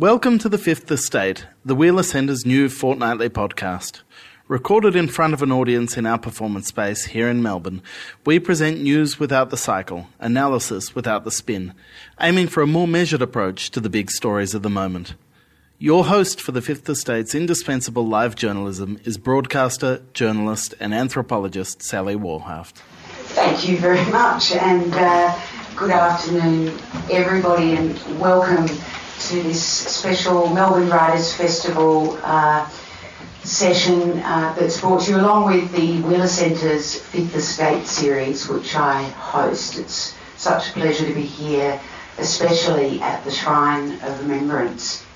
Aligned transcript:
Welcome 0.00 0.38
to 0.38 0.48
the 0.48 0.56
Fifth 0.56 0.90
Estate, 0.90 1.46
the 1.62 1.74
Wheeler 1.74 2.02
Centre's 2.02 2.46
new 2.46 2.70
fortnightly 2.70 3.28
podcast. 3.28 4.00
Recorded 4.48 4.96
in 4.96 5.08
front 5.08 5.34
of 5.34 5.42
an 5.42 5.52
audience 5.52 5.98
in 5.98 6.06
our 6.06 6.18
performance 6.18 6.68
space 6.68 7.04
here 7.04 7.28
in 7.28 7.42
Melbourne, 7.42 7.82
we 8.24 8.38
present 8.38 8.80
news 8.80 9.20
without 9.20 9.50
the 9.50 9.58
cycle, 9.58 10.06
analysis 10.18 10.94
without 10.94 11.24
the 11.24 11.30
spin, 11.30 11.74
aiming 12.18 12.46
for 12.46 12.62
a 12.62 12.66
more 12.66 12.88
measured 12.88 13.20
approach 13.20 13.70
to 13.72 13.78
the 13.78 13.90
big 13.90 14.10
stories 14.10 14.54
of 14.54 14.62
the 14.62 14.70
moment. 14.70 15.16
Your 15.78 16.06
host 16.06 16.40
for 16.40 16.52
the 16.52 16.62
Fifth 16.62 16.88
Estate's 16.88 17.34
indispensable 17.34 18.06
live 18.06 18.34
journalism 18.34 18.98
is 19.04 19.18
broadcaster, 19.18 20.00
journalist, 20.14 20.72
and 20.80 20.94
anthropologist 20.94 21.82
Sally 21.82 22.16
Warhaft. 22.16 22.78
Thank 23.34 23.68
you 23.68 23.76
very 23.76 24.10
much, 24.10 24.52
and 24.52 24.94
uh, 24.94 25.38
good 25.76 25.90
afternoon, 25.90 26.74
everybody, 27.10 27.72
and 27.72 28.18
welcome 28.18 28.66
to 29.30 29.42
this 29.44 29.62
special 29.62 30.48
Melbourne 30.48 30.90
Writers 30.90 31.32
Festival 31.32 32.18
uh, 32.24 32.68
session 33.44 34.18
uh, 34.18 34.52
that's 34.58 34.80
brought 34.80 35.02
to 35.02 35.12
you 35.12 35.18
along 35.18 35.46
with 35.46 35.70
the 35.70 36.02
Wheeler 36.02 36.26
Centre's 36.26 36.98
Fifth 36.98 37.36
Estate 37.36 37.86
series, 37.86 38.48
which 38.48 38.74
I 38.74 39.04
host. 39.04 39.78
It's 39.78 40.16
such 40.36 40.70
a 40.70 40.72
pleasure 40.72 41.06
to 41.06 41.14
be 41.14 41.22
here, 41.22 41.80
especially 42.18 43.00
at 43.02 43.22
the 43.22 43.30
Shrine 43.30 44.00
of 44.00 44.18
Remembrance. 44.20 45.06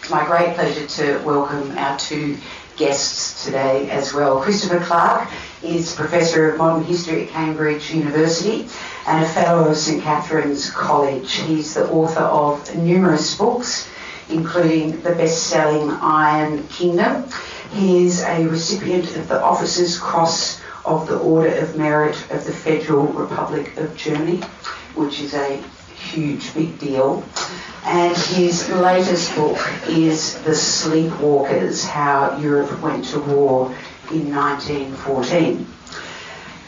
It's 0.00 0.10
my 0.10 0.26
great 0.26 0.56
pleasure 0.56 0.88
to 0.88 1.24
welcome 1.24 1.78
our 1.78 1.96
two 2.00 2.36
guests 2.80 3.44
today 3.44 3.90
as 3.90 4.14
well. 4.14 4.40
Christopher 4.40 4.80
Clark 4.80 5.28
is 5.62 5.94
Professor 5.94 6.50
of 6.50 6.56
Modern 6.56 6.82
History 6.82 7.24
at 7.24 7.28
Cambridge 7.28 7.92
University 7.92 8.66
and 9.06 9.22
a 9.22 9.28
Fellow 9.28 9.68
of 9.68 9.76
St 9.76 10.02
Catherine's 10.02 10.70
College. 10.70 11.30
He's 11.30 11.74
the 11.74 11.86
author 11.90 12.22
of 12.22 12.74
numerous 12.74 13.36
books, 13.36 13.86
including 14.30 14.92
the 15.02 15.10
best-selling 15.10 15.90
Iron 16.00 16.66
Kingdom. 16.68 17.26
He 17.74 18.06
is 18.06 18.22
a 18.22 18.48
recipient 18.48 19.14
of 19.14 19.28
the 19.28 19.42
Officer's 19.42 19.98
Cross 19.98 20.62
of 20.86 21.06
the 21.06 21.18
Order 21.18 21.54
of 21.56 21.76
Merit 21.76 22.16
of 22.30 22.46
the 22.46 22.52
Federal 22.52 23.08
Republic 23.08 23.76
of 23.76 23.94
Germany, 23.94 24.38
which 24.94 25.20
is 25.20 25.34
a 25.34 25.62
huge, 26.00 26.54
big 26.54 26.78
deal. 26.78 27.24
And 27.84 28.16
his 28.16 28.68
latest 28.70 29.34
book 29.36 29.58
is 29.88 30.34
The 30.42 30.50
Sleepwalkers 30.50 31.86
How 31.86 32.36
Europe 32.38 32.80
Went 32.82 33.04
to 33.06 33.20
War 33.20 33.74
in 34.10 34.34
1914. 34.34 35.66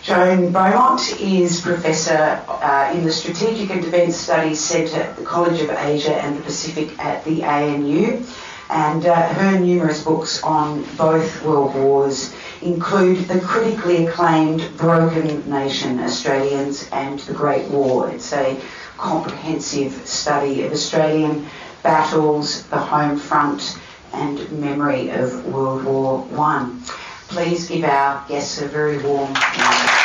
Joan 0.02 0.50
Beaumont 0.50 1.20
is 1.20 1.60
Professor 1.60 2.42
uh, 2.48 2.92
in 2.92 3.04
the 3.04 3.12
Strategic 3.12 3.70
and 3.70 3.82
Defence 3.82 4.16
Studies 4.16 4.58
Centre 4.58 5.00
at 5.00 5.16
the 5.16 5.24
College 5.24 5.60
of 5.60 5.70
Asia 5.70 6.14
and 6.16 6.36
the 6.38 6.42
Pacific 6.42 6.98
at 6.98 7.24
the 7.24 7.44
ANU. 7.44 8.24
And 8.68 9.06
uh, 9.06 9.14
her 9.14 9.60
numerous 9.60 10.02
books 10.02 10.42
on 10.42 10.82
both 10.96 11.44
world 11.44 11.74
wars 11.74 12.34
include 12.62 13.28
the 13.28 13.38
critically 13.40 14.06
acclaimed 14.06 14.76
Broken 14.76 15.48
Nation 15.48 16.00
Australians 16.00 16.88
and 16.90 17.20
the 17.20 17.34
Great 17.34 17.68
War. 17.68 18.10
It's 18.10 18.32
a 18.32 18.58
comprehensive 18.96 19.92
study 20.06 20.64
of 20.64 20.72
Australian 20.72 21.46
battles, 21.82 22.66
the 22.68 22.78
home 22.78 23.18
front, 23.18 23.78
and 24.12 24.50
memory 24.52 25.10
of 25.10 25.46
World 25.46 25.84
War 25.84 26.18
One. 26.18 26.82
Please 27.28 27.68
give 27.68 27.84
our 27.84 28.26
guests 28.28 28.60
a 28.60 28.68
very 28.68 28.98
warm 28.98 29.32
welcome. 29.32 30.01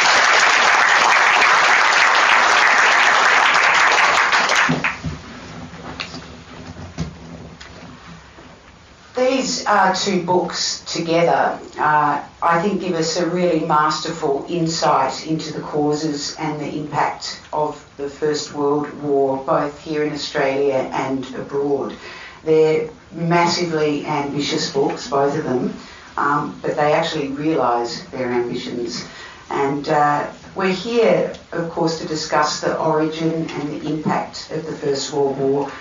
These 9.17 9.65
uh, 9.65 9.95
two 9.95 10.21
books 10.21 10.81
together, 10.81 11.59
uh, 11.79 12.23
I 12.43 12.61
think, 12.61 12.81
give 12.81 12.93
us 12.93 13.17
a 13.17 13.25
really 13.25 13.61
masterful 13.61 14.45
insight 14.47 15.25
into 15.25 15.52
the 15.53 15.59
causes 15.61 16.36
and 16.37 16.61
the 16.61 16.77
impact 16.77 17.42
of 17.52 17.83
the 17.97 18.11
First 18.11 18.53
World 18.53 18.93
War, 19.02 19.43
both 19.43 19.81
here 19.81 20.03
in 20.03 20.14
Australia 20.14 20.87
and 20.93 21.25
abroad. 21.33 21.95
They're 22.43 22.92
massively 23.11 24.05
ambitious 24.05 24.71
books, 24.71 25.09
both 25.09 25.36
of 25.36 25.45
them, 25.45 25.75
um, 26.15 26.59
but 26.61 26.75
they 26.75 26.93
actually 26.93 27.30
realise 27.30 28.03
their 28.11 28.27
ambitions. 28.27 29.03
And 29.49 29.89
uh, 29.89 30.27
we're 30.53 30.71
here, 30.71 31.33
of 31.53 31.71
course, 31.71 31.99
to 32.02 32.08
discuss 32.08 32.61
the 32.61 32.77
origin 32.77 33.49
and 33.49 33.81
the 33.81 33.89
impact 33.92 34.52
of 34.52 34.63
the 34.63 34.73
First 34.73 35.11
World 35.11 35.39
War, 35.39 35.71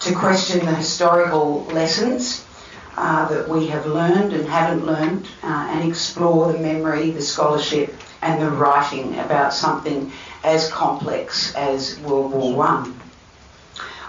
to 0.00 0.12
question 0.12 0.66
the 0.66 0.74
historical 0.74 1.62
lessons 1.66 2.44
uh, 2.96 3.28
that 3.28 3.48
we 3.48 3.66
have 3.68 3.86
learned 3.86 4.32
and 4.32 4.46
haven't 4.46 4.84
learned, 4.84 5.26
uh, 5.42 5.68
and 5.70 5.88
explore 5.88 6.52
the 6.52 6.58
memory, 6.58 7.10
the 7.10 7.22
scholarship, 7.22 7.94
and 8.22 8.40
the 8.40 8.50
writing 8.50 9.18
about 9.18 9.52
something 9.52 10.12
as 10.44 10.68
complex 10.70 11.54
as 11.54 11.98
World 12.00 12.32
War 12.32 12.54
One. 12.54 13.00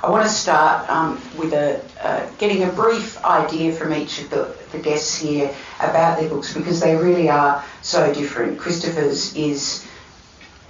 I 0.03 0.09
want 0.09 0.25
to 0.25 0.29
start 0.29 0.89
um, 0.89 1.21
with 1.37 1.53
a, 1.53 1.81
uh, 2.01 2.29
getting 2.37 2.63
a 2.63 2.67
brief 2.67 3.23
idea 3.23 3.71
from 3.71 3.93
each 3.93 4.19
of 4.19 4.29
the, 4.29 4.53
the, 4.73 4.79
guests 4.79 5.17
here 5.17 5.55
about 5.79 6.19
their 6.19 6.27
books 6.27 6.53
because 6.53 6.81
they 6.81 6.93
really 6.97 7.29
are 7.29 7.63
so 7.81 8.13
different. 8.13 8.59
Christopher's 8.59 9.33
is 9.33 9.87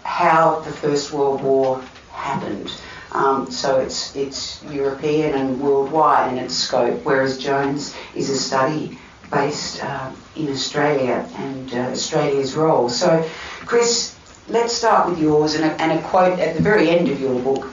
how 0.04 0.60
the 0.60 0.72
First 0.72 1.12
World 1.12 1.42
War 1.42 1.82
happened. 2.12 2.72
Um, 3.14 3.50
so 3.52 3.80
it's, 3.80 4.16
it's 4.16 4.64
European 4.72 5.36
and 5.36 5.62
worldwide 5.62 6.34
in 6.34 6.40
its 6.40 6.56
scope, 6.56 7.02
whereas 7.04 7.38
Joan's 7.38 7.96
is 8.16 8.30
a 8.30 8.38
study 8.38 8.98
based 9.32 9.84
uh, 9.84 10.12
in 10.36 10.50
Australia 10.50 11.28
and 11.38 11.74
uh, 11.74 11.92
Australia's 11.92 12.56
role. 12.56 12.90
So, 12.90 13.28
Chris, 13.66 14.16
let's 14.50 14.74
start 14.74 15.10
with 15.10 15.20
yours 15.20 15.56
and 15.56 15.66
a, 15.66 15.82
and 15.82 15.92
a 15.92 16.02
quote 16.04 16.40
at 16.40 16.56
the 16.56 16.64
very 16.64 16.90
end 16.90 17.08
of 17.10 17.20
your 17.20 17.40
book. 17.40 17.68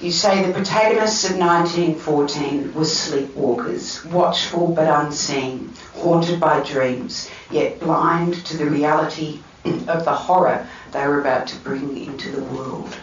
You 0.00 0.12
say 0.12 0.44
the 0.44 0.52
protagonists 0.52 1.24
of 1.24 1.38
1914 1.38 2.74
were 2.74 2.82
sleepwalkers, 2.82 4.04
watchful 4.12 4.68
but 4.68 4.88
unseen, 4.88 5.72
haunted 5.94 6.38
by 6.38 6.60
dreams, 6.60 7.30
yet 7.50 7.80
blind 7.80 8.44
to 8.46 8.56
the 8.56 8.66
reality 8.66 9.40
of 9.64 10.04
the 10.04 10.12
horror 10.12 10.68
they 10.92 11.06
were 11.06 11.20
about 11.20 11.46
to 11.48 11.56
bring 11.60 11.96
into 11.96 12.30
the 12.30 12.42
world. 12.42 12.94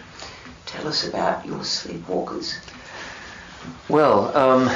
Tell 0.73 0.88
us 0.88 1.07
about 1.07 1.45
your 1.45 1.59
sleepwalkers. 1.59 2.57
Well, 3.88 4.35
um, 4.35 4.69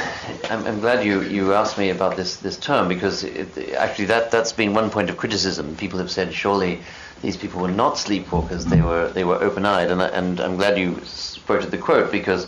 I'm, 0.48 0.64
I'm, 0.64 0.80
glad 0.80 1.04
you, 1.04 1.22
you 1.22 1.54
asked 1.54 1.76
me 1.76 1.90
about 1.90 2.16
this, 2.16 2.36
this 2.36 2.56
term 2.56 2.86
because 2.86 3.24
it, 3.24 3.74
actually 3.74 4.04
that, 4.06 4.30
that's 4.30 4.52
been 4.52 4.74
one 4.74 4.90
point 4.90 5.10
of 5.10 5.16
criticism. 5.16 5.74
People 5.74 5.98
have 5.98 6.10
said 6.10 6.32
surely 6.32 6.82
these 7.20 7.36
people 7.36 7.60
were 7.60 7.68
not 7.70 7.94
sleepwalkers; 7.94 8.64
they 8.66 8.80
were 8.80 9.08
they 9.08 9.24
were 9.24 9.42
open-eyed, 9.42 9.90
and, 9.90 10.00
and 10.00 10.40
I'm 10.40 10.56
glad 10.56 10.78
you 10.78 11.02
quoted 11.46 11.72
the 11.72 11.78
quote 11.78 12.12
because 12.12 12.46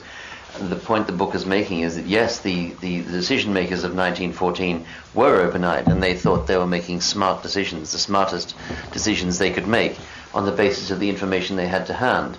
the 0.61 0.77
point 0.77 1.09
the 1.09 1.13
book 1.13 1.35
is 1.35 1.45
making 1.45 1.81
is 1.81 1.97
that 1.97 2.07
yes, 2.07 2.39
the, 2.41 2.71
the, 2.81 3.01
the 3.01 3.13
decision 3.13 3.53
makers 3.53 3.83
of 3.83 3.97
1914 3.97 4.87
were 5.13 5.41
open-eyed, 5.41 5.89
and 5.89 6.01
they 6.01 6.15
thought 6.15 6.47
they 6.47 6.57
were 6.57 6.69
making 6.69 7.01
smart 7.01 7.43
decisions, 7.43 7.91
the 7.91 7.99
smartest 7.99 8.55
decisions 8.93 9.39
they 9.39 9.51
could 9.51 9.67
make 9.67 9.99
on 10.35 10.47
the 10.47 10.53
basis 10.53 10.93
of 10.93 11.01
the 11.01 11.09
information 11.09 11.57
they 11.57 11.67
had 11.67 11.87
to 11.87 11.95
hand. 11.95 12.39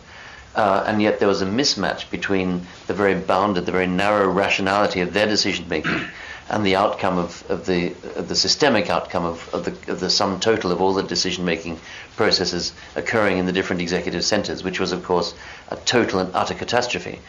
Uh, 0.56 0.84
and 0.86 1.02
yet 1.02 1.20
there 1.20 1.28
was 1.28 1.42
a 1.42 1.46
mismatch 1.46 2.10
between 2.10 2.68
the 2.88 2.94
very 2.94 3.16
bounded, 3.16 3.66
the 3.66 3.72
very 3.72 3.88
narrow 3.88 4.30
rationality 4.30 5.00
of 5.00 5.14
their 5.14 5.28
decision 5.28 5.68
making 5.70 6.02
and 6.50 6.66
the 6.66 6.76
outcome 6.76 7.18
of, 7.18 7.50
of 7.50 7.66
the 7.66 7.94
of 8.18 8.28
the 8.28 8.36
systemic 8.36 8.90
outcome 8.90 9.24
of, 9.24 9.54
of, 9.54 9.64
the, 9.64 9.92
of 9.92 10.02
the 10.02 10.10
sum 10.10 10.40
total 10.42 10.72
of 10.72 10.82
all 10.82 10.94
the 10.94 11.04
decision 11.04 11.46
making 11.46 11.80
processes 12.18 12.74
occurring 12.98 13.38
in 13.38 13.46
the 13.46 13.54
different 13.54 13.82
executive 13.82 14.26
centers, 14.26 14.62
which 14.62 14.80
was, 14.80 14.92
of 14.92 15.04
course, 15.04 15.34
a 15.70 15.78
total 15.78 16.20
and 16.20 16.36
utter 16.36 16.54
catastrophe. 16.54 17.20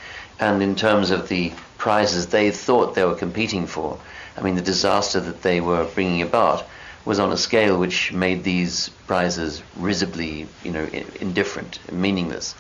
And 0.41 0.61
in 0.61 0.75
terms 0.75 1.13
of 1.13 1.29
the 1.29 1.53
prizes 1.79 2.27
they 2.29 2.51
thought 2.51 2.97
they 2.97 3.05
were 3.05 3.15
competing 3.15 3.69
for, 3.69 3.99
I 4.37 4.41
mean, 4.41 4.57
the 4.57 4.63
disaster 4.63 5.21
that 5.21 5.43
they 5.43 5.61
were 5.61 5.85
bringing 5.85 6.23
about 6.23 6.67
was 7.05 7.19
on 7.19 7.33
a 7.33 7.37
scale 7.37 7.79
which 7.79 8.13
made 8.13 8.45
these 8.45 8.89
prizes 9.07 9.63
risibly, 9.77 10.47
you 10.63 10.71
know, 10.71 10.85
indifferent, 11.21 11.79
meaningless. 11.93 12.55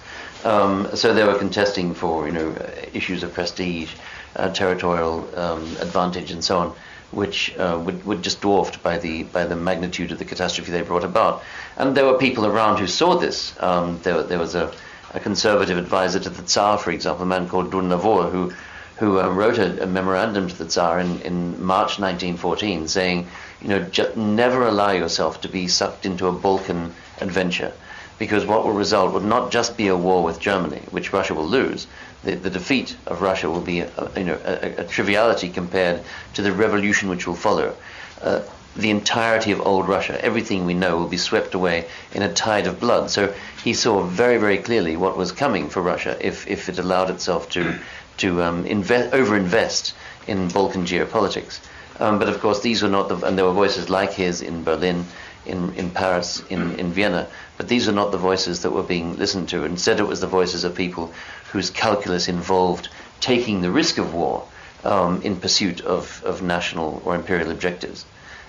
Um, 0.44 0.88
so 0.94 1.14
they 1.14 1.24
were 1.24 1.38
contesting 1.38 1.94
for 1.94 2.26
you 2.26 2.32
know 2.32 2.54
issues 2.92 3.22
of 3.22 3.32
prestige, 3.32 3.92
uh, 4.34 4.50
territorial 4.50 5.28
um, 5.38 5.62
advantage, 5.80 6.32
and 6.32 6.42
so 6.42 6.58
on, 6.58 6.74
which 7.12 7.56
uh, 7.56 7.80
would, 7.84 8.04
would 8.04 8.22
just 8.22 8.40
dwarfed 8.40 8.82
by 8.82 8.98
the 8.98 9.22
by 9.22 9.44
the 9.44 9.54
magnitude 9.54 10.10
of 10.10 10.18
the 10.18 10.24
catastrophe 10.24 10.72
they 10.72 10.82
brought 10.82 11.04
about. 11.04 11.42
And 11.76 11.96
there 11.96 12.04
were 12.04 12.18
people 12.18 12.46
around 12.46 12.78
who 12.78 12.88
saw 12.88 13.16
this. 13.16 13.54
Um, 13.60 14.00
there, 14.02 14.22
there 14.24 14.38
was 14.38 14.56
a, 14.56 14.72
a, 15.14 15.20
conservative 15.20 15.78
advisor 15.78 16.18
to 16.18 16.28
the 16.28 16.42
Tsar, 16.42 16.78
for 16.78 16.90
example, 16.90 17.22
a 17.22 17.26
man 17.26 17.48
called 17.48 17.70
Durnovo, 17.70 18.30
who 18.30 18.52
who 19.02 19.18
uh, 19.18 19.28
wrote 19.28 19.58
a, 19.58 19.82
a, 19.82 19.86
memorandum 19.86 20.46
to 20.46 20.56
the 20.56 20.64
Tsar 20.64 21.00
in, 21.00 21.20
in 21.22 21.60
March 21.60 21.98
1914 21.98 22.86
saying, 22.86 23.26
you 23.60 23.66
know, 23.66 23.82
just 23.82 24.16
never 24.16 24.64
allow 24.64 24.92
yourself 24.92 25.40
to 25.40 25.48
be 25.48 25.66
sucked 25.66 26.06
into 26.06 26.28
a 26.28 26.32
Balkan 26.32 26.94
adventure 27.20 27.72
because 28.20 28.46
what 28.46 28.64
will 28.64 28.74
result 28.74 29.12
would 29.12 29.24
not 29.24 29.50
just 29.50 29.76
be 29.76 29.88
a 29.88 29.96
war 29.96 30.22
with 30.22 30.38
Germany, 30.38 30.82
which 30.92 31.12
Russia 31.12 31.34
will 31.34 31.48
lose. 31.48 31.88
The, 32.22 32.36
the 32.36 32.50
defeat 32.50 32.94
of 33.06 33.22
Russia 33.22 33.50
will 33.50 33.60
be 33.60 33.80
a, 33.80 33.90
you 34.16 34.22
know, 34.22 34.38
a, 34.44 34.82
a, 34.82 34.84
triviality 34.84 35.48
compared 35.48 36.00
to 36.34 36.42
the 36.42 36.52
revolution 36.52 37.08
which 37.08 37.26
will 37.26 37.34
follow. 37.34 37.74
Uh, 38.20 38.42
the 38.76 38.90
entirety 38.90 39.50
of 39.50 39.60
old 39.60 39.88
Russia, 39.88 40.24
everything 40.24 40.64
we 40.64 40.74
know, 40.74 40.96
will 40.96 41.08
be 41.08 41.16
swept 41.16 41.54
away 41.54 41.86
in 42.14 42.22
a 42.22 42.32
tide 42.32 42.68
of 42.68 42.78
blood. 42.78 43.10
So 43.10 43.34
he 43.64 43.74
saw 43.74 44.04
very, 44.04 44.38
very 44.38 44.58
clearly 44.58 44.96
what 44.96 45.16
was 45.16 45.32
coming 45.32 45.68
for 45.68 45.82
Russia 45.82 46.16
if, 46.20 46.46
if 46.46 46.68
it 46.68 46.78
allowed 46.78 47.10
itself 47.10 47.50
to, 47.50 47.80
to 48.18 48.42
um, 48.42 48.66
invest, 48.66 49.12
overinvest 49.12 49.92
in 50.26 50.48
Balkan 50.48 50.84
geopolitics. 50.84 51.60
Um, 52.00 52.18
but 52.18 52.28
of 52.28 52.40
course, 52.40 52.60
these 52.60 52.82
were 52.82 52.88
not 52.88 53.08
the, 53.08 53.16
and 53.26 53.36
there 53.36 53.44
were 53.44 53.52
voices 53.52 53.90
like 53.90 54.12
his 54.12 54.42
in 54.42 54.64
Berlin, 54.64 55.06
in, 55.46 55.74
in 55.74 55.90
Paris, 55.90 56.42
in, 56.48 56.78
in 56.78 56.92
Vienna, 56.92 57.26
but 57.56 57.68
these 57.68 57.86
were 57.86 57.92
not 57.92 58.12
the 58.12 58.18
voices 58.18 58.62
that 58.62 58.70
were 58.70 58.82
being 58.82 59.16
listened 59.16 59.48
to. 59.50 59.64
Instead, 59.64 60.00
it 60.00 60.06
was 60.06 60.20
the 60.20 60.26
voices 60.26 60.64
of 60.64 60.74
people 60.74 61.12
whose 61.52 61.70
calculus 61.70 62.28
involved 62.28 62.88
taking 63.20 63.60
the 63.60 63.70
risk 63.70 63.98
of 63.98 64.14
war 64.14 64.44
um, 64.84 65.20
in 65.22 65.36
pursuit 65.36 65.80
of, 65.80 66.22
of 66.24 66.42
national 66.42 67.02
or 67.04 67.14
imperial 67.14 67.50
objectives. 67.50 68.04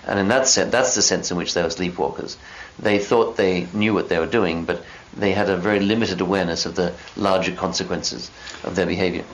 And 0.06 0.18
in 0.18 0.28
that 0.28 0.46
sense, 0.46 0.70
that's 0.70 0.94
the 0.94 1.02
sense 1.02 1.30
in 1.30 1.36
which 1.36 1.54
they 1.54 1.62
were 1.62 1.68
sleepwalkers. 1.68 2.36
They 2.78 2.98
thought 2.98 3.36
they 3.36 3.66
knew 3.72 3.94
what 3.94 4.08
they 4.08 4.18
were 4.18 4.26
doing, 4.26 4.64
but 4.64 4.84
they 5.16 5.32
had 5.32 5.48
a 5.48 5.56
very 5.56 5.80
limited 5.80 6.20
awareness 6.20 6.66
of 6.66 6.74
the 6.74 6.92
larger 7.16 7.52
consequences 7.52 8.30
of 8.64 8.74
their 8.74 8.86
behavior. 8.86 9.24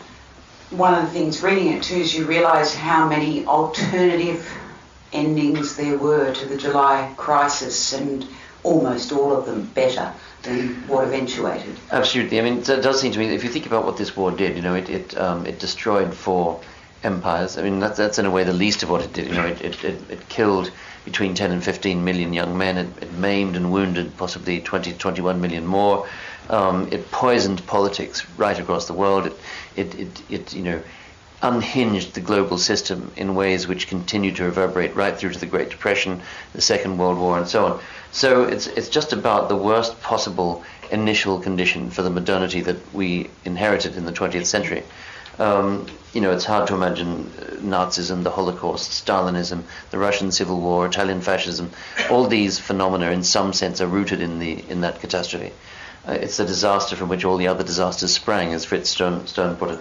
One 0.71 0.95
of 0.95 1.05
the 1.05 1.11
things 1.11 1.43
reading 1.43 1.73
it 1.73 1.83
too 1.83 1.97
is 1.97 2.15
you 2.15 2.27
realise 2.27 2.75
how 2.75 3.09
many 3.09 3.45
alternative 3.45 4.49
endings 5.13 5.77
there 5.77 5.99
were 5.99 6.33
to 6.33 6.47
the 6.47 6.57
July 6.57 7.13
crisis, 7.17 7.93
and 7.93 8.27
almost 8.63 9.13
all 9.13 9.37
of 9.37 9.47
them 9.47 9.65
better 9.75 10.13
than 10.43 10.75
what 10.87 11.07
eventuated. 11.07 11.77
Absolutely. 11.91 12.39
I 12.39 12.43
mean, 12.43 12.59
it 12.59 12.67
does 12.67 13.01
seem 13.01 13.13
to 13.13 13.19
me, 13.19 13.27
if 13.35 13.45
you 13.45 13.51
think 13.51 13.67
about 13.67 13.85
what 13.85 13.97
this 13.97 14.17
war 14.17 14.31
did, 14.31 14.57
you 14.57 14.63
know, 14.63 14.75
it 14.75 14.89
it, 14.89 15.19
um, 15.19 15.47
it 15.47 15.59
destroyed 15.59 16.15
four 16.15 16.61
empires. 17.03 17.59
I 17.59 17.63
mean, 17.63 17.81
that's, 17.81 17.97
that's 17.97 18.19
in 18.19 18.27
a 18.27 18.31
way 18.31 18.45
the 18.45 18.53
least 18.53 18.83
of 18.83 18.91
what 18.91 19.03
it 19.03 19.13
did. 19.13 19.29
You 19.29 19.35
know, 19.35 19.47
it, 19.47 19.61
it, 19.63 19.85
it, 19.85 20.11
it 20.11 20.29
killed 20.29 20.71
between 21.05 21.35
10 21.35 21.51
and 21.51 21.65
15 21.65 22.05
million 22.05 22.33
young 22.33 22.57
men. 22.57 22.79
It, 22.79 23.03
it 23.03 23.13
maimed 23.15 23.57
and 23.57 23.73
wounded 23.73 24.17
possibly 24.17 24.61
20 24.61 24.93
to 24.93 24.99
21 24.99 25.41
million 25.41 25.67
more. 25.67 26.07
Um, 26.51 26.89
it 26.91 27.11
poisoned 27.13 27.65
politics 27.67 28.29
right 28.37 28.59
across 28.59 28.87
the 28.87 28.93
world. 28.93 29.27
It, 29.27 29.35
it, 29.77 30.01
it, 30.01 30.23
it, 30.31 30.53
you 30.53 30.63
know, 30.63 30.83
unhinged 31.43 32.15
the 32.15 32.21
global 32.21 32.59
system 32.59 33.13
in 33.17 33.35
ways 33.35 33.67
which 33.67 33.89
continue 33.89 34.33
to 34.33 34.45
reverberate 34.45 34.95
right 34.95 35.17
through 35.17 35.33
to 35.33 35.39
the 35.39 35.47
Great 35.47 35.71
Depression, 35.71 36.21
the 36.53 36.61
Second 36.61 36.99
World 36.99 37.19
War, 37.19 37.39
and 37.39 37.49
so 37.49 37.67
on. 37.67 37.81
So 38.13 38.45
it's, 38.45 38.67
it's 38.67 38.89
just 38.89 39.13
about 39.13 39.49
the 39.49 39.57
worst 39.57 40.01
possible 40.03 40.63
initial 40.91 41.41
condition 41.41 41.91
for 41.91 42.03
the 42.03 42.11
modernity 42.11 42.61
that 42.63 42.77
we 42.93 43.31
inherited 43.45 43.97
in 43.97 44.05
the 44.05 44.13
20th 44.13 44.47
century. 44.47 44.83
Um, 45.39 45.87
you 46.13 46.21
know, 46.21 46.33
it's 46.33 46.45
hard 46.45 46.67
to 46.69 46.75
imagine 46.75 47.33
uh, 47.39 47.55
Nazism, 47.63 48.25
the 48.25 48.31
Holocaust, 48.31 48.91
Stalinism, 48.91 49.63
the 49.91 49.99
Russian 49.99 50.33
Civil 50.33 50.61
War, 50.61 50.85
Italian 50.85 51.23
fascism. 51.23 51.71
All 52.11 52.27
these 52.27 52.59
phenomena, 52.59 53.11
in 53.13 53.23
some 53.23 53.55
sense, 53.55 53.81
are 53.81 53.87
rooted 53.87 54.21
in 54.21 54.39
the 54.39 54.63
in 54.69 54.83
that 54.83 55.01
catastrophe. 55.01 55.53
Uh, 56.07 56.13
it's 56.13 56.39
a 56.39 56.47
disaster 56.47 56.97
from 56.97 57.09
which 57.09 57.25
all 57.25 57.37
the 57.37 57.49
other 57.49 57.65
disasters 57.65 58.13
sprang, 58.13 58.55
as 58.55 58.65
Fritz 58.65 58.91
Stern 58.91 59.57
put 59.57 59.71
it. 59.71 59.81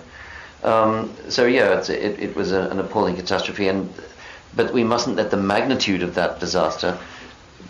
Um, 0.64 1.14
so 1.30 1.46
yeah, 1.46 1.80
it, 1.80 2.20
it, 2.20 2.36
was 2.36 2.52
a, 2.52 2.64
an 2.70 2.80
appalling 2.80 3.16
catastrophe, 3.16 3.70
and 3.70 3.94
but 4.56 4.74
we 4.74 4.84
mustn't 4.84 5.16
let 5.16 5.32
the 5.32 5.38
magnitude 5.38 6.04
of 6.04 6.16
that 6.16 6.40
disaster 6.40 7.00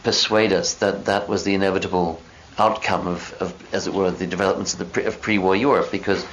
persuade 0.04 0.52
us 0.54 0.76
that 0.76 1.06
that 1.06 1.28
was 1.28 1.44
the 1.44 1.54
inevitable 1.54 2.22
outcome 2.58 3.08
of, 3.08 3.34
of 3.40 3.74
as 3.74 3.86
it 3.86 3.94
were, 3.94 4.10
the 4.10 4.26
developments 4.26 4.74
of 4.74 4.80
the 4.80 4.86
pre, 4.86 5.06
of 5.06 5.22
pre-war 5.22 5.56
Europe, 5.56 5.92
because 5.92 6.26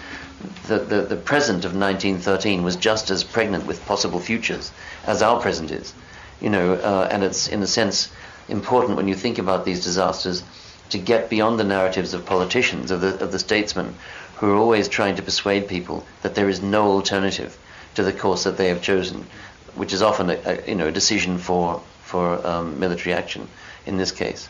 the, 0.66 0.78
the, 0.78 1.02
the 1.02 1.16
present 1.16 1.64
of 1.64 1.74
1913 1.74 2.62
was 2.62 2.76
just 2.76 3.10
as 3.10 3.22
pregnant 3.24 3.66
with 3.66 3.84
possible 3.86 4.20
futures 4.20 4.72
as 5.04 5.22
our 5.22 5.40
present 5.40 5.70
is. 5.70 5.92
You 6.40 6.50
know, 6.50 6.74
uh, 6.74 7.08
and 7.10 7.22
it's 7.22 7.48
in 7.48 7.62
a 7.62 7.66
sense 7.66 8.10
important 8.48 8.96
when 8.96 9.08
you 9.08 9.14
think 9.14 9.38
about 9.38 9.64
these 9.64 9.84
disasters 9.84 10.42
to 10.90 10.98
get 10.98 11.30
beyond 11.30 11.58
the 11.58 11.64
narratives 11.64 12.14
of 12.14 12.26
politicians, 12.26 12.90
of 12.90 13.00
the, 13.00 13.22
of 13.22 13.32
the 13.32 13.38
statesmen, 13.38 13.94
who 14.36 14.50
are 14.50 14.56
always 14.56 14.88
trying 14.88 15.16
to 15.16 15.22
persuade 15.22 15.68
people 15.68 16.06
that 16.22 16.34
there 16.34 16.48
is 16.48 16.62
no 16.62 16.88
alternative 16.88 17.56
to 17.94 18.02
the 18.02 18.12
course 18.12 18.44
that 18.44 18.56
they 18.56 18.68
have 18.68 18.82
chosen, 18.82 19.26
which 19.74 19.92
is 19.92 20.02
often 20.02 20.30
a, 20.30 20.38
a 20.44 20.68
you 20.68 20.74
know 20.74 20.88
a 20.88 20.92
decision 20.92 21.38
for 21.38 21.82
for 22.04 22.46
um, 22.46 22.78
military 22.78 23.14
action. 23.14 23.48
In 23.86 23.96
this 23.96 24.12
case, 24.12 24.48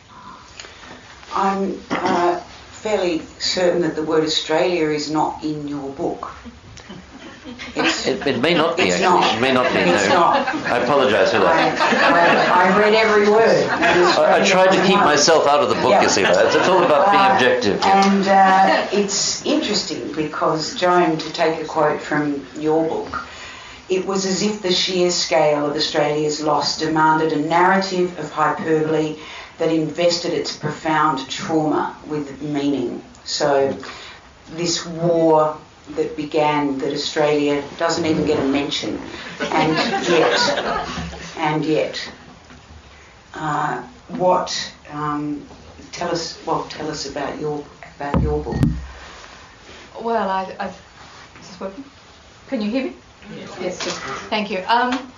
I'm. 1.32 1.80
Uh, 1.90 2.40
fairly 2.86 3.20
certain 3.40 3.82
that 3.82 3.96
the 3.96 4.02
word 4.02 4.22
Australia 4.22 4.90
is 4.90 5.10
not 5.10 5.42
in 5.42 5.66
your 5.66 5.90
book. 5.94 6.36
It, 7.76 8.26
it, 8.26 8.40
may 8.40 8.54
not 8.54 8.76
be. 8.76 8.84
It's 8.84 8.96
actually. 8.96 9.20
not. 9.20 9.36
It 9.36 9.40
may 9.40 9.52
not 9.52 9.72
be. 9.72 9.78
It's 9.78 10.08
no. 10.08 10.14
not. 10.14 10.48
I 10.66 10.78
apologise 10.78 11.30
for 11.30 11.38
that. 11.40 11.78
I, 11.78 12.70
I, 12.70 12.74
I, 12.74 12.78
read 12.78 12.94
every 12.94 13.30
word. 13.30 13.68
I, 13.68 14.40
I 14.40 14.44
tried 14.44 14.74
to 14.74 14.86
keep 14.86 14.96
myself 14.96 15.46
out 15.46 15.60
of 15.60 15.68
the 15.68 15.76
book. 15.76 15.90
Yeah. 15.90 16.02
You 16.02 16.08
see 16.08 16.22
that? 16.22 16.54
It's 16.54 16.68
all 16.68 16.82
about 16.82 17.10
being 17.12 17.22
uh, 17.22 17.34
objective. 17.34 17.80
And 17.84 18.26
uh, 18.26 18.88
it's 18.92 19.44
interesting 19.46 20.12
because 20.12 20.74
Joan, 20.74 21.18
to 21.18 21.32
take 21.32 21.60
a 21.62 21.66
quote 21.66 22.00
from 22.00 22.44
your 22.56 22.88
book, 22.88 23.26
it 23.88 24.04
was 24.06 24.26
as 24.26 24.42
if 24.42 24.62
the 24.62 24.72
sheer 24.72 25.10
scale 25.10 25.66
of 25.66 25.76
Australia's 25.76 26.42
loss 26.42 26.78
demanded 26.78 27.32
a 27.32 27.40
narrative 27.40 28.18
of 28.18 28.30
hyperbole 28.32 29.18
that 29.58 29.70
invested 29.70 30.32
its 30.32 30.56
profound 30.56 31.28
trauma 31.30 31.96
with 32.08 32.42
meaning. 32.42 33.02
So 33.24 33.76
this 34.50 34.84
war 34.84 35.56
that 35.90 36.16
began 36.16 36.78
that 36.78 36.92
Australia 36.92 37.62
doesn't 37.78 38.04
even 38.04 38.26
get 38.26 38.38
a 38.38 38.44
mention, 38.44 38.98
and 39.40 40.08
yet, 40.08 40.38
and 41.36 41.64
yet, 41.64 42.10
uh, 43.34 43.82
what? 44.08 44.74
Um, 44.90 45.46
tell 45.92 46.10
us. 46.10 46.44
Well, 46.46 46.64
tell 46.64 46.88
us 46.90 47.08
about 47.08 47.38
your 47.40 47.64
about 47.96 48.20
your 48.22 48.42
book. 48.42 48.60
Well, 50.00 50.28
I, 50.28 50.54
I've, 50.58 50.80
is 51.40 51.48
this 51.48 51.60
working? 51.60 51.84
Can 52.48 52.60
you 52.60 52.70
hear 52.70 52.84
me? 52.84 52.96
Yes. 53.34 53.56
Yes. 53.60 53.98
Thank 54.28 54.50
you. 54.50 54.62
Um, 54.66 55.12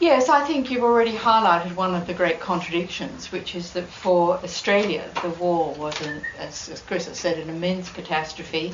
Yes, 0.00 0.30
I 0.30 0.46
think 0.46 0.70
you've 0.70 0.82
already 0.82 1.12
highlighted 1.12 1.76
one 1.76 1.94
of 1.94 2.06
the 2.06 2.14
great 2.14 2.40
contradictions, 2.40 3.30
which 3.30 3.54
is 3.54 3.74
that 3.74 3.86
for 3.86 4.38
Australia, 4.42 5.04
the 5.20 5.28
war 5.28 5.74
was, 5.74 6.00
an, 6.00 6.22
as, 6.38 6.70
as 6.70 6.80
Chris 6.80 7.06
has 7.06 7.18
said, 7.18 7.38
an 7.38 7.50
immense 7.50 7.90
catastrophe. 7.90 8.72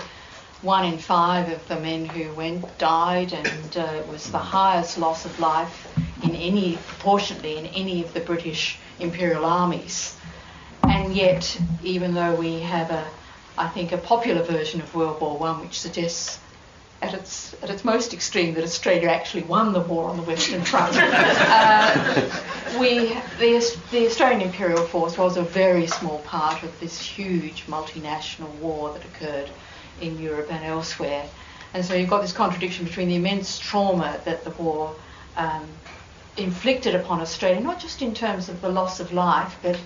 One 0.63 0.87
in 0.87 0.99
five 0.99 1.53
of 1.53 1.67
the 1.69 1.79
men 1.79 2.07
who 2.07 2.33
went 2.33 2.79
died, 2.79 3.33
and 3.33 3.77
uh, 3.77 3.93
it 3.97 4.09
was 4.09 4.31
the 4.31 4.39
highest 4.39 4.97
loss 4.99 5.25
of 5.25 5.39
life 5.39 5.87
in 6.23 6.35
any, 6.35 6.77
proportionately, 6.77 7.59
in 7.59 7.67
any 7.67 8.03
of 8.03 8.15
the 8.15 8.21
British 8.21 8.79
imperial 8.99 9.45
armies. 9.45 10.17
And 10.83 11.15
yet, 11.15 11.61
even 11.83 12.15
though 12.15 12.35
we 12.35 12.61
have 12.61 12.91
a, 12.91 13.07
I 13.59 13.69
think, 13.69 13.93
a 13.93 13.99
popular 13.99 14.43
version 14.43 14.81
of 14.81 14.95
World 14.95 15.21
War 15.21 15.37
One, 15.37 15.61
which 15.61 15.79
suggests 15.79 16.39
at 17.03 17.13
its 17.13 17.55
at 17.63 17.69
its 17.69 17.85
most 17.85 18.15
extreme 18.15 18.55
that 18.55 18.65
Australia 18.65 19.09
actually 19.09 19.43
won 19.43 19.73
the 19.73 19.81
war 19.81 20.09
on 20.09 20.17
the 20.17 20.23
Western 20.23 20.63
Front. 20.63 20.97
uh, 20.99 22.79
we 22.81 23.09
the, 23.39 23.79
the 23.91 24.07
Australian 24.07 24.41
Imperial 24.41 24.85
Force 24.87 25.19
was 25.19 25.37
a 25.37 25.43
very 25.43 25.87
small 25.87 26.21
part 26.21 26.63
of 26.63 26.81
this 26.81 26.99
huge 26.99 27.67
multinational 27.67 28.51
war 28.55 28.93
that 28.95 29.05
occurred 29.05 29.51
in 30.01 30.19
Europe 30.19 30.49
and 30.51 30.65
elsewhere, 30.65 31.29
and 31.75 31.85
so 31.85 31.95
you've 31.95 32.11
got 32.11 32.23
this 32.23 32.33
contradiction 32.33 32.85
between 32.85 33.09
the 33.09 33.17
immense 33.17 33.59
trauma 33.59 34.21
that 34.25 34.45
the 34.45 34.51
war 34.51 34.95
um, 35.37 35.67
inflicted 36.37 36.95
upon 36.95 37.21
Australia, 37.21 37.61
not 37.61 37.81
just 37.81 38.03
in 38.03 38.15
terms 38.15 38.49
of 38.49 38.61
the 38.61 38.69
loss 38.69 39.01
of 39.01 39.13
life, 39.13 39.57
but 39.63 39.79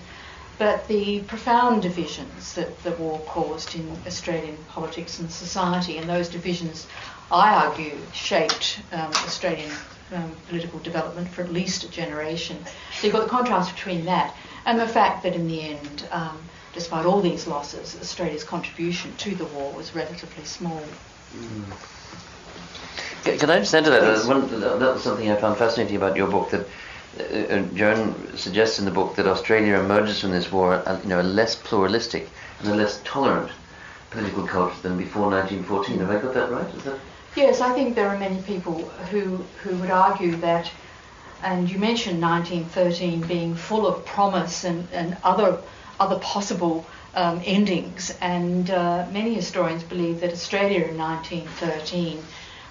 but 0.57 0.87
the 0.87 1.21
profound 1.21 1.81
divisions 1.81 2.53
that 2.53 2.83
the 2.83 2.91
war 2.91 3.19
caused 3.25 3.73
in 3.73 3.97
Australian 4.05 4.55
politics 4.69 5.17
and 5.17 5.31
society, 5.31 5.97
and 5.97 6.07
those 6.07 6.29
divisions, 6.29 6.85
I 7.31 7.65
argue, 7.65 7.97
shaped 8.13 8.79
um, 8.91 9.09
Australian 9.25 9.71
um, 10.13 10.31
political 10.49 10.77
development 10.79 11.29
for 11.29 11.41
at 11.41 11.51
least 11.51 11.83
a 11.83 11.89
generation. 11.89 12.57
So 12.93 13.07
you've 13.07 13.15
got 13.15 13.23
the 13.23 13.29
contrast 13.29 13.73
between 13.73 14.05
that 14.05 14.35
and 14.65 14.79
the 14.79 14.87
fact 14.87 15.23
that 15.23 15.33
in 15.33 15.47
the 15.47 15.61
end, 15.61 16.07
um, 16.11 16.37
despite 16.73 17.05
all 17.05 17.21
these 17.21 17.47
losses, 17.47 17.97
Australia's 17.99 18.43
contribution 18.43 19.15
to 19.17 19.35
the 19.35 19.45
war 19.45 19.71
was 19.73 19.95
relatively 19.95 20.45
small. 20.45 20.81
Mm. 21.35 21.63
Can 23.23 23.49
I 23.49 23.59
just 23.59 23.73
add 23.75 23.85
to 23.85 23.91
that? 23.91 24.25
One, 24.25 24.49
that 24.59 24.79
was 24.79 25.03
something 25.03 25.29
I 25.29 25.35
found 25.35 25.57
fascinating 25.57 25.95
about 25.95 26.15
your 26.15 26.27
book 26.27 26.49
that 26.49 26.67
uh, 27.19 27.23
uh, 27.23 27.61
Joan 27.73 28.37
suggests 28.37 28.79
in 28.79 28.85
the 28.85 28.91
book 28.91 29.15
that 29.15 29.27
Australia 29.27 29.79
emerges 29.79 30.21
from 30.21 30.31
this 30.31 30.51
war, 30.51 30.75
uh, 30.87 30.99
you 31.03 31.09
know, 31.09 31.21
a 31.21 31.23
less 31.23 31.55
pluralistic 31.55 32.29
and 32.59 32.69
a 32.69 32.75
less 32.75 33.01
tolerant 33.03 33.51
political 34.09 34.47
culture 34.47 34.81
than 34.81 34.97
before 34.97 35.29
1914. 35.29 35.99
Have 35.99 36.09
I 36.09 36.21
got 36.21 36.33
that 36.33 36.51
right? 36.51 36.83
That 36.83 36.99
yes, 37.35 37.61
I 37.61 37.73
think 37.73 37.95
there 37.95 38.07
are 38.07 38.17
many 38.17 38.41
people 38.41 38.79
who 39.11 39.37
who 39.63 39.75
would 39.77 39.91
argue 39.91 40.35
that. 40.37 40.71
And 41.43 41.69
you 41.71 41.79
mentioned 41.79 42.21
1913 42.21 43.21
being 43.21 43.55
full 43.55 43.87
of 43.87 44.05
promise 44.05 44.63
and, 44.63 44.87
and 44.91 45.17
other 45.23 45.59
other 46.01 46.19
possible 46.19 46.85
um, 47.13 47.41
endings. 47.45 48.15
And 48.21 48.69
uh, 48.69 49.05
many 49.11 49.33
historians 49.33 49.83
believe 49.83 50.19
that 50.21 50.31
Australia 50.31 50.85
in 50.85 50.97
1913 50.97 52.23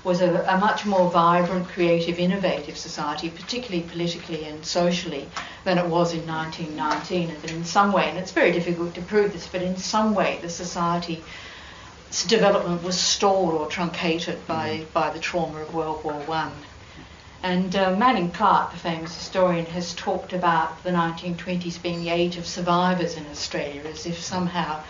was 0.02 0.20
a, 0.20 0.42
a, 0.49 0.58
much 0.58 0.87
more 0.87 1.10
vibrant, 1.10 1.68
creative, 1.68 2.18
innovative 2.18 2.76
society, 2.76 3.28
particularly 3.28 3.87
politically 3.88 4.44
and 4.46 4.64
socially, 4.64 5.28
than 5.64 5.76
it 5.78 5.87
was 5.87 6.14
in 6.14 6.26
1919. 6.26 7.30
And 7.30 7.42
that 7.42 7.52
in 7.52 7.64
some 7.64 7.92
way, 7.92 8.08
and 8.08 8.18
it's 8.18 8.32
very 8.32 8.50
difficult 8.50 8.94
to 8.94 9.02
prove 9.02 9.32
this, 9.32 9.46
but 9.46 9.62
in 9.62 9.76
some 9.76 10.14
way 10.14 10.38
the 10.40 10.49
society's 10.49 11.22
development 12.26 12.82
was 12.82 12.99
stalled 12.99 13.54
or 13.54 13.68
truncated 13.68 14.44
by, 14.46 14.70
mm-hmm. 14.70 14.92
by 14.92 15.10
the 15.10 15.20
trauma 15.20 15.60
of 15.60 15.75
World 15.75 16.02
War 16.02 16.14
One. 16.26 16.52
And 17.42 17.75
uh, 17.75 17.97
Manning 17.97 18.30
Clark, 18.30 18.73
the 18.73 18.78
famous 18.78 19.14
historian, 19.14 19.64
has 19.66 19.94
talked 19.94 20.32
about 20.32 20.82
the 20.82 20.90
1920s 20.90 21.80
being 21.82 22.00
the 22.00 22.11
age 22.11 22.37
of 22.37 22.47
survivors 22.47 23.16
in 23.16 23.26
Australia, 23.28 23.82
as 23.85 24.04
if 24.04 24.18
somehow, 24.18 24.82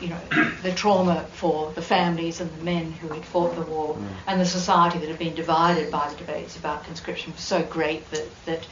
you 0.00 0.08
know, 0.08 0.20
the 0.62 0.72
trauma 0.72 1.26
for 1.32 1.72
the 1.72 1.82
families 1.82 2.40
and 2.40 2.50
the 2.58 2.64
men 2.64 2.92
who 2.92 3.08
had 3.08 3.24
fought 3.24 3.54
the 3.54 3.62
war 3.62 3.96
mm. 3.96 4.06
and 4.26 4.40
the 4.40 4.46
society 4.46 4.98
that 4.98 5.08
had 5.08 5.18
been 5.18 5.34
divided 5.34 5.90
by 5.90 6.08
the 6.08 6.16
debates 6.16 6.56
about 6.56 6.84
conscription 6.84 7.32
was 7.32 7.42
so 7.42 7.62
great 7.62 8.10
that, 8.10 8.44
that 8.46 8.66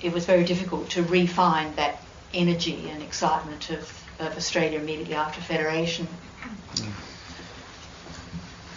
it 0.00 0.12
was 0.12 0.24
very 0.24 0.44
difficult 0.44 0.88
to 0.90 1.02
refine 1.02 1.74
that 1.76 2.00
energy 2.32 2.88
and 2.88 3.02
excitement 3.02 3.68
of, 3.68 4.02
of 4.18 4.34
Australia 4.34 4.78
immediately 4.78 5.14
after 5.14 5.42
Federation. 5.42 6.06
Mm 6.76 6.92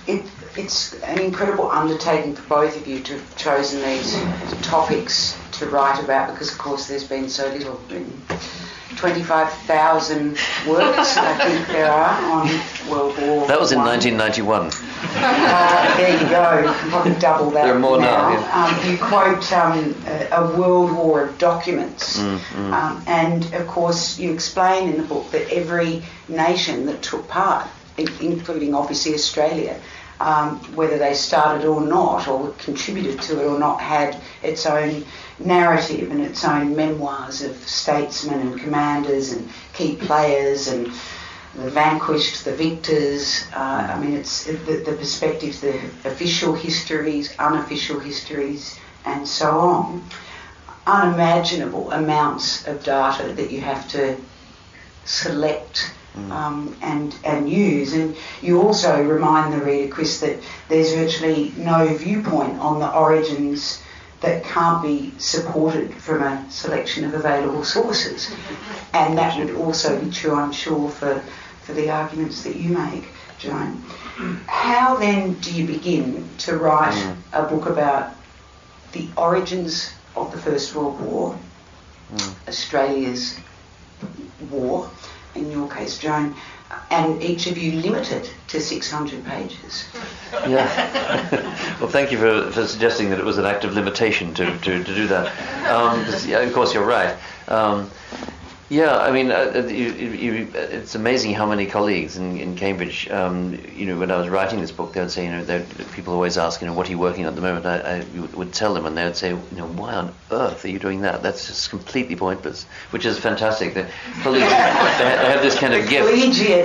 it, 0.09 0.25
it's 0.57 0.93
an 1.03 1.19
incredible 1.19 1.69
undertaking 1.69 2.35
for 2.35 2.47
both 2.47 2.75
of 2.75 2.87
you 2.87 2.99
to 3.01 3.13
have 3.13 3.37
chosen 3.37 3.81
these 3.83 4.13
topics 4.61 5.37
to 5.53 5.67
write 5.67 6.03
about 6.03 6.33
because, 6.33 6.51
of 6.51 6.57
course, 6.57 6.87
there's 6.87 7.07
been 7.07 7.29
so 7.29 7.47
little 7.49 7.79
written. 7.89 8.21
25,000 8.95 10.31
works, 10.67 11.15
I 11.15 11.33
think 11.37 11.67
there 11.67 11.89
are, 11.89 12.21
on 12.31 12.47
World 12.91 13.17
War 13.21 13.47
That 13.47 13.57
was 13.57 13.71
in 13.71 13.79
1991. 13.79 14.71
Uh, 14.71 15.97
there 15.97 16.21
you 16.21 16.29
go, 16.29 16.59
you 16.59 16.89
probably 16.89 17.13
double 17.13 17.49
that 17.51 17.63
There 17.63 17.75
are 17.75 17.79
more 17.79 17.97
now. 17.97 18.29
now 18.29 18.31
yeah. 18.31 18.83
um, 18.83 18.91
you 18.91 18.97
quote 18.97 19.53
um, 19.53 19.95
a, 20.05 20.27
a, 20.31 20.57
world 20.59 20.91
war 20.91 21.23
of 21.23 21.37
documents, 21.37 22.19
mm, 22.19 22.37
mm. 22.37 22.73
Um, 22.73 23.01
and 23.07 23.53
of 23.53 23.67
course, 23.67 24.19
you 24.19 24.33
explain 24.33 24.89
in 24.89 24.97
the 24.97 25.07
book 25.07 25.31
that 25.31 25.49
every 25.49 26.03
nation 26.27 26.85
that 26.87 27.01
took 27.01 27.25
part, 27.29 27.69
including 27.97 28.73
obviously 28.73 29.13
Australia, 29.13 29.79
um, 30.19 30.57
whether 30.75 30.97
they 30.97 31.13
started 31.13 31.65
or 31.65 31.81
not, 31.81 32.27
or 32.27 32.51
contributed 32.51 33.21
to 33.21 33.39
it 33.39 33.45
or 33.45 33.57
not, 33.57 33.81
had 33.81 34.19
its 34.43 34.65
own 34.65 35.05
narrative 35.39 36.11
and 36.11 36.21
its 36.21 36.43
own 36.43 36.75
memoirs 36.75 37.41
of 37.41 37.55
statesmen 37.67 38.39
and 38.41 38.59
commanders 38.59 39.31
and 39.31 39.49
key 39.73 39.95
players 39.95 40.67
and 40.67 40.91
the 41.55 41.69
vanquished, 41.69 42.45
the 42.45 42.53
victors. 42.53 43.45
Uh, 43.55 43.93
I 43.95 43.99
mean, 43.99 44.13
it's 44.13 44.45
the, 44.45 44.83
the 44.85 44.95
perspectives, 44.97 45.61
the 45.61 45.77
official 46.05 46.53
histories, 46.53 47.33
unofficial 47.39 47.99
histories, 47.99 48.77
and 49.05 49.27
so 49.27 49.59
on. 49.59 50.03
Unimaginable 50.85 51.91
amounts 51.91 52.67
of 52.67 52.83
data 52.83 53.33
that 53.33 53.51
you 53.51 53.61
have 53.61 53.88
to 53.89 54.17
select 55.05 55.91
Mm. 56.15 56.31
Um, 56.31 56.75
and, 56.81 57.15
and 57.23 57.49
use. 57.49 57.93
And 57.93 58.15
you 58.41 58.61
also 58.61 59.03
remind 59.03 59.53
the 59.53 59.63
reader, 59.63 59.93
Chris, 59.93 60.19
that 60.21 60.39
there's 60.67 60.93
virtually 60.93 61.53
no 61.55 61.85
viewpoint 61.95 62.57
on 62.59 62.79
the 62.79 62.91
origins 62.91 63.81
that 64.21 64.43
can't 64.43 64.81
be 64.81 65.13
supported 65.17 65.93
from 65.93 66.23
a 66.23 66.45
selection 66.51 67.05
of 67.05 67.13
available 67.13 67.63
sources. 67.63 68.31
And 68.93 69.17
that 69.19 69.37
would 69.37 69.55
also 69.55 70.03
be 70.03 70.09
true, 70.09 70.33
I'm 70.33 70.51
sure, 70.51 70.89
for, 70.89 71.21
for 71.61 71.73
the 71.73 71.91
arguments 71.91 72.41
that 72.43 72.55
you 72.55 72.69
make, 72.69 73.05
Joan. 73.37 73.83
How 74.47 74.97
then 74.97 75.33
do 75.35 75.53
you 75.53 75.67
begin 75.67 76.27
to 76.39 76.57
write 76.57 76.93
mm. 76.93 77.15
a 77.31 77.43
book 77.43 77.67
about 77.67 78.15
the 78.91 79.07
origins 79.15 79.93
of 80.15 80.31
the 80.31 80.39
First 80.39 80.75
World 80.75 80.99
War, 80.99 81.37
mm. 82.11 82.47
Australia's 82.47 83.39
war, 84.49 84.89
in 85.39 85.51
your 85.51 85.69
case, 85.69 85.98
Joan, 85.98 86.36
and 86.91 87.22
each 87.24 87.48
of 87.48 87.58
you 87.58 87.79
limited 87.81 88.29
to 88.48 88.60
600 88.62 89.25
pages. 89.25 89.88
Yeah. 90.48 91.77
well, 91.79 91.89
thank 91.89 92.12
you 92.12 92.17
for, 92.17 92.51
for 92.51 92.67
suggesting 92.67 93.10
that 93.10 93.19
it 93.19 93.25
was 93.25 93.38
an 93.38 93.46
act 93.46 93.63
of 93.63 93.74
limitation 93.74 94.34
to, 94.36 94.46
to, 94.60 94.84
to 94.84 94.96
do 94.96 95.08
that. 95.08 95.27
Um, 95.72 96.05
yeah, 96.27 96.39
of 96.39 96.53
course, 96.53 96.74
you're 96.74 96.86
right. 96.86 97.17
Um, 97.48 97.89
yeah, 98.69 98.97
I 98.97 99.11
mean, 99.11 99.31
uh, 99.31 99.51
uh, 99.55 99.67
you, 99.67 99.89
you, 99.91 100.47
it's 100.53 100.93
amazing 100.93 101.33
how 101.33 101.47
many 101.47 101.65
colleagues 101.65 102.17
in, 102.17 102.38
in 102.39 102.55
Cambridge, 102.55 103.09
um, 103.09 103.57
you 103.75 103.88
know, 103.88 103.97
when 103.97 104.11
I 104.11 104.17
was 104.17 104.29
writing 104.29 104.61
this 104.61 104.71
book, 104.71 104.93
they 104.93 105.01
would 105.01 105.09
say, 105.09 105.25
you 105.25 105.31
know, 105.31 105.65
people 105.93 106.13
always 106.13 106.38
ask, 106.38 106.61
you 106.61 106.67
know, 106.67 106.73
what 106.73 106.88
are 106.88 106.91
you 106.91 106.99
working 106.99 107.25
on 107.25 107.29
at 107.29 107.35
the 107.35 107.41
moment? 107.41 107.65
I, 107.65 107.97
I 107.97 108.35
would 108.35 108.53
tell 108.53 108.75
them, 108.75 108.85
and 108.85 108.95
they 108.95 109.03
would 109.05 109.15
say, 109.15 109.29
you 109.29 109.57
know, 109.57 109.65
why 109.65 109.95
on 109.95 110.13
earth 110.29 110.63
are 110.65 110.69
you 110.69 110.77
doing 110.77 111.01
that? 111.01 111.23
That's 111.23 111.47
just 111.47 111.71
completely 111.71 112.15
pointless, 112.15 112.65
which 112.91 113.05
is 113.07 113.17
fantastic. 113.17 113.73
The 113.73 113.88
colleagues 114.21 114.45
they 114.49 114.53
have 114.53 115.41
this 115.41 115.57
kind 115.57 115.73
of 115.73 115.89
gift. 115.89 116.07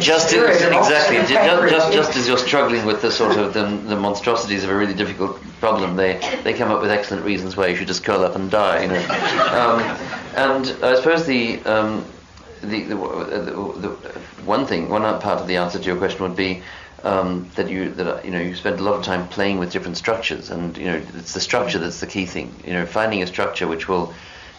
Just 0.02 0.34
as, 0.34 0.60
exactly, 0.60 1.16
just, 1.16 1.70
just, 1.70 1.92
just 1.92 2.16
as 2.16 2.28
you're 2.28 2.36
struggling 2.36 2.84
with 2.84 3.00
the 3.00 3.10
sort 3.10 3.38
of 3.38 3.54
the, 3.54 3.64
the 3.88 3.96
monstrosities 3.96 4.62
of 4.62 4.68
a 4.68 4.76
really 4.76 4.94
difficult 4.94 5.40
problem, 5.64 5.96
they, 5.96 6.20
they 6.42 6.52
come 6.52 6.70
up 6.70 6.82
with 6.82 6.90
excellent 6.90 7.24
reasons 7.24 7.56
why 7.56 7.68
you 7.68 7.74
should 7.74 7.86
just 7.86 8.04
curl 8.04 8.22
up 8.22 8.36
and 8.36 8.50
die, 8.50 8.82
you 8.82 8.88
know. 8.88 9.00
Um, 9.58 9.80
and 10.36 10.84
I 10.84 10.94
suppose 10.96 11.24
the, 11.24 11.58
um, 11.64 12.04
the, 12.60 12.82
the, 12.82 12.94
the, 12.94 13.88
one 14.44 14.66
thing, 14.66 14.90
one 14.90 15.00
part 15.20 15.40
of 15.40 15.46
the 15.46 15.56
answer 15.56 15.78
to 15.78 15.84
your 15.86 15.96
question 15.96 16.22
would 16.24 16.36
be 16.36 16.62
um, 17.02 17.48
that 17.54 17.70
you 17.70 17.90
that 17.92 18.26
you 18.26 18.30
know 18.30 18.40
you 18.40 18.54
spend 18.54 18.78
a 18.78 18.82
lot 18.82 18.94
of 18.94 19.04
time 19.04 19.26
playing 19.28 19.58
with 19.58 19.72
different 19.72 19.96
structures, 19.96 20.50
and 20.50 20.76
you 20.76 20.84
know 20.84 21.02
it's 21.14 21.32
the 21.32 21.40
structure 21.40 21.78
that's 21.78 22.00
the 22.00 22.06
key 22.06 22.26
thing. 22.26 22.54
You 22.66 22.74
know, 22.74 22.84
finding 22.84 23.22
a 23.22 23.26
structure 23.26 23.66
which 23.66 23.88
will 23.88 24.12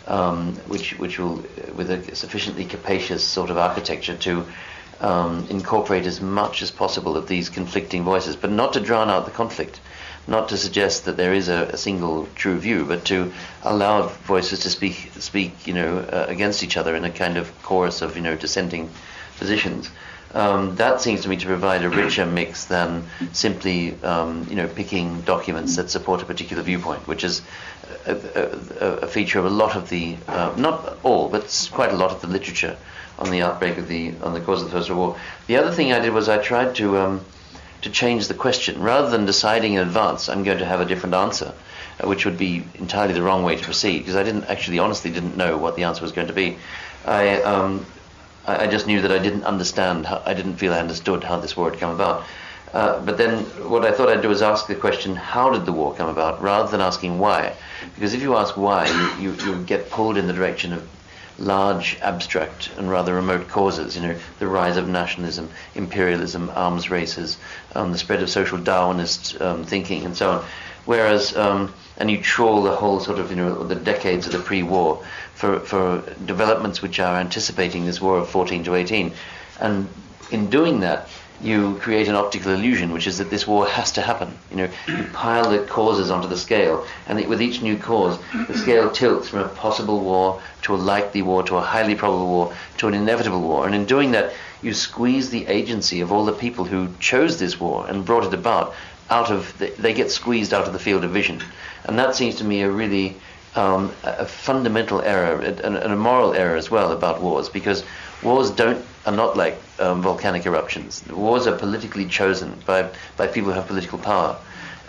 um, 0.07 0.55
which 0.67 0.97
which 0.97 1.19
will 1.19 1.43
with 1.75 1.91
a 1.91 2.15
sufficiently 2.15 2.65
capacious 2.65 3.23
sort 3.23 3.51
of 3.51 3.57
architecture 3.57 4.17
to 4.17 4.45
um, 5.01 5.45
incorporate 5.51 6.07
as 6.07 6.19
much 6.19 6.63
as 6.63 6.71
possible 6.71 7.15
of 7.15 7.27
these 7.27 7.49
conflicting 7.49 8.03
voices, 8.03 8.35
but 8.35 8.49
not 8.51 8.73
to 8.73 8.79
drown 8.79 9.09
out 9.09 9.25
the 9.25 9.31
conflict 9.31 9.79
not 10.27 10.49
to 10.49 10.57
suggest 10.57 11.05
that 11.05 11.17
there 11.17 11.33
is 11.33 11.49
a, 11.49 11.69
a, 11.73 11.77
single 11.77 12.27
true 12.35 12.57
view, 12.57 12.85
but 12.85 13.05
to 13.05 13.31
allow 13.63 14.07
voices 14.25 14.59
to 14.61 14.69
speak, 14.69 15.11
speak, 15.19 15.67
you 15.67 15.73
know, 15.73 15.99
uh, 15.99 16.25
against 16.27 16.63
each 16.63 16.77
other 16.77 16.95
in 16.95 17.05
a 17.05 17.11
kind 17.11 17.37
of 17.37 17.51
chorus 17.63 18.01
of, 18.01 18.15
you 18.15 18.21
know, 18.21 18.35
dissenting 18.35 18.89
positions. 19.37 19.89
Um, 20.33 20.75
that 20.75 20.99
seems 20.99 21.21
to 21.21 21.29
me 21.29 21.37
to 21.37 21.45
provide 21.45 21.83
a 21.85 21.89
richer 21.89 22.25
mix 22.25 22.65
than 22.65 23.05
simply, 23.31 23.95
um, 24.03 24.45
you 24.49 24.55
know, 24.57 24.67
picking 24.67 25.21
documents 25.21 25.77
that 25.77 25.89
support 25.89 26.21
a 26.21 26.25
particular 26.25 26.61
viewpoint, 26.61 27.07
which 27.07 27.23
is 27.23 27.41
a, 28.05 28.15
a, 28.81 28.85
a 29.03 29.07
feature 29.07 29.39
of 29.39 29.45
a 29.45 29.49
lot 29.49 29.77
of 29.77 29.89
the, 29.89 30.17
uh, 30.27 30.53
not 30.57 30.97
all, 31.03 31.29
but 31.29 31.69
quite 31.71 31.93
a 31.93 31.95
lot 31.95 32.11
of 32.11 32.19
the 32.19 32.27
literature 32.27 32.75
on 33.17 33.31
the 33.31 33.41
outbreak 33.41 33.77
of 33.77 33.87
the, 33.87 34.13
on 34.23 34.33
the 34.33 34.41
cause 34.41 34.61
of 34.61 34.69
the 34.69 34.73
First 34.73 34.89
World 34.89 34.99
War. 34.99 35.19
The 35.47 35.55
other 35.55 35.71
thing 35.71 35.93
I 35.93 35.99
did 35.99 36.11
was 36.11 36.27
I 36.27 36.39
tried 36.39 36.75
to 36.75 36.97
um, 36.97 37.25
to 37.81 37.89
change 37.89 38.27
the 38.27 38.33
question. 38.33 38.81
Rather 38.81 39.09
than 39.09 39.25
deciding 39.25 39.73
in 39.73 39.79
advance, 39.79 40.29
I'm 40.29 40.43
going 40.43 40.59
to 40.59 40.65
have 40.65 40.81
a 40.81 40.85
different 40.85 41.15
answer, 41.15 41.53
uh, 41.99 42.07
which 42.07 42.25
would 42.25 42.37
be 42.37 42.63
entirely 42.75 43.13
the 43.13 43.21
wrong 43.21 43.43
way 43.43 43.55
to 43.55 43.63
proceed, 43.63 43.99
because 43.99 44.15
I 44.15 44.23
didn't 44.23 44.45
actually, 44.45 44.79
honestly, 44.79 45.11
didn't 45.11 45.37
know 45.37 45.57
what 45.57 45.75
the 45.75 45.83
answer 45.83 46.01
was 46.01 46.11
going 46.11 46.27
to 46.27 46.33
be. 46.33 46.57
I, 47.05 47.41
um, 47.43 47.85
I, 48.47 48.67
just 48.67 48.87
knew 48.87 49.01
that 49.01 49.11
I 49.11 49.19
didn't 49.19 49.43
understand, 49.43 50.05
how, 50.05 50.21
I 50.25 50.33
didn't 50.33 50.57
feel 50.57 50.73
I 50.73 50.79
understood 50.79 51.23
how 51.23 51.39
this 51.39 51.55
war 51.55 51.69
had 51.69 51.79
come 51.79 51.93
about. 51.93 52.25
Uh, 52.73 52.99
but 53.05 53.17
then 53.17 53.43
what 53.69 53.85
I 53.85 53.91
thought 53.91 54.09
I'd 54.09 54.21
do 54.21 54.31
is 54.31 54.41
ask 54.41 54.67
the 54.67 54.75
question, 54.75 55.15
how 55.15 55.49
did 55.51 55.65
the 55.65 55.71
war 55.71 55.95
come 55.95 56.09
about, 56.09 56.41
rather 56.41 56.69
than 56.69 56.81
asking 56.81 57.19
why? 57.19 57.53
Because 57.93 58.13
if 58.13 58.21
you 58.21 58.35
ask 58.35 58.57
why, 58.57 58.87
you, 59.19 59.31
you, 59.31 59.45
you 59.45 59.63
get 59.63 59.89
pulled 59.89 60.17
in 60.17 60.27
the 60.27 60.33
direction 60.33 60.73
of 60.73 60.87
large, 61.37 61.97
abstract, 62.01 62.69
and 62.77 62.89
rather 62.89 63.13
remote 63.13 63.47
causes. 63.47 63.95
You 63.95 64.01
know, 64.03 64.15
the 64.39 64.47
rise 64.47 64.77
of 64.77 64.87
nationalism, 64.87 65.49
imperialism, 65.75 66.51
arms 66.55 66.89
races, 66.89 67.37
um, 67.73 67.91
the 67.91 67.97
spread 67.97 68.21
of 68.21 68.29
social 68.29 68.57
Darwinist 68.57 69.39
um, 69.41 69.63
thinking, 69.63 70.05
and 70.05 70.15
so 70.15 70.31
on. 70.31 70.45
Whereas, 70.85 71.35
um, 71.35 71.73
and 71.97 72.11
you 72.11 72.21
trawl 72.21 72.61
the 72.63 72.75
whole 72.75 72.99
sort 72.99 73.19
of, 73.19 73.31
you 73.31 73.37
know, 73.37 73.63
the 73.63 73.75
decades 73.75 74.27
of 74.27 74.33
the 74.33 74.39
pre-war 74.39 75.03
for, 75.33 75.59
for 75.59 76.03
developments 76.25 76.81
which 76.81 76.99
are 76.99 77.19
anticipating 77.19 77.85
this 77.85 77.99
war 77.99 78.19
of 78.19 78.29
14 78.29 78.63
to 78.65 78.75
18. 78.75 79.11
And 79.59 79.87
in 80.31 80.49
doing 80.49 80.81
that, 80.81 81.09
you 81.41 81.75
create 81.81 82.07
an 82.07 82.15
optical 82.15 82.51
illusion, 82.51 82.91
which 82.91 83.07
is 83.07 83.17
that 83.17 83.29
this 83.29 83.45
war 83.45 83.67
has 83.67 83.91
to 83.93 84.01
happen. 84.01 84.37
You 84.51 84.57
know, 84.57 84.69
you 84.87 85.03
pile 85.13 85.49
the 85.49 85.59
causes 85.59 86.09
onto 86.09 86.27
the 86.27 86.37
scale, 86.37 86.85
and 87.07 87.23
with 87.27 87.41
each 87.41 87.61
new 87.61 87.77
cause, 87.77 88.17
the 88.47 88.57
scale 88.57 88.89
tilts 88.89 89.29
from 89.29 89.39
a 89.39 89.47
possible 89.49 89.99
war 89.99 90.41
to 90.63 90.75
a 90.75 90.77
likely 90.77 91.21
war 91.21 91.43
to 91.43 91.57
a 91.57 91.61
highly 91.61 91.95
probable 91.95 92.27
war 92.27 92.53
to 92.77 92.87
an 92.87 92.93
inevitable 92.93 93.41
war. 93.41 93.65
And 93.65 93.75
in 93.75 93.85
doing 93.85 94.11
that, 94.11 94.33
you 94.61 94.73
squeeze 94.73 95.29
the 95.29 95.45
agency 95.47 96.01
of 96.01 96.11
all 96.11 96.25
the 96.25 96.33
people 96.33 96.65
who 96.65 96.89
chose 96.99 97.37
this 97.37 97.59
war 97.59 97.85
and 97.87 98.05
brought 98.05 98.25
it 98.25 98.33
about 98.33 98.73
out 99.09 99.29
of. 99.29 99.57
The, 99.59 99.67
they 99.77 99.93
get 99.93 100.11
squeezed 100.11 100.53
out 100.53 100.67
of 100.67 100.73
the 100.73 100.79
field 100.79 101.03
of 101.03 101.11
vision, 101.11 101.41
and 101.83 101.99
that 101.99 102.15
seems 102.15 102.35
to 102.35 102.43
me 102.43 102.61
a 102.61 102.71
really 102.71 103.17
um, 103.55 103.91
a 104.03 104.25
fundamental 104.25 105.01
error 105.01 105.39
and 105.39 105.77
a 105.77 105.95
moral 105.95 106.33
error 106.33 106.57
as 106.57 106.69
well 106.69 106.91
about 106.91 107.21
wars 107.21 107.47
because 107.49 107.83
wars 108.23 108.51
don't 108.51 108.83
are 109.05 109.15
not 109.15 109.37
like 109.37 109.57
um, 109.79 110.01
volcanic 110.01 110.45
eruptions. 110.45 111.03
Wars 111.09 111.47
are 111.47 111.57
politically 111.57 112.05
chosen 112.05 112.53
by 112.65 112.89
by 113.17 113.27
people 113.27 113.49
who 113.51 113.55
have 113.55 113.67
political 113.67 113.99
power, 113.99 114.37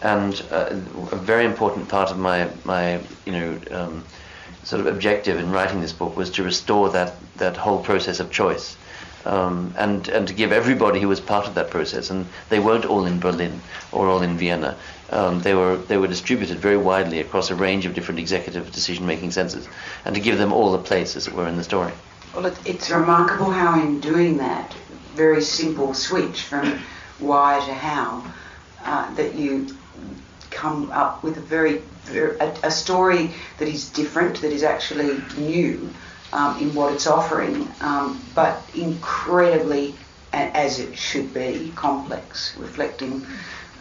and 0.02 0.42
uh, 0.50 0.68
a 1.12 1.16
very 1.16 1.45
important 1.45 1.88
part 1.88 2.11
of 2.11 2.18
my 2.18 2.49
my 2.64 3.00
you 3.25 3.33
know. 3.33 3.61
Um, 3.71 4.04
sort 4.66 4.80
of 4.80 4.88
objective 4.88 5.38
in 5.38 5.52
writing 5.52 5.80
this 5.80 5.92
book 5.92 6.16
was 6.16 6.28
to 6.28 6.42
restore 6.42 6.90
that, 6.90 7.14
that 7.37 7.56
whole 7.56 7.80
process 7.80 8.18
of 8.18 8.33
choice. 8.33 8.76
Um, 9.25 9.73
and, 9.78 10.09
and 10.09 10.26
to 10.26 10.35
give 10.35 10.50
everybody 10.50 11.00
who 11.00 11.09
was 11.09 11.21
part 11.21 11.47
of 11.47 11.54
that 11.54 11.71
process, 11.71 12.11
and 12.11 12.26
they 12.49 12.59
weren't 12.59 12.85
all 12.85 13.06
in 13.06 13.21
Berlin 13.21 13.61
or 13.92 14.09
all 14.09 14.23
in 14.23 14.37
Vienna. 14.37 14.76
Um, 15.11 15.40
they 15.40 15.54
were 15.54 15.76
they 15.76 15.97
were 15.97 16.09
distributed 16.09 16.59
very 16.59 16.76
widely 16.76 17.21
across 17.21 17.50
a 17.50 17.54
range 17.54 17.87
of 17.87 17.95
different 17.95 18.21
executive 18.21 18.73
decision-making 18.73 19.33
centers, 19.33 19.68
and 20.04 20.14
to 20.14 20.21
give 20.21 20.38
them 20.38 20.52
all 20.52 20.75
a 20.75 20.78
place, 20.78 21.16
as 21.16 21.26
it 21.26 21.35
were, 21.35 21.49
in 21.49 21.56
the 21.56 21.64
story. 21.64 21.92
Well, 22.37 22.45
it, 22.45 22.59
it's 22.66 22.90
remarkable 22.90 23.50
how, 23.50 23.81
in 23.81 23.99
doing 23.99 24.37
that 24.37 24.75
very 25.14 25.40
simple 25.40 25.95
switch 25.95 26.43
from 26.43 26.81
why 27.19 27.64
to 27.64 27.73
how, 27.73 28.31
uh, 28.85 29.14
that 29.14 29.35
you 29.35 29.75
come 30.50 30.90
up 30.93 31.23
with 31.25 31.38
a 31.38 31.40
very, 31.40 31.78
very 32.05 32.38
a, 32.38 32.55
a, 32.64 32.71
story 32.71 33.31
that 33.57 33.69
is 33.69 33.88
different, 33.88 34.43
that 34.43 34.52
is 34.52 34.62
actually 34.62 35.19
new 35.38 35.88
um, 36.35 36.59
in 36.59 36.75
what 36.75 36.93
it's 36.93 37.07
offering, 37.07 37.66
um, 37.81 38.23
but 38.35 38.62
incredibly, 38.75 39.95
as 40.35 40.78
it 40.78 40.95
should 40.99 41.33
be, 41.33 41.73
complex, 41.75 42.55
reflecting 42.59 43.26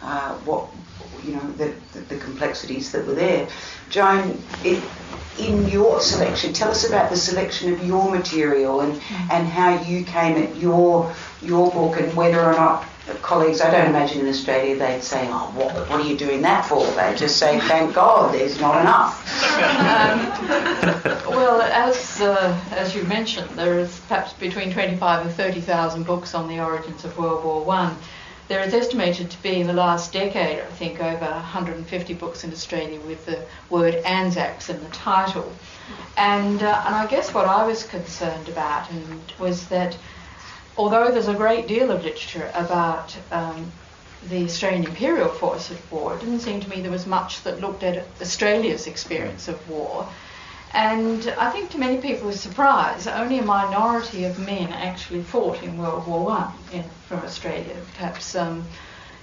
uh, 0.00 0.32
what 0.46 0.66
you 1.26 1.34
know 1.34 1.50
the, 1.52 1.74
the, 1.92 2.00
the, 2.00 2.18
complexities 2.18 2.92
that 2.92 3.06
were 3.06 3.14
there. 3.14 3.48
Joan, 3.90 4.40
it, 4.64 4.82
in 5.38 5.68
your 5.68 6.00
selection, 6.00 6.52
tell 6.52 6.70
us 6.70 6.88
about 6.88 7.10
the 7.10 7.16
selection 7.16 7.72
of 7.72 7.86
your 7.86 8.10
material 8.10 8.80
and, 8.80 8.92
and 9.30 9.46
how 9.46 9.82
you 9.82 10.04
came 10.04 10.42
at 10.42 10.56
your 10.56 11.12
your 11.42 11.70
book 11.70 12.00
and 12.00 12.14
whether 12.14 12.42
or 12.42 12.52
not 12.52 12.86
colleagues, 13.22 13.60
I 13.60 13.70
don't 13.70 13.86
imagine 13.86 14.20
in 14.20 14.28
Australia 14.28 14.76
they'd 14.76 15.02
say, 15.02 15.28
oh, 15.30 15.52
what, 15.54 15.72
what 15.88 16.00
are 16.00 16.08
you 16.08 16.16
doing 16.16 16.42
that 16.42 16.66
for? 16.66 16.84
They'd 16.92 17.16
just 17.16 17.36
say, 17.36 17.60
thank 17.60 17.94
God, 17.94 18.34
there's 18.34 18.60
not 18.60 18.80
enough. 18.80 19.22
Um, 19.56 20.18
well, 21.34 21.62
as, 21.62 22.20
uh, 22.20 22.60
as 22.72 22.94
you 22.94 23.04
mentioned, 23.04 23.48
there 23.50 23.78
is 23.78 24.00
perhaps 24.08 24.32
between 24.34 24.72
25 24.72 25.26
and 25.26 25.34
30,000 25.34 26.04
books 26.04 26.34
on 26.34 26.48
the 26.48 26.60
origins 26.60 27.04
of 27.04 27.16
World 27.16 27.44
War 27.44 27.64
One. 27.64 27.96
There 28.48 28.60
is 28.60 28.72
estimated 28.74 29.30
to 29.30 29.42
be 29.42 29.60
in 29.60 29.66
the 29.66 29.72
last 29.72 30.12
decade, 30.12 30.60
I 30.60 30.70
think, 30.72 31.00
over 31.00 31.24
150 31.24 32.14
books 32.14 32.44
in 32.44 32.52
Australia 32.52 33.00
with 33.00 33.26
the 33.26 33.44
word 33.70 33.96
Anzacs 34.04 34.70
in 34.70 34.80
the 34.82 34.90
title. 34.90 35.52
And, 36.16 36.62
uh, 36.62 36.82
and 36.86 36.94
I 36.94 37.06
guess 37.06 37.34
what 37.34 37.46
I 37.46 37.66
was 37.66 37.82
concerned 37.82 38.48
about 38.48 38.88
and 38.90 39.20
was 39.40 39.66
that 39.68 39.96
although 40.76 41.10
there's 41.10 41.26
a 41.28 41.34
great 41.34 41.66
deal 41.66 41.90
of 41.90 42.04
literature 42.04 42.50
about 42.54 43.16
um, 43.32 43.72
the 44.28 44.44
Australian 44.44 44.84
Imperial 44.84 45.28
Force 45.28 45.72
at 45.72 45.78
war, 45.90 46.14
it 46.14 46.20
didn't 46.20 46.40
seem 46.40 46.60
to 46.60 46.68
me 46.68 46.80
there 46.80 46.90
was 46.90 47.06
much 47.06 47.42
that 47.42 47.60
looked 47.60 47.82
at 47.82 48.06
Australia's 48.20 48.86
experience 48.86 49.48
of 49.48 49.68
war. 49.68 50.08
And 50.76 51.26
I 51.38 51.50
think 51.50 51.70
to 51.70 51.78
many 51.78 51.96
people's 51.96 52.38
surprise, 52.38 53.06
only 53.06 53.38
a 53.38 53.42
minority 53.42 54.24
of 54.24 54.38
men 54.38 54.68
actually 54.74 55.22
fought 55.22 55.62
in 55.62 55.78
World 55.78 56.06
War 56.06 56.22
One 56.22 56.52
from 57.08 57.20
Australia. 57.20 57.74
Perhaps, 57.96 58.34
um, 58.34 58.66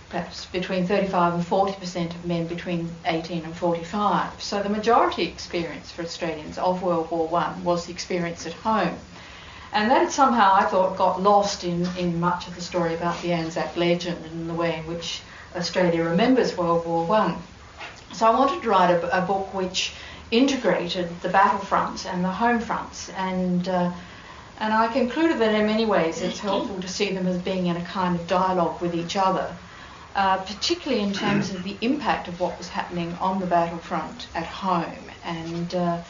perhaps 0.10 0.48
between 0.48 0.88
35 0.88 1.36
and 1.36 1.46
40 1.46 1.74
percent 1.74 2.16
of 2.16 2.26
men 2.26 2.48
between 2.48 2.90
18 3.06 3.44
and 3.46 3.56
45. 3.56 4.42
So 4.42 4.64
the 4.64 4.70
majority 4.70 5.26
experience 5.26 5.92
for 5.92 6.02
Australians 6.02 6.58
of 6.58 6.82
World 6.82 7.12
War 7.12 7.28
One 7.28 7.64
was 7.64 7.86
the 7.86 7.94
experience 7.94 8.48
at 8.48 8.54
home. 8.54 8.98
And 9.74 9.92
that 9.92 10.12
somehow, 10.12 10.56
I 10.56 10.66
thought, 10.66 10.98
got 10.98 11.22
lost 11.22 11.64
in, 11.64 11.88
in 12.00 12.20
much 12.20 12.48
of 12.48 12.56
the 12.56 12.62
story 12.62 12.96
about 12.96 13.22
the 13.22 13.32
Anzac 13.32 13.78
legend 13.78 14.26
and 14.26 14.50
the 14.50 14.56
way 14.56 14.80
in 14.80 14.88
which 14.88 15.22
Australia 15.56 16.04
remembers 16.04 16.58
World 16.58 16.88
War 16.88 17.06
One. 17.06 17.36
So 18.12 18.26
I 18.26 18.32
wanted 18.32 18.64
to 18.64 18.70
write 18.70 18.90
a, 18.90 19.18
a, 19.18 19.22
book 19.22 19.54
which 19.54 19.94
integrated 20.34 21.08
the 21.22 21.30
battlefronts 21.30 22.06
and 22.12 22.24
the 22.24 22.32
home 22.32 22.60
fronts, 22.60 23.10
and 23.10 23.68
uh, 23.68 23.92
and 24.60 24.74
I 24.74 24.88
concluded 24.92 25.40
that 25.40 25.54
in 25.54 25.66
many 25.68 25.86
ways 25.86 26.22
it's 26.22 26.40
helpful 26.40 26.82
to 26.82 26.88
see 26.88 27.14
them 27.14 27.28
as 27.28 27.38
being 27.38 27.68
in 27.68 27.78
a 27.78 27.86
kind 27.86 28.20
of 28.20 28.28
dialogue 28.28 28.82
with 28.82 28.96
each 28.96 29.16
other, 29.16 29.56
uh, 30.16 30.38
particularly 30.38 31.04
in 31.04 31.14
terms 31.14 31.52
of 31.52 31.64
the 31.64 31.78
impact 31.82 32.28
of 32.28 32.40
what 32.40 32.58
was 32.58 32.68
happening 32.68 33.14
on 33.16 33.40
the 33.40 33.46
battlefront 33.46 34.28
at 34.36 34.46
home 34.46 35.06
and. 35.24 35.76
Uh, 35.76 36.02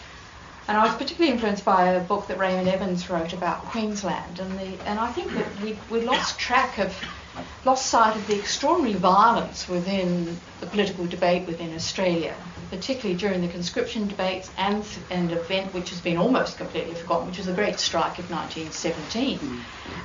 and 0.68 0.78
I 0.78 0.86
was 0.86 0.96
particularly 0.96 1.34
influenced 1.34 1.66
by 1.66 1.90
a 1.90 2.00
book 2.00 2.28
that 2.28 2.38
Raymond 2.38 2.68
Evans 2.68 3.10
wrote 3.10 3.34
about 3.34 3.66
Queensland, 3.66 4.40
and 4.40 4.58
the 4.58 4.88
and 4.88 5.00
I 5.00 5.12
think 5.12 5.34
that 5.34 5.62
we 5.62 5.78
we 5.90 6.02
lost 6.02 6.40
track 6.40 6.78
of, 6.78 6.96
lost 7.66 7.88
sight 7.88 8.16
of 8.16 8.26
the 8.28 8.40
extraordinary 8.40 8.94
violence 8.94 9.68
within 9.68 10.40
the 10.62 10.68
political 10.68 11.06
debate 11.06 11.48
within 11.48 11.76
Australia, 11.76 12.34
particularly 12.70 13.20
during 13.20 13.42
the 13.42 13.50
conscription 13.50 14.08
debates 14.08 14.50
and 14.58 14.86
an 15.10 15.32
event 15.32 15.74
which 15.74 15.90
has 15.90 16.00
been 16.00 16.18
almost 16.18 16.58
completely 16.58 16.94
forgotten, 16.94 17.28
which 17.28 17.38
was 17.38 17.48
the 17.48 17.54
Great 17.54 17.80
Strike 17.80 18.18
of 18.20 18.32
1917, 18.32 19.40
hmm. 19.40 19.60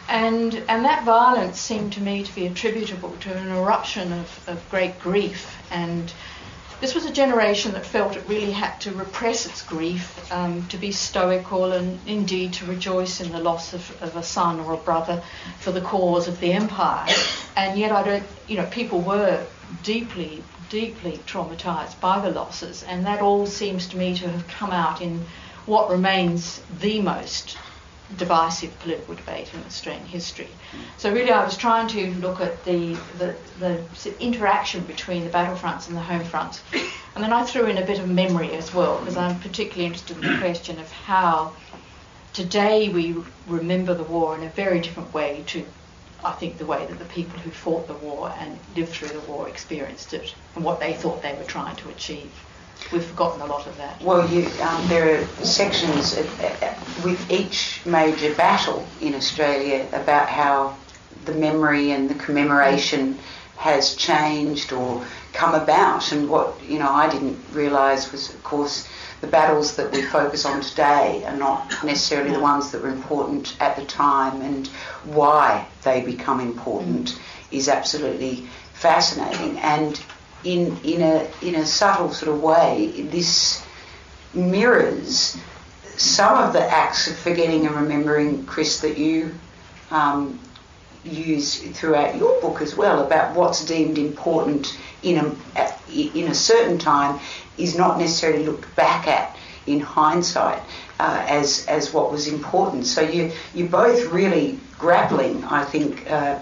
and 0.08 0.54
and 0.68 0.84
that 0.84 1.04
violence 1.04 1.60
seemed 1.60 1.92
to 1.92 2.00
me 2.00 2.24
to 2.24 2.34
be 2.34 2.46
attributable 2.46 3.16
to 3.20 3.32
an 3.32 3.48
eruption 3.48 4.12
of, 4.12 4.48
of 4.48 4.70
great 4.70 4.98
grief 4.98 5.56
and 5.70 6.12
this 6.80 6.94
was 6.94 7.04
a 7.04 7.12
generation 7.12 7.72
that 7.72 7.84
felt 7.84 8.16
it 8.16 8.28
really 8.28 8.52
had 8.52 8.80
to 8.80 8.92
repress 8.92 9.46
its 9.46 9.62
grief, 9.62 10.30
um, 10.32 10.66
to 10.68 10.76
be 10.76 10.92
stoical, 10.92 11.72
and 11.72 11.98
indeed 12.06 12.52
to 12.54 12.66
rejoice 12.66 13.20
in 13.20 13.32
the 13.32 13.40
loss 13.40 13.74
of, 13.74 14.02
of, 14.02 14.16
a 14.16 14.22
son 14.22 14.60
or 14.60 14.74
a 14.74 14.76
brother 14.76 15.22
for 15.58 15.72
the 15.72 15.80
cause 15.80 16.28
of 16.28 16.38
the 16.40 16.52
empire. 16.52 17.06
And 17.56 17.78
yet, 17.78 17.90
I 17.90 18.02
don't, 18.04 18.26
you 18.46 18.56
know, 18.56 18.66
people 18.66 19.00
were 19.00 19.44
deeply, 19.82 20.42
deeply 20.68 21.18
traumatized 21.26 21.98
by 22.00 22.20
the 22.20 22.30
losses, 22.30 22.84
and 22.84 23.06
that 23.06 23.20
all 23.20 23.46
seems 23.46 23.88
to 23.88 23.96
me 23.96 24.14
to 24.16 24.28
have 24.28 24.46
come 24.46 24.70
out 24.70 25.02
in 25.02 25.26
what 25.66 25.90
remains 25.90 26.62
the 26.80 27.00
most 27.00 27.58
divisive 28.16 28.78
political 28.80 29.14
debate 29.14 29.52
in 29.52 29.62
Australian 29.64 30.06
history. 30.06 30.48
So 30.96 31.12
really, 31.12 31.30
I 31.30 31.44
was 31.44 31.56
trying 31.56 31.88
to 31.88 32.10
look 32.14 32.40
at 32.40 32.64
the, 32.64 32.94
the, 33.18 33.36
the 33.58 33.82
interaction 34.20 34.82
between 34.84 35.24
the 35.24 35.30
battlefronts 35.30 35.88
and 35.88 35.96
the 35.96 36.00
home 36.00 36.24
fronts, 36.24 36.62
and 37.14 37.22
then 37.22 37.32
I 37.32 37.44
threw 37.44 37.66
in 37.66 37.78
a 37.78 37.84
bit 37.84 37.98
of 37.98 38.08
memory 38.08 38.52
as 38.52 38.72
well 38.72 38.98
because 39.00 39.16
I'm 39.16 39.38
particularly 39.40 39.86
interested 39.86 40.16
in 40.16 40.22
the 40.22 40.38
question 40.38 40.78
of 40.78 40.90
how 40.90 41.54
today 42.32 42.88
we 42.88 43.16
remember 43.46 43.94
the 43.94 44.04
war 44.04 44.36
in 44.36 44.42
a 44.44 44.50
very 44.50 44.80
different 44.80 45.12
way 45.12 45.44
to. 45.48 45.64
I 46.24 46.32
think 46.32 46.58
the 46.58 46.66
way 46.66 46.84
that 46.84 46.98
the 46.98 47.04
people 47.04 47.38
who 47.38 47.50
fought 47.50 47.86
the 47.86 47.94
war 47.94 48.34
and 48.38 48.58
lived 48.74 48.90
through 48.90 49.08
the 49.08 49.20
war 49.20 49.48
experienced 49.48 50.12
it 50.12 50.34
and 50.56 50.64
what 50.64 50.80
they 50.80 50.92
thought 50.92 51.22
they 51.22 51.34
were 51.34 51.44
trying 51.44 51.76
to 51.76 51.88
achieve. 51.90 52.32
We've 52.92 53.04
forgotten 53.04 53.42
a 53.42 53.46
lot 53.46 53.66
of 53.66 53.76
that. 53.76 54.02
Well, 54.02 54.28
you, 54.30 54.46
um, 54.62 54.88
there 54.88 55.20
are 55.20 55.26
sections 55.44 56.16
with 57.04 57.30
each 57.30 57.80
major 57.84 58.34
battle 58.34 58.86
in 59.00 59.14
Australia 59.14 59.86
about 59.92 60.28
how 60.28 60.76
the 61.24 61.34
memory 61.34 61.90
and 61.90 62.08
the 62.08 62.14
commemoration 62.14 63.18
has 63.56 63.94
changed 63.96 64.72
or 64.72 65.04
come 65.32 65.54
about. 65.54 66.12
And 66.12 66.30
what 66.30 66.54
you 66.66 66.78
know, 66.78 66.90
I 66.90 67.10
didn't 67.10 67.38
realise 67.52 68.10
was, 68.12 68.32
of 68.32 68.42
course, 68.42 68.88
the 69.20 69.26
battles 69.26 69.76
that 69.76 69.90
we 69.92 70.02
focus 70.02 70.44
on 70.46 70.62
today 70.62 71.24
are 71.26 71.36
not 71.36 71.84
necessarily 71.84 72.30
the 72.30 72.40
ones 72.40 72.70
that 72.70 72.80
were 72.80 72.88
important 72.88 73.56
at 73.60 73.76
the 73.76 73.84
time, 73.84 74.40
and 74.40 74.68
why 75.04 75.66
they 75.82 76.00
become 76.00 76.40
important 76.40 77.18
is 77.50 77.68
absolutely 77.68 78.46
fascinating. 78.74 79.58
And 79.58 80.00
in 80.44 80.78
in 80.84 81.02
a 81.02 81.28
in 81.42 81.56
a 81.56 81.66
subtle 81.66 82.12
sort 82.12 82.34
of 82.34 82.42
way, 82.42 83.08
this 83.10 83.64
mirrors 84.34 85.36
some 85.96 86.38
of 86.38 86.52
the 86.52 86.62
acts 86.62 87.08
of 87.08 87.16
forgetting 87.16 87.66
and 87.66 87.74
remembering, 87.74 88.46
Chris, 88.46 88.80
that 88.80 88.96
you 88.96 89.34
um, 89.90 90.38
use 91.04 91.60
throughout 91.72 92.16
your 92.16 92.40
book 92.40 92.60
as 92.60 92.76
well 92.76 93.04
about 93.04 93.34
what's 93.34 93.64
deemed 93.64 93.98
important 93.98 94.78
in 95.02 95.18
a 95.18 95.72
in 95.92 96.28
a 96.28 96.34
certain 96.34 96.78
time 96.78 97.18
is 97.56 97.76
not 97.76 97.98
necessarily 97.98 98.44
looked 98.44 98.74
back 98.76 99.06
at 99.08 99.36
in 99.66 99.80
hindsight 99.80 100.62
uh, 101.00 101.24
as 101.28 101.66
as 101.66 101.92
what 101.92 102.10
was 102.10 102.28
important. 102.28 102.86
So 102.86 103.00
you 103.00 103.32
you're 103.54 103.68
both 103.68 104.12
really 104.12 104.58
grappling, 104.78 105.44
I 105.44 105.64
think, 105.64 106.10
uh, 106.10 106.38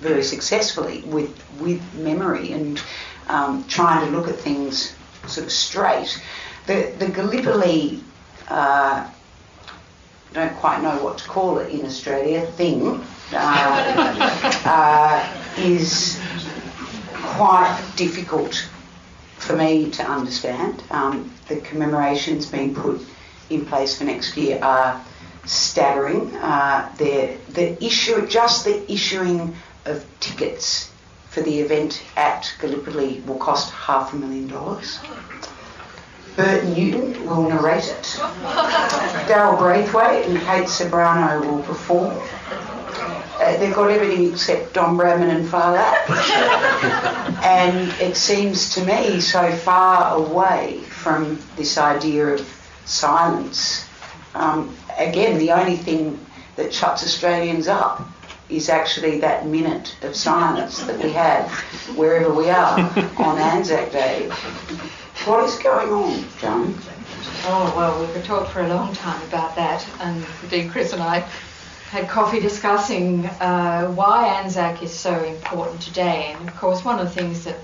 very 0.00 0.22
successfully 0.22 1.02
with 1.02 1.32
with 1.60 1.82
memory 1.94 2.52
and 2.52 2.80
um, 3.28 3.64
trying 3.68 4.06
to 4.06 4.16
look 4.16 4.28
at 4.28 4.36
things 4.36 4.94
sort 5.26 5.46
of 5.46 5.52
straight. 5.52 6.20
The, 6.66 6.92
the 6.98 7.08
Gallipoli, 7.08 8.00
uh, 8.48 9.10
don't 10.32 10.56
quite 10.56 10.82
know 10.82 11.02
what 11.02 11.18
to 11.18 11.28
call 11.28 11.58
it 11.58 11.70
in 11.70 11.84
Australia, 11.86 12.46
thing, 12.46 13.04
uh, 13.32 14.60
uh, 14.64 15.62
is 15.62 16.20
quite 17.12 17.80
difficult 17.96 18.68
for 19.36 19.56
me 19.56 19.90
to 19.90 20.02
understand. 20.02 20.82
Um, 20.90 21.32
the 21.48 21.56
commemorations 21.56 22.46
being 22.46 22.74
put 22.74 23.00
in 23.50 23.66
place 23.66 23.98
for 23.98 24.04
next 24.04 24.36
year 24.36 24.58
are 24.62 25.04
staggering. 25.44 26.34
Uh, 26.36 26.90
the, 26.96 27.36
the 27.50 27.84
issue, 27.84 28.26
just 28.26 28.64
the 28.64 28.90
issuing 28.90 29.54
of 29.84 30.04
tickets 30.20 30.90
for 31.34 31.42
the 31.42 31.58
event 31.58 32.00
at 32.16 32.54
Gallipoli 32.60 33.20
will 33.26 33.38
cost 33.38 33.72
half 33.72 34.12
a 34.12 34.16
million 34.16 34.46
dollars. 34.46 35.00
Bert 36.36 36.64
Newton 36.64 37.26
will 37.26 37.48
narrate 37.48 37.88
it. 37.88 38.02
Daryl 39.26 39.58
Braithwaite 39.58 40.26
and 40.26 40.38
Kate 40.38 40.66
Ceberano 40.66 41.44
will 41.44 41.62
perform. 41.64 42.16
Uh, 43.40 43.56
they've 43.56 43.74
got 43.74 43.90
everything 43.90 44.32
except 44.32 44.74
Don 44.74 44.96
Bradman 44.96 45.34
and 45.34 45.48
Father. 45.48 45.78
and 47.44 47.90
it 48.00 48.16
seems 48.16 48.72
to 48.74 48.84
me 48.84 49.20
so 49.20 49.50
far 49.50 50.16
away 50.16 50.78
from 50.82 51.40
this 51.56 51.78
idea 51.78 52.28
of 52.28 52.40
silence. 52.84 53.88
Um, 54.34 54.76
again, 54.98 55.38
the 55.38 55.50
only 55.50 55.76
thing 55.76 56.24
that 56.54 56.72
shuts 56.72 57.02
Australians 57.02 57.66
up 57.66 58.08
is 58.48 58.68
actually 58.68 59.20
that 59.20 59.46
minute 59.46 59.96
of 60.02 60.14
silence 60.14 60.82
that 60.84 61.02
we 61.02 61.10
have 61.10 61.50
wherever 61.96 62.32
we 62.32 62.50
are 62.50 62.78
on 63.18 63.38
Anzac 63.38 63.90
Day. 63.90 64.28
What 65.24 65.44
is 65.44 65.56
going 65.58 65.88
on, 65.88 66.24
Joan? 66.38 66.74
Oh, 67.46 67.72
well, 67.76 68.00
we 68.06 68.12
could 68.12 68.24
talk 68.24 68.48
for 68.48 68.60
a 68.60 68.68
long 68.68 68.94
time 68.94 69.22
about 69.28 69.56
that. 69.56 69.86
And 70.00 70.24
Dean 70.50 70.70
Chris 70.70 70.92
and 70.92 71.02
I 71.02 71.20
had 71.90 72.08
coffee 72.08 72.40
discussing 72.40 73.24
uh, 73.26 73.88
why 73.92 74.26
Anzac 74.26 74.82
is 74.82 74.92
so 74.92 75.22
important 75.24 75.80
today. 75.80 76.34
And 76.38 76.48
of 76.48 76.56
course, 76.56 76.84
one 76.84 76.98
of 76.98 77.06
the 77.06 77.14
things 77.14 77.44
that 77.44 77.56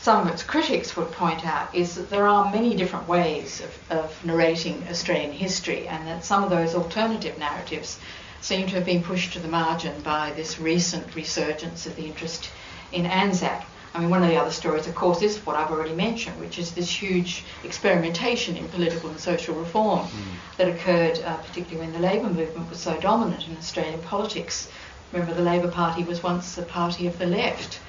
some 0.00 0.26
of 0.26 0.32
its 0.32 0.42
critics 0.42 0.96
would 0.96 1.10
point 1.12 1.44
out 1.46 1.74
is 1.74 1.94
that 1.96 2.10
there 2.10 2.26
are 2.26 2.50
many 2.50 2.74
different 2.76 3.08
ways 3.08 3.60
of, 3.60 3.98
of 3.98 4.24
narrating 4.24 4.86
Australian 4.88 5.32
history, 5.32 5.88
and 5.88 6.06
that 6.06 6.24
some 6.24 6.44
of 6.44 6.50
those 6.50 6.74
alternative 6.74 7.38
narratives 7.38 7.98
seem 8.40 8.66
to 8.68 8.74
have 8.74 8.84
been 8.84 9.02
pushed 9.02 9.32
to 9.32 9.38
the 9.38 9.48
margin 9.48 10.00
by 10.02 10.32
this 10.36 10.58
recent 10.58 11.14
resurgence 11.14 11.86
of 11.86 11.96
the 11.96 12.04
interest 12.04 12.50
in 12.92 13.06
Anzac. 13.06 13.66
I 13.96 14.00
mean, 14.00 14.10
one 14.10 14.22
of 14.22 14.28
the 14.28 14.36
other 14.36 14.50
stories, 14.50 14.86
of 14.86 14.94
course, 14.94 15.22
is 15.22 15.38
what 15.46 15.56
I've 15.56 15.70
already 15.70 15.94
mentioned, 15.94 16.38
which 16.38 16.58
is 16.58 16.72
this 16.72 16.90
huge 16.90 17.44
experimentation 17.64 18.56
in 18.56 18.68
political 18.68 19.08
and 19.08 19.18
social 19.18 19.54
reform 19.54 20.06
mm. 20.06 20.12
that 20.58 20.68
occurred, 20.68 21.18
uh, 21.24 21.38
particularly 21.38 21.86
when 21.86 21.94
the 21.94 22.06
Labour 22.06 22.28
movement 22.28 22.68
was 22.68 22.78
so 22.78 23.00
dominant 23.00 23.48
in 23.48 23.56
Australian 23.56 24.00
politics. 24.00 24.70
Remember, 25.12 25.32
the 25.32 25.42
Labour 25.42 25.68
Party 25.68 26.04
was 26.04 26.22
once 26.22 26.56
the 26.56 26.62
party 26.62 27.06
of 27.06 27.18
the 27.18 27.24
left. 27.24 27.80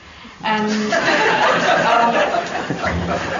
And, 0.43 0.71
um, 0.71 2.13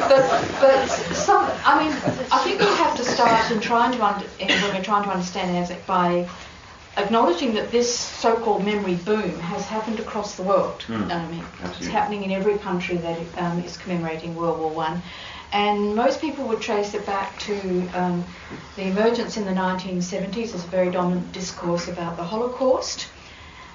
but, 0.09 0.59
but 0.59 0.87
some, 1.15 1.49
I 1.63 1.83
mean, 1.83 1.93
I 2.31 2.39
think 2.43 2.59
we 2.59 2.65
have 2.65 2.97
to 2.97 3.03
start 3.03 3.49
in 3.49 3.61
trying 3.61 3.93
to, 3.93 4.05
under, 4.05 4.25
when 4.39 4.75
we're 4.75 4.83
trying 4.83 5.03
to 5.03 5.09
understand 5.09 5.55
Anzac 5.55 5.85
by 5.85 6.27
acknowledging 6.97 7.53
that 7.53 7.71
this 7.71 7.93
so-called 7.95 8.65
memory 8.65 8.95
boom 8.95 9.39
has 9.39 9.65
happened 9.65 9.99
across 9.99 10.35
the 10.35 10.43
world. 10.43 10.83
Mm, 10.87 11.43
it's 11.77 11.87
happening 11.87 12.23
in 12.23 12.31
every 12.31 12.57
country 12.57 12.97
that 12.97 13.19
um, 13.37 13.63
is 13.63 13.77
commemorating 13.77 14.35
World 14.35 14.59
War 14.59 14.71
One, 14.71 15.01
and 15.51 15.95
most 15.95 16.19
people 16.19 16.47
would 16.47 16.61
trace 16.61 16.93
it 16.93 17.05
back 17.05 17.37
to 17.39 17.87
um, 17.93 18.25
the 18.75 18.83
emergence 18.83 19.37
in 19.37 19.45
the 19.45 19.51
1970s 19.51 20.53
as 20.53 20.63
a 20.63 20.67
very 20.67 20.91
dominant 20.91 21.31
discourse 21.31 21.87
about 21.87 22.17
the 22.17 22.23
Holocaust. 22.23 23.07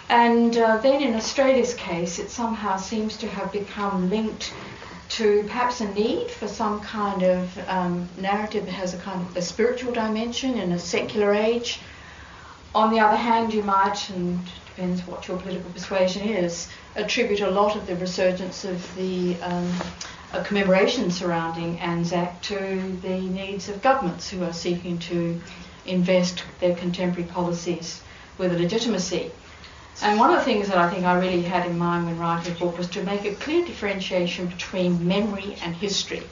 And 0.08 0.56
uh, 0.58 0.76
then 0.78 1.02
in 1.02 1.14
Australia's 1.14 1.74
case, 1.74 2.18
it 2.18 2.28
somehow 2.28 2.76
seems 2.76 3.16
to 3.18 3.28
have 3.28 3.50
become 3.52 4.10
linked 4.10 4.52
to 5.10 5.42
perhaps 5.44 5.80
a 5.80 5.88
need 5.94 6.30
for 6.30 6.48
some 6.48 6.80
kind 6.80 7.22
of 7.22 7.68
um, 7.68 8.08
narrative 8.18 8.66
that 8.66 8.72
has 8.72 8.94
a 8.94 8.98
kind 8.98 9.20
of 9.26 9.36
a 9.36 9.42
spiritual 9.42 9.92
dimension 9.92 10.58
in 10.58 10.72
a 10.72 10.78
secular 10.78 11.32
age 11.34 11.80
on 12.74 12.90
the 12.90 13.00
other 13.00 13.16
hand, 13.16 13.52
you 13.52 13.62
might, 13.62 14.08
and 14.10 14.40
depends 14.66 15.06
what 15.06 15.28
your 15.28 15.38
political 15.38 15.70
persuasion 15.72 16.26
is, 16.26 16.68
attribute 16.96 17.40
a 17.40 17.50
lot 17.50 17.76
of 17.76 17.86
the 17.86 17.96
resurgence 17.96 18.64
of 18.64 18.94
the 18.96 19.36
um, 19.42 19.70
uh, 20.32 20.42
commemoration 20.42 21.10
surrounding 21.10 21.78
Anzac 21.80 22.40
to 22.42 22.98
the 23.02 23.20
needs 23.20 23.68
of 23.68 23.82
governments 23.82 24.30
who 24.30 24.42
are 24.42 24.52
seeking 24.52 24.98
to 25.00 25.38
invest 25.84 26.44
their 26.60 26.74
contemporary 26.74 27.28
policies 27.28 28.00
with 28.38 28.54
a 28.54 28.58
legitimacy. 28.58 29.30
And 30.00 30.18
one 30.18 30.30
of 30.30 30.36
the 30.36 30.44
things 30.44 30.68
that 30.68 30.78
I 30.78 30.88
think 30.88 31.04
I 31.04 31.18
really 31.18 31.42
had 31.42 31.66
in 31.66 31.76
mind 31.76 32.06
when 32.06 32.18
writing 32.18 32.54
the 32.54 32.58
book 32.58 32.78
was 32.78 32.88
to 32.88 33.02
make 33.04 33.26
a 33.26 33.34
clear 33.34 33.66
differentiation 33.66 34.46
between 34.46 35.06
memory 35.06 35.56
and 35.62 35.76
history. 35.76 36.22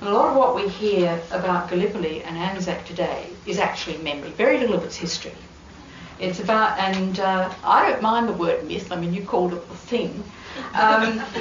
And 0.00 0.08
a 0.08 0.12
lot 0.12 0.30
of 0.30 0.36
what 0.36 0.56
we 0.56 0.68
hear 0.68 1.20
about 1.30 1.70
Gallipoli 1.70 2.24
and 2.24 2.36
Anzac 2.36 2.84
today 2.86 3.28
is 3.46 3.58
actually 3.58 3.98
memory. 3.98 4.30
Very 4.30 4.58
little 4.58 4.74
of 4.74 4.82
it's 4.82 4.96
history. 4.96 5.34
It's 6.18 6.40
about, 6.40 6.78
and 6.78 7.20
uh, 7.20 7.52
I 7.62 7.90
don't 7.90 8.00
mind 8.00 8.28
the 8.28 8.32
word 8.32 8.66
myth. 8.66 8.90
I 8.90 8.96
mean, 8.96 9.12
you 9.12 9.22
called 9.22 9.52
it 9.52 9.68
the 9.68 9.76
thing. 9.76 10.24
Um, 10.72 11.20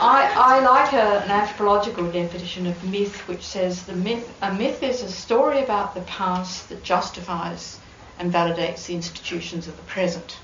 I, 0.00 0.32
I, 0.36 0.60
like 0.60 0.92
a, 0.92 1.20
an 1.24 1.30
anthropological 1.30 2.10
definition 2.10 2.66
of 2.66 2.82
myth, 2.84 3.28
which 3.28 3.44
says 3.44 3.84
the 3.84 3.94
myth 3.94 4.28
a 4.42 4.52
myth 4.52 4.82
is 4.82 5.02
a 5.02 5.10
story 5.10 5.62
about 5.62 5.94
the 5.94 6.00
past 6.02 6.68
that 6.68 6.82
justifies 6.82 7.78
and 8.18 8.32
validates 8.32 8.86
the 8.86 8.94
institutions 8.94 9.68
of 9.68 9.76
the 9.76 9.82
present. 9.84 10.38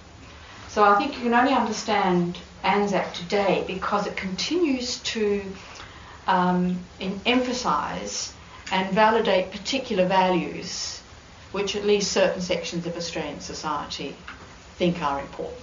So 0.68 0.84
I 0.84 0.96
think 0.96 1.16
you 1.16 1.22
can 1.22 1.34
only 1.34 1.52
understand 1.52 2.38
Anzac 2.62 3.12
today 3.12 3.64
because 3.66 4.06
it 4.06 4.16
continues 4.16 4.98
to 4.98 5.42
um, 6.28 6.78
emphasise 7.26 8.34
and 8.70 8.94
validate 8.94 9.50
particular 9.50 10.06
values 10.06 11.01
which 11.52 11.76
at 11.76 11.84
least 11.84 12.12
certain 12.12 12.40
sections 12.40 12.86
of 12.86 12.96
Australian 12.96 13.40
society 13.40 14.14
think 14.76 15.02
are 15.02 15.20
important. 15.20 15.58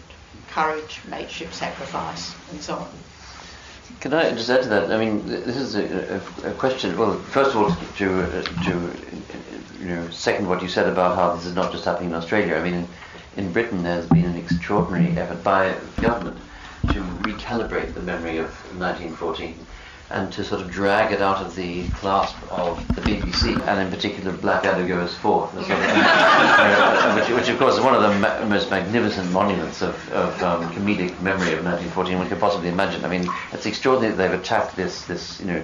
Courage, 0.51 1.01
mateship, 1.09 1.51
sacrifice, 1.53 2.33
and 2.51 2.61
so 2.61 2.75
on. 2.75 2.89
Can 3.99 4.13
I 4.13 4.31
just 4.31 4.49
add 4.49 4.63
to 4.63 4.69
that? 4.69 4.91
I 4.91 4.97
mean, 4.97 5.25
this 5.25 5.57
is 5.57 5.75
a, 5.75 6.21
a, 6.45 6.51
a 6.51 6.53
question. 6.53 6.97
Well, 6.97 7.17
first 7.19 7.51
of 7.51 7.57
all, 7.57 7.75
to, 7.97 8.21
uh, 8.21 8.41
to 8.63 8.91
you 9.79 9.87
know, 9.87 10.09
second 10.09 10.47
what 10.47 10.61
you 10.61 10.69
said 10.69 10.87
about 10.87 11.15
how 11.15 11.35
this 11.35 11.45
is 11.45 11.55
not 11.55 11.71
just 11.71 11.85
happening 11.85 12.11
in 12.11 12.15
Australia. 12.15 12.55
I 12.55 12.63
mean, 12.63 12.73
in, 12.75 12.87
in 13.37 13.51
Britain, 13.51 13.83
there's 13.83 14.05
been 14.05 14.25
an 14.25 14.37
extraordinary 14.37 15.17
effort 15.17 15.43
by 15.43 15.75
government 16.01 16.37
to 16.93 17.01
recalibrate 17.23 17.93
the 17.93 18.01
memory 18.01 18.37
of 18.37 18.47
1914 18.77 19.65
and 20.11 20.31
to 20.33 20.43
sort 20.43 20.61
of 20.61 20.71
drag 20.71 21.11
it 21.13 21.21
out 21.21 21.37
of 21.45 21.55
the 21.55 21.87
clasp 21.89 22.35
of 22.51 22.85
the 22.95 23.01
BBC, 23.01 23.59
and 23.67 23.79
in 23.79 23.91
particular 23.91 24.31
Blackadder 24.31 24.87
Goes 24.87 25.15
Forth, 25.15 25.51
sort 25.53 25.69
of, 25.69 25.69
uh, 25.71 27.13
which, 27.19 27.29
which, 27.37 27.49
of 27.49 27.59
course 27.59 27.75
is 27.75 27.81
one 27.81 27.93
of 27.93 28.01
the 28.01 28.19
ma- 28.19 28.43
most 28.45 28.71
magnificent 28.71 29.31
monuments 29.31 29.83
of, 29.83 30.11
of 30.11 30.41
um, 30.41 30.71
comedic 30.73 31.19
memory 31.21 31.53
of 31.53 31.63
1914 31.63 32.17
one 32.17 32.27
could 32.27 32.39
possibly 32.39 32.69
imagine. 32.69 33.05
I 33.05 33.09
mean, 33.09 33.31
it's 33.51 33.67
extraordinary 33.67 34.15
that 34.15 34.29
they've 34.29 34.39
attacked 34.39 34.75
this, 34.75 35.05
this 35.05 35.39
you 35.39 35.45
know, 35.45 35.63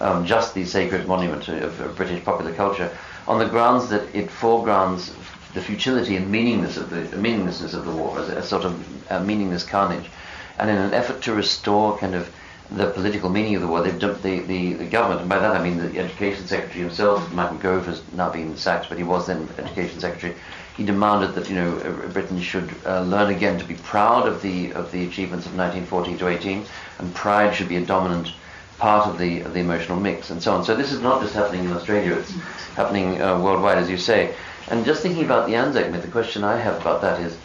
um, 0.00 0.26
just 0.26 0.54
the 0.54 0.66
sacred 0.66 1.08
monument 1.08 1.48
of, 1.48 1.80
of, 1.80 1.96
British 1.96 2.22
popular 2.22 2.52
culture 2.52 2.94
on 3.26 3.38
the 3.38 3.48
grounds 3.48 3.88
that 3.88 4.14
it 4.14 4.30
foregrounds 4.30 5.14
the 5.54 5.62
futility 5.62 6.16
and 6.16 6.30
meaninglessness 6.30 6.84
of 6.84 6.90
the, 6.90 7.00
the 7.00 7.16
meaninglessness 7.16 7.72
of 7.72 7.86
the 7.86 7.92
war 7.92 8.18
as 8.20 8.28
a, 8.28 8.36
a 8.36 8.42
sort 8.42 8.66
of 8.66 9.10
a 9.10 9.24
meaningless 9.24 9.64
carnage, 9.64 10.10
and 10.58 10.68
in 10.68 10.76
an 10.76 10.92
effort 10.92 11.22
to 11.22 11.32
restore 11.32 11.96
kind 11.96 12.14
of 12.14 12.30
the 12.70 12.90
political 12.90 13.30
meaning 13.30 13.54
of 13.54 13.62
the 13.62 13.68
war. 13.68 13.82
They've 13.82 13.98
dumped 13.98 14.22
the, 14.22 14.40
the, 14.40 14.74
the 14.74 14.86
government, 14.86 15.20
and 15.20 15.28
by 15.28 15.38
that 15.38 15.56
I 15.56 15.62
mean 15.62 15.78
the 15.78 15.98
Education 15.98 16.46
Secretary 16.46 16.80
himself, 16.80 17.32
Michael 17.32 17.58
Gove, 17.58 17.86
has 17.86 18.02
now 18.12 18.30
been 18.30 18.56
sacked, 18.56 18.88
but 18.88 18.98
he 18.98 19.04
was 19.04 19.26
then 19.26 19.48
Education 19.58 20.00
Secretary. 20.00 20.34
He 20.76 20.84
demanded 20.84 21.34
that 21.34 21.48
you 21.48 21.54
know 21.54 21.76
uh, 21.78 22.08
Britain 22.08 22.40
should 22.40 22.74
uh, 22.84 23.02
learn 23.02 23.34
again 23.34 23.58
to 23.58 23.64
be 23.64 23.74
proud 23.74 24.28
of 24.28 24.42
the 24.42 24.72
of 24.72 24.90
the 24.92 25.06
achievements 25.06 25.46
of 25.46 25.56
1914 25.56 26.18
to 26.18 26.28
18, 26.28 26.66
and 26.98 27.14
pride 27.14 27.54
should 27.54 27.68
be 27.68 27.76
a 27.76 27.86
dominant 27.86 28.32
part 28.78 29.06
of 29.08 29.16
the 29.18 29.40
of 29.40 29.54
the 29.54 29.60
emotional 29.60 29.98
mix, 29.98 30.30
and 30.30 30.42
so 30.42 30.52
on. 30.52 30.64
So 30.64 30.76
this 30.76 30.92
is 30.92 31.00
not 31.00 31.22
just 31.22 31.34
happening 31.34 31.64
in 31.64 31.72
Australia; 31.72 32.14
it's 32.14 32.32
happening 32.74 33.22
uh, 33.22 33.40
worldwide, 33.40 33.78
as 33.78 33.88
you 33.88 33.96
say. 33.96 34.34
And 34.68 34.84
just 34.84 35.00
thinking 35.02 35.24
about 35.24 35.46
the 35.46 35.54
Anzac 35.54 35.90
myth, 35.92 36.02
the 36.02 36.08
question 36.08 36.42
I 36.42 36.56
have 36.56 36.80
about 36.80 37.00
that 37.02 37.20
is, 37.20 37.38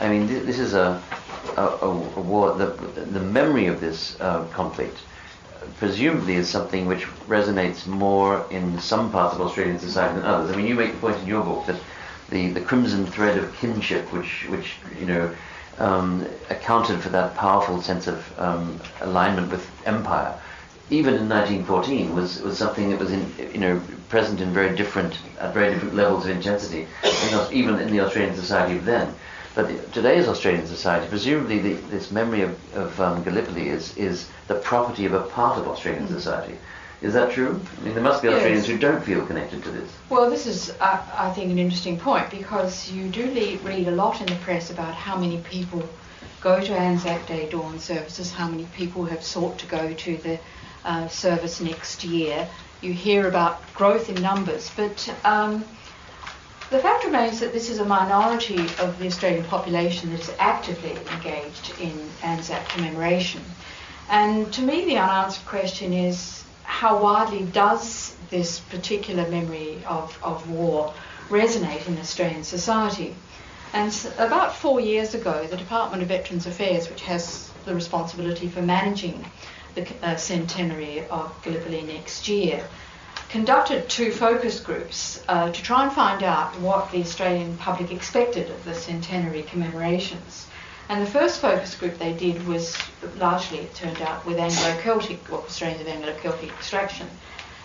I 0.00 0.08
mean, 0.08 0.26
th- 0.26 0.44
this 0.44 0.58
is 0.58 0.72
a 0.72 1.02
a, 1.56 1.62
a, 1.62 1.88
a 1.88 2.20
war, 2.20 2.54
the, 2.54 2.66
the 2.66 3.20
memory 3.20 3.66
of 3.66 3.80
this 3.80 4.20
uh, 4.20 4.44
conflict 4.46 4.98
presumably 5.78 6.34
is 6.34 6.48
something 6.48 6.86
which 6.86 7.04
resonates 7.28 7.86
more 7.86 8.46
in 8.50 8.78
some 8.80 9.10
parts 9.10 9.34
of 9.34 9.40
Australian 9.40 9.78
society 9.78 10.18
than 10.18 10.24
others. 10.24 10.50
I 10.50 10.56
mean, 10.56 10.66
you 10.66 10.74
make 10.74 10.92
the 10.92 10.98
point 10.98 11.18
in 11.18 11.26
your 11.26 11.42
book 11.44 11.66
that 11.66 11.80
the, 12.30 12.48
the 12.48 12.60
crimson 12.60 13.06
thread 13.06 13.38
of 13.38 13.54
kinship, 13.56 14.12
which, 14.12 14.46
which 14.48 14.76
you 14.98 15.06
know, 15.06 15.34
um, 15.78 16.26
accounted 16.50 17.00
for 17.00 17.08
that 17.10 17.36
powerful 17.36 17.80
sense 17.80 18.06
of 18.06 18.38
um, 18.38 18.80
alignment 19.00 19.50
with 19.50 19.68
empire, 19.86 20.38
even 20.90 21.14
in 21.14 21.28
1914, 21.28 22.14
was, 22.14 22.40
was 22.42 22.58
something 22.58 22.90
that 22.90 22.98
was 22.98 23.10
in, 23.10 23.32
you 23.52 23.58
know, 23.58 23.80
present 24.08 24.40
in 24.40 24.52
very 24.52 24.76
different, 24.76 25.18
at 25.38 25.54
very 25.54 25.72
different 25.72 25.94
levels 25.94 26.24
of 26.24 26.30
intensity, 26.30 26.86
in, 27.04 27.52
even 27.52 27.78
in 27.78 27.90
the 27.90 28.00
Australian 28.00 28.34
society 28.34 28.76
of 28.76 28.84
then. 28.84 29.14
But 29.54 29.92
today's 29.92 30.28
Australian 30.28 30.66
society, 30.66 31.08
presumably 31.08 31.58
the, 31.58 31.74
this 31.90 32.10
memory 32.10 32.42
of, 32.42 32.74
of 32.74 33.00
um, 33.00 33.22
Gallipoli 33.22 33.68
is, 33.68 33.94
is 33.96 34.26
the 34.48 34.54
property 34.54 35.04
of 35.04 35.12
a 35.12 35.22
part 35.22 35.58
of 35.58 35.68
Australian 35.68 36.06
mm. 36.06 36.12
society. 36.12 36.56
Is 37.02 37.14
that 37.14 37.32
true? 37.32 37.60
I 37.78 37.84
mean, 37.84 37.94
there 37.94 38.02
must 38.02 38.22
be 38.22 38.28
Yes. 38.28 38.36
Australians 38.36 38.66
who 38.66 38.78
don't 38.78 39.02
feel 39.04 39.26
connected 39.26 39.62
to 39.64 39.70
this. 39.70 39.90
Well, 40.08 40.30
this 40.30 40.46
is, 40.46 40.70
uh, 40.80 41.02
I 41.18 41.30
think, 41.32 41.50
an 41.50 41.58
interesting 41.58 41.98
point 41.98 42.30
because 42.30 42.90
you 42.90 43.08
do 43.08 43.26
le- 43.26 43.58
read 43.68 43.88
a 43.88 43.90
lot 43.90 44.20
in 44.20 44.26
the 44.26 44.36
press 44.36 44.70
about 44.70 44.94
how 44.94 45.16
many 45.18 45.38
people 45.38 45.82
go 46.40 46.60
to 46.60 46.72
Anzac 46.72 47.26
Day 47.26 47.48
dawn 47.50 47.78
services, 47.78 48.32
how 48.32 48.48
many 48.48 48.64
people 48.76 49.04
have 49.04 49.22
sought 49.22 49.58
to 49.58 49.66
go 49.66 49.92
to 49.92 50.16
the 50.16 50.38
uh, 50.84 51.08
service 51.08 51.60
next 51.60 52.04
year. 52.04 52.48
You 52.80 52.92
hear 52.92 53.28
about 53.28 53.62
growth 53.74 54.08
in 54.08 54.20
numbers, 54.22 54.70
but 54.76 55.12
um, 55.24 55.64
the 56.72 56.78
fact 56.78 57.04
remains 57.04 57.38
that 57.40 57.52
this 57.52 57.68
is 57.68 57.80
a 57.80 57.84
minority 57.84 58.62
of 58.78 58.98
the 58.98 59.06
Australian 59.06 59.44
population 59.44 60.10
that 60.10 60.20
is 60.20 60.32
actively 60.38 60.96
engaged 61.14 61.78
in 61.78 61.92
Anzac 62.22 62.66
commemoration. 62.70 63.42
And 64.08 64.50
to 64.54 64.62
me, 64.62 64.86
the 64.86 64.96
unanswered 64.96 65.44
question 65.44 65.92
is 65.92 66.42
how 66.62 67.02
widely 67.02 67.44
does 67.44 68.16
this 68.30 68.60
particular 68.60 69.28
memory 69.28 69.82
of, 69.86 70.18
of 70.22 70.48
war 70.48 70.94
resonate 71.28 71.86
in 71.86 71.98
Australian 71.98 72.42
society? 72.42 73.14
And 73.74 73.94
about 74.16 74.56
four 74.56 74.80
years 74.80 75.14
ago, 75.14 75.46
the 75.46 75.58
Department 75.58 76.02
of 76.02 76.08
Veterans 76.08 76.46
Affairs, 76.46 76.88
which 76.88 77.02
has 77.02 77.50
the 77.66 77.74
responsibility 77.74 78.48
for 78.48 78.62
managing 78.62 79.22
the 79.74 79.86
uh, 80.02 80.16
centenary 80.16 81.06
of 81.08 81.34
Gallipoli 81.44 81.82
next 81.82 82.28
year, 82.28 82.66
conducted 83.32 83.88
two 83.88 84.12
focus 84.12 84.60
groups 84.60 85.24
uh, 85.26 85.50
to 85.50 85.62
try 85.62 85.84
and 85.84 85.92
find 85.94 86.22
out 86.22 86.54
what 86.60 86.92
the 86.92 87.00
Australian 87.00 87.56
public 87.56 87.90
expected 87.90 88.50
of 88.50 88.62
the 88.66 88.74
centenary 88.74 89.42
commemorations. 89.44 90.46
And 90.90 91.00
the 91.00 91.10
first 91.10 91.40
focus 91.40 91.74
group 91.74 91.96
they 91.96 92.12
did 92.12 92.46
was 92.46 92.76
largely, 93.16 93.60
it 93.60 93.74
turned 93.74 94.02
out, 94.02 94.26
with 94.26 94.38
Anglo-Celtic, 94.38 95.32
or 95.32 95.38
Australians 95.38 95.80
of 95.80 95.88
Anglo-Celtic 95.88 96.50
extraction. 96.50 97.06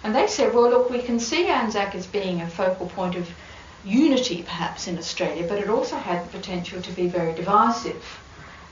And 0.06 0.16
they 0.16 0.28
said, 0.28 0.54
well, 0.54 0.70
look, 0.70 0.90
we 0.90 1.02
can 1.02 1.20
see 1.20 1.48
Anzac 1.48 1.94
as 1.96 2.08
being 2.08 2.40
a 2.40 2.50
focal 2.50 2.88
point 2.88 3.16
of 3.16 3.30
unity, 3.84 4.44
perhaps, 4.44 4.88
in 4.88 4.98
Australia, 4.98 5.46
but 5.50 5.60
it 5.60 5.70
also 5.70 5.98
had 5.98 6.24
the 6.24 6.38
potential 6.38 6.82
to 6.82 6.92
be 6.94 7.10
very 7.10 7.34
divisive 7.34 8.22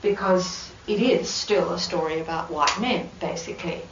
because 0.00 0.72
it 0.86 1.02
is 1.02 1.28
still 1.28 1.74
a 1.74 1.78
story 1.78 2.20
about 2.20 2.50
white 2.50 2.80
men, 2.80 3.10
basically. 3.20 3.82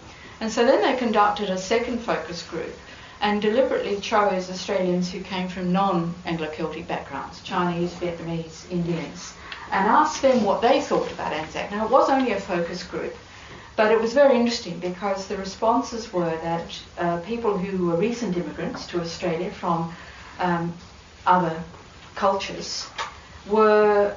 And 0.41 0.51
so 0.51 0.65
then 0.65 0.81
they 0.81 0.97
conducted 0.97 1.51
a 1.51 1.59
second 1.59 1.99
focus 1.99 2.43
group 2.43 2.75
and 3.21 3.41
deliberately 3.41 4.01
chose 4.01 4.51
Australians 4.51 5.11
who 5.11 5.21
came 5.21 5.49
from 5.49 5.73
non-Anglo-Celtic 5.73 6.87
backgrounds, 6.87 7.41
Chinese, 7.43 7.93
Vietnamese, 7.95 8.71
Indians, 8.71 9.35
and 9.71 9.89
asked 9.89 10.23
them 10.23 10.45
what 10.45 10.61
they 10.61 10.81
thought 10.81 11.11
about 11.13 11.33
Anzac. 11.33 11.71
Now, 11.71 11.85
it 11.87 11.91
was 11.91 12.11
only 12.11 12.33
a 12.33 12.41
focus 12.41 12.83
group, 12.83 13.15
but 13.77 13.91
it 13.91 14.01
was 14.01 14.13
very 14.13 14.37
interesting 14.37 14.79
because 14.79 15.27
the 15.27 15.37
responses 15.37 16.13
were 16.13 16.37
that 16.43 16.81
uh, 16.99 17.19
people 17.21 17.57
who 17.57 17.87
were 17.87 17.97
recent 17.97 18.37
immigrants 18.37 18.87
to 18.89 19.01
Australia 19.01 19.51
from 19.51 19.93
um, 20.39 20.73
other 21.27 21.63
cultures 22.15 22.87
were 23.47 24.15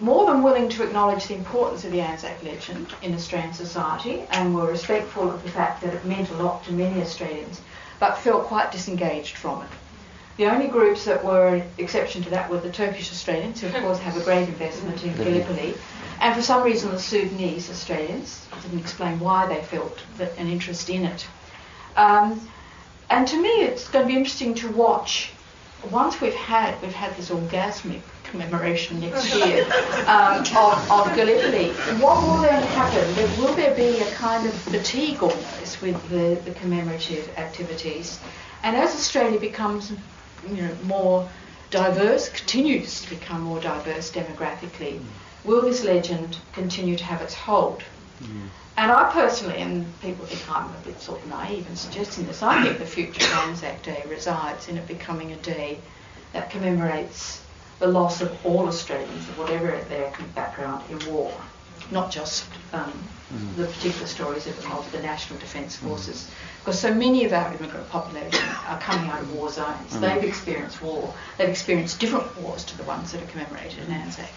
more 0.00 0.26
than 0.26 0.42
willing 0.42 0.68
to 0.68 0.82
acknowledge 0.82 1.26
the 1.26 1.34
importance 1.34 1.84
of 1.84 1.92
the 1.92 2.00
Anzac 2.00 2.42
legend 2.42 2.94
in 3.02 3.14
Australian 3.14 3.54
society 3.54 4.24
and 4.30 4.54
were 4.54 4.66
respectful 4.66 5.30
of 5.30 5.42
the 5.42 5.50
fact 5.50 5.82
that 5.82 5.94
it 5.94 6.04
meant 6.04 6.30
a 6.30 6.34
lot 6.42 6.62
to 6.64 6.72
many 6.72 7.00
Australians, 7.00 7.60
but 7.98 8.18
felt 8.18 8.44
quite 8.44 8.72
disengaged 8.72 9.36
from 9.36 9.62
it. 9.62 9.68
The 10.36 10.46
only 10.46 10.68
groups 10.68 11.04
that 11.06 11.24
were 11.24 11.56
an 11.56 11.70
exception 11.78 12.22
to 12.24 12.30
that 12.30 12.50
were 12.50 12.60
the 12.60 12.70
Turkish 12.70 13.10
Australians, 13.10 13.60
who 13.60 13.68
of 13.68 13.74
course 13.74 13.98
have 14.00 14.16
a 14.16 14.24
great 14.24 14.48
investment 14.48 15.02
in 15.02 15.16
Gallipoli, 15.16 15.74
and 16.20 16.34
for 16.34 16.42
some 16.42 16.62
reason 16.62 16.90
the 16.90 16.98
Sudanese 16.98 17.70
Australians 17.70 18.46
didn't 18.62 18.80
explain 18.80 19.18
why 19.18 19.46
they 19.46 19.62
felt 19.62 20.02
that, 20.18 20.36
an 20.36 20.48
interest 20.48 20.90
in 20.90 21.06
it. 21.06 21.26
Um, 21.96 22.46
and 23.08 23.26
to 23.28 23.40
me, 23.40 23.48
it's 23.48 23.88
going 23.88 24.06
to 24.06 24.12
be 24.12 24.16
interesting 24.18 24.54
to 24.56 24.68
watch. 24.72 25.32
Once 25.90 26.20
we've 26.20 26.34
had 26.34 26.80
we've 26.82 26.92
had 26.92 27.16
this 27.16 27.30
orgasmic 27.30 28.02
commemoration 28.30 29.00
next 29.00 29.34
year 29.34 29.64
um, 30.06 30.40
of, 30.56 30.90
of 30.90 31.14
Gallipoli, 31.16 31.70
what 32.00 32.22
will 32.22 32.40
then 32.42 32.62
happen? 32.68 33.14
There- 33.14 33.26
Will 33.38 33.54
there 33.54 33.74
be 33.74 34.00
a 34.00 34.10
kind 34.12 34.46
of 34.46 34.54
fatigue 34.54 35.22
almost 35.22 35.82
with 35.82 36.08
the, 36.08 36.40
the 36.44 36.52
commemorative 36.58 37.28
activities? 37.38 38.18
And 38.62 38.76
as 38.76 38.94
Australia 38.94 39.38
becomes 39.38 39.92
you 40.48 40.62
know, 40.62 40.76
more 40.84 41.28
diverse, 41.70 42.28
continues 42.28 43.02
to 43.02 43.10
become 43.10 43.42
more 43.42 43.60
diverse 43.60 44.10
demographically, 44.10 45.00
will 45.44 45.62
this 45.62 45.84
legend 45.84 46.38
continue 46.52 46.96
to 46.96 47.04
have 47.04 47.20
its 47.22 47.34
hold? 47.34 47.82
And 48.78 48.90
I 48.92 49.10
personally, 49.12 49.58
and 49.58 49.86
people 50.00 50.26
think 50.26 50.42
I'm 50.50 50.66
a 50.68 50.78
bit 50.84 51.00
sort 51.00 51.22
of 51.22 51.28
naive 51.28 51.66
in 51.68 51.76
suggesting 51.76 52.26
this, 52.26 52.42
I 52.42 52.62
think 52.62 52.78
the 52.78 52.86
future 52.86 53.24
of 53.24 53.32
Anzac 53.48 53.82
Day 53.82 54.02
resides 54.08 54.68
in 54.68 54.76
it 54.76 54.86
becoming 54.86 55.32
a 55.32 55.36
day 55.36 55.78
that 56.32 56.50
commemorates 56.50 57.40
the 57.78 57.86
loss 57.86 58.20
of 58.20 58.46
all 58.46 58.66
Australians, 58.66 59.28
of 59.28 59.38
whatever 59.38 59.78
their 59.88 60.12
background 60.34 60.82
in 60.90 61.12
war, 61.12 61.32
not 61.90 62.10
just 62.10 62.46
um, 62.72 62.92
the 63.56 63.66
particular 63.66 64.06
stories 64.06 64.46
of, 64.46 64.72
of 64.72 64.90
the 64.92 65.02
National 65.02 65.38
Defence 65.38 65.76
Forces. 65.76 66.30
Because 66.60 66.78
so 66.78 66.94
many 66.94 67.24
of 67.24 67.32
our 67.32 67.52
immigrant 67.54 67.88
population 67.90 68.44
are 68.66 68.80
coming 68.80 69.10
out 69.10 69.20
of 69.20 69.34
war 69.34 69.50
zones. 69.50 69.98
They've 70.00 70.24
experienced 70.24 70.80
war. 70.82 71.12
They've 71.38 71.48
experienced 71.48 72.00
different 72.00 72.40
wars 72.40 72.64
to 72.64 72.76
the 72.76 72.84
ones 72.84 73.12
that 73.12 73.22
are 73.22 73.26
commemorated 73.26 73.84
in 73.86 73.92
Anzac. 73.92 74.30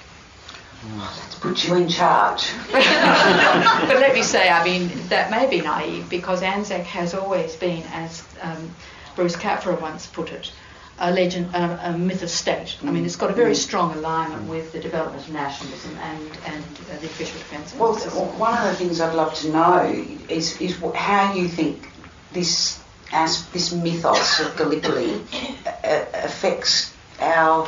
Let's 0.97 1.35
put 1.35 1.67
you 1.67 1.75
in 1.75 1.89
charge. 1.89 2.51
but 2.71 3.99
let 3.99 4.13
me 4.13 4.23
say, 4.23 4.49
I 4.49 4.63
mean, 4.63 4.89
that 5.09 5.29
may 5.29 5.47
be 5.49 5.61
naive 5.61 6.09
because 6.09 6.41
Anzac 6.41 6.85
has 6.85 7.13
always 7.13 7.55
been, 7.55 7.83
as 7.91 8.23
um, 8.41 8.73
Bruce 9.15 9.35
Kapferer 9.35 9.79
once 9.79 10.07
put 10.07 10.31
it, 10.31 10.51
a 10.99 11.11
legend, 11.11 11.53
a, 11.55 11.89
a 11.89 11.97
myth 11.97 12.21
of 12.23 12.29
state. 12.29 12.77
I 12.83 12.91
mean, 12.91 13.05
it's 13.05 13.15
got 13.15 13.31
a 13.31 13.33
very 13.33 13.55
strong 13.55 13.93
alignment 13.95 14.47
with 14.49 14.73
the 14.73 14.79
development 14.79 15.25
of 15.25 15.33
nationalism 15.33 15.97
and, 15.97 16.37
and 16.45 16.63
uh, 16.63 16.99
the 16.99 17.07
official 17.07 17.39
defence 17.39 17.73
Well, 17.75 17.95
one 18.37 18.57
of 18.57 18.65
the 18.65 18.75
things 18.75 18.99
I'd 18.99 19.15
love 19.15 19.33
to 19.35 19.49
know 19.51 20.05
is, 20.27 20.59
is 20.59 20.77
how 20.95 21.33
you 21.33 21.47
think 21.47 21.87
this 22.33 22.81
as 23.11 23.47
this 23.49 23.71
mythos 23.73 24.39
of 24.39 24.55
Gallipoli 24.55 25.21
uh, 25.65 26.05
affects 26.13 26.93
our 27.19 27.67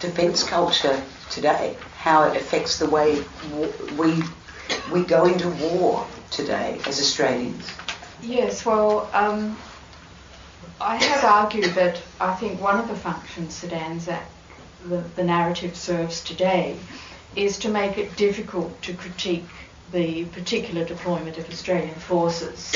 defence 0.00 0.42
culture 0.42 1.00
today. 1.30 1.76
How 1.96 2.24
it 2.24 2.36
affects 2.36 2.78
the 2.78 2.88
way 2.88 3.22
we 3.96 4.22
we 4.90 5.04
go 5.04 5.26
into 5.26 5.48
war 5.48 6.06
today 6.30 6.80
as 6.86 6.98
Australians. 7.00 7.70
Yes, 8.22 8.64
well, 8.64 9.08
um, 9.12 9.56
I 10.82 10.96
have 10.96 11.24
argued 11.24 11.74
that 11.74 12.00
I 12.18 12.34
think 12.36 12.58
one 12.58 12.78
of 12.78 12.88
the 12.88 12.96
functions 12.96 13.60
that 13.60 13.70
Anzac, 13.70 14.22
the, 14.82 15.04
the 15.14 15.22
narrative 15.22 15.76
serves 15.76 16.24
today, 16.24 16.78
is 17.36 17.58
to 17.58 17.68
make 17.68 17.98
it 17.98 18.16
difficult 18.16 18.80
to 18.82 18.94
critique 18.94 19.44
the 19.92 20.24
particular 20.26 20.86
deployment 20.86 21.36
of 21.36 21.50
Australian 21.50 21.94
forces. 21.96 22.74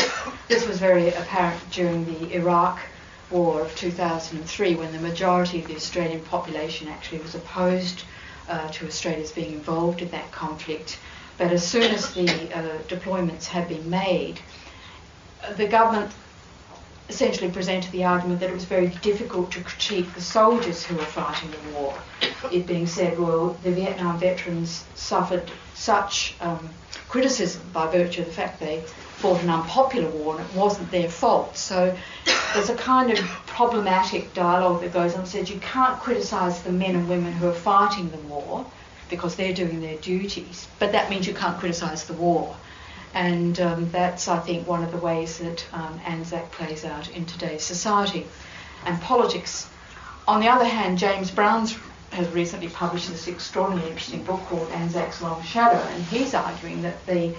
This 0.49 0.67
was 0.67 0.79
very 0.79 1.09
apparent 1.09 1.71
during 1.71 2.05
the 2.05 2.35
Iraq 2.35 2.79
War 3.31 3.63
of 3.63 3.75
2003 3.75 4.75
when 4.75 4.93
the 4.93 4.99
majority 4.99 5.61
of 5.61 5.67
the 5.69 5.77
Australian 5.77 6.21
population 6.21 6.89
actually 6.89 7.21
was 7.21 7.35
opposed 7.35 8.03
uh, 8.51 8.69
to 8.73 8.87
Australia's 8.87 9.33
being 9.33 9.55
involved 9.55 10.03
in 10.03 10.11
that 10.11 10.31
conflict. 10.31 10.99
But 11.39 11.53
as 11.53 11.67
soon 11.67 11.91
as 11.91 12.13
the 12.13 12.29
uh, 12.55 12.79
deployments 12.87 13.47
had 13.47 13.67
been 13.67 13.89
made, 13.89 14.41
uh, 15.43 15.55
the 15.55 15.67
government 15.67 16.13
essentially 17.09 17.51
presented 17.51 17.91
the 17.93 18.05
argument 18.05 18.41
that 18.41 18.51
it 18.51 18.55
was 18.55 18.65
very 18.65 18.89
difficult 19.03 19.53
to 19.53 19.61
critique 19.63 20.13
the 20.15 20.21
soldiers 20.21 20.85
who 20.85 20.97
were 20.97 21.03
fighting 21.03 21.51
the 21.51 21.79
war. 21.79 21.95
It 22.51 22.67
being 22.67 22.87
said, 22.87 23.19
well, 23.19 23.57
the 23.63 23.71
Vietnam 23.71 24.19
veterans 24.19 24.85
suffered 24.95 25.51
such 25.75 26.35
um, 26.41 26.71
criticism 27.09 27.63
by 27.73 27.87
virtue 27.91 28.23
of 28.23 28.29
the 28.29 28.33
fact 28.33 28.59
they 28.59 28.81
fought 28.81 29.43
an 29.43 29.51
unpopular 29.51 30.09
war 30.11 30.39
and 30.39 30.49
it 30.49 30.55
wasn't 30.55 30.91
their 30.91 31.09
fault. 31.09 31.57
So 31.57 31.97
there's 32.53 32.71
a 32.71 32.77
kind 32.77 33.11
of 33.11 33.19
problematic 33.47 34.33
dialogue 34.35 34.81
that 34.83 34.93
goes 34.93 35.15
on 35.15 35.21
and 35.21 35.29
says 35.29 35.51
you 35.51 35.61
can't 35.61 36.01
criticise 36.01 36.63
the 36.63 36.73
men 36.73 36.97
and 36.97 37.09
women 37.09 37.33
who 37.33 37.49
are 37.49 37.53
fighting 37.53 38.11
the 38.11 38.19
war 38.19 38.67
because 39.11 39.37
they're 39.37 39.55
doing 39.55 39.81
their 39.81 39.97
duties, 39.99 40.67
but 40.79 40.93
that 40.93 41.11
means 41.11 41.27
you 41.27 41.35
can't 41.35 41.59
criticise 41.59 42.05
the 42.07 42.15
war. 42.15 42.57
And 43.15 43.59
um, 43.61 43.91
that's, 43.91 44.27
I 44.27 44.41
think, 44.41 44.67
one 44.67 44.83
of 44.83 44.91
the 44.91 44.99
ways 44.99 45.39
that 45.39 45.65
um, 45.73 46.01
Anzac 46.05 46.51
plays 46.51 46.85
out 46.85 47.09
in 47.11 47.25
today's 47.27 47.63
society 47.63 48.27
and 48.85 49.01
politics. 49.01 49.69
On 50.27 50.41
the 50.41 50.49
other 50.49 50.65
hand, 50.65 50.99
James 50.99 51.31
Brown's 51.31 51.79
has 52.11 52.29
recently 52.29 52.69
published 52.69 53.09
this 53.09 53.27
extraordinarily 53.27 53.91
interesting 53.91 54.23
book 54.23 54.41
called 54.43 54.71
Anzac's 54.71 55.21
Long 55.21 55.43
Shadow, 55.43 55.79
and 55.79 56.03
he's 56.05 56.33
arguing 56.35 56.83
that 56.83 57.05
the 57.07 57.35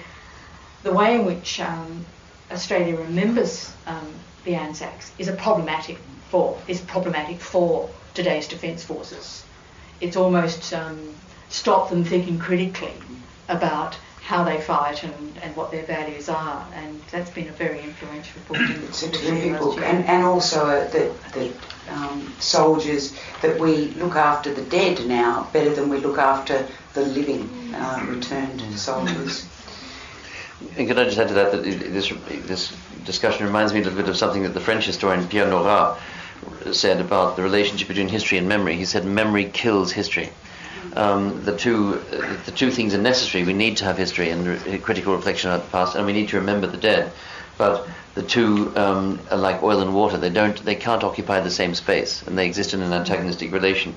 the 0.84 0.94
way 0.94 1.16
in 1.16 1.26
which 1.26 1.60
um, 1.60 2.06
Australia 2.52 2.96
remembers 2.96 3.74
um, 3.88 4.14
the 4.44 4.54
Anzacs 4.56 5.12
is 5.18 5.28
a 5.28 5.34
problematic 5.34 5.98
for 6.30 6.60
is 6.68 6.82
problematic 6.82 7.40
for 7.40 7.90
today's 8.14 8.48
defence 8.48 8.84
forces. 8.84 9.44
It's 10.02 10.16
almost 10.18 10.74
um, 10.74 11.16
stopped 11.50 11.90
them 11.90 12.04
thinking 12.04 12.38
critically 12.38 12.94
about 13.48 13.98
how 14.26 14.44
they 14.44 14.60
fight 14.60 15.04
and, 15.04 15.38
and 15.44 15.56
what 15.56 15.70
their 15.70 15.86
values 15.86 16.30
are. 16.30 16.68
And 16.74 17.00
that's 17.12 17.30
been 17.30 17.48
a 17.48 17.52
very 17.52 17.80
influential 17.82 18.42
book. 18.48 18.58
It's 18.60 19.04
a 19.04 19.12
terrific 19.12 19.60
book, 19.60 19.78
and, 19.78 20.04
and 20.06 20.24
also 20.24 20.66
uh, 20.66 20.90
that, 20.90 21.22
that 21.34 21.52
um, 21.92 22.34
soldiers, 22.40 23.16
that 23.44 23.60
we 23.60 23.90
look 24.02 24.16
after 24.16 24.52
the 24.52 24.64
dead 24.64 25.06
now 25.06 25.48
better 25.54 25.76
than 25.76 25.90
we 25.90 25.98
look 25.98 26.18
after 26.18 26.68
the 26.96 27.06
living 27.06 27.48
uh, 27.76 28.04
returned 28.10 28.62
soldiers. 28.80 29.48
And 30.76 30.88
could 30.88 30.98
I 30.98 31.04
just 31.04 31.20
add 31.20 31.28
to 31.28 31.36
that 31.36 31.52
that 31.52 31.64
this, 31.64 32.12
this 32.48 32.76
discussion 33.04 33.46
reminds 33.46 33.74
me 33.74 33.82
a 33.82 33.84
little 33.84 34.00
bit 34.00 34.10
of 34.10 34.18
something 34.18 34.42
that 34.42 34.56
the 34.56 34.60
French 34.60 34.88
historian 34.88 35.28
Pierre 35.28 35.48
Nora 35.48 35.98
said 36.72 37.00
about 37.00 37.36
the 37.36 37.44
relationship 37.44 37.88
between 37.88 38.08
history 38.08 38.40
and 38.40 38.50
memory. 38.50 38.76
He 38.76 38.86
said 38.86 39.06
memory 39.06 39.46
kills 39.46 39.92
history. 39.92 40.32
Um, 40.94 41.44
the 41.44 41.56
two 41.56 42.00
the 42.46 42.52
two 42.52 42.72
things 42.72 42.94
are 42.94 43.02
necessary. 43.02 43.44
We 43.44 43.54
need 43.54 43.78
to 43.78 43.86
have 43.86 43.98
history 43.98 44.30
and 44.30 44.48
re- 44.48 44.78
critical 44.80 45.16
reflection 45.16 45.50
about 45.50 45.66
the 45.66 45.72
past, 45.72 45.96
and 45.96 46.06
we 46.06 46.14
need 46.14 46.30
to 46.30 46.38
remember 46.38 46.68
the 46.68 46.78
dead. 46.78 47.12
But 47.58 47.88
the 48.16 48.24
two 48.24 48.74
um, 48.76 49.20
are 49.32 49.38
like 49.38 49.64
oil 49.64 49.82
and 49.82 49.94
water. 49.94 50.18
They 50.18 50.30
don't 50.30 50.64
they 50.64 50.76
can't 50.76 51.04
occupy 51.04 51.42
the 51.42 51.50
same 51.50 51.76
space, 51.76 52.22
and 52.22 52.38
they 52.38 52.46
exist 52.46 52.74
in 52.74 52.82
an 52.82 52.94
antagonistic 52.94 53.52
relation. 53.52 53.96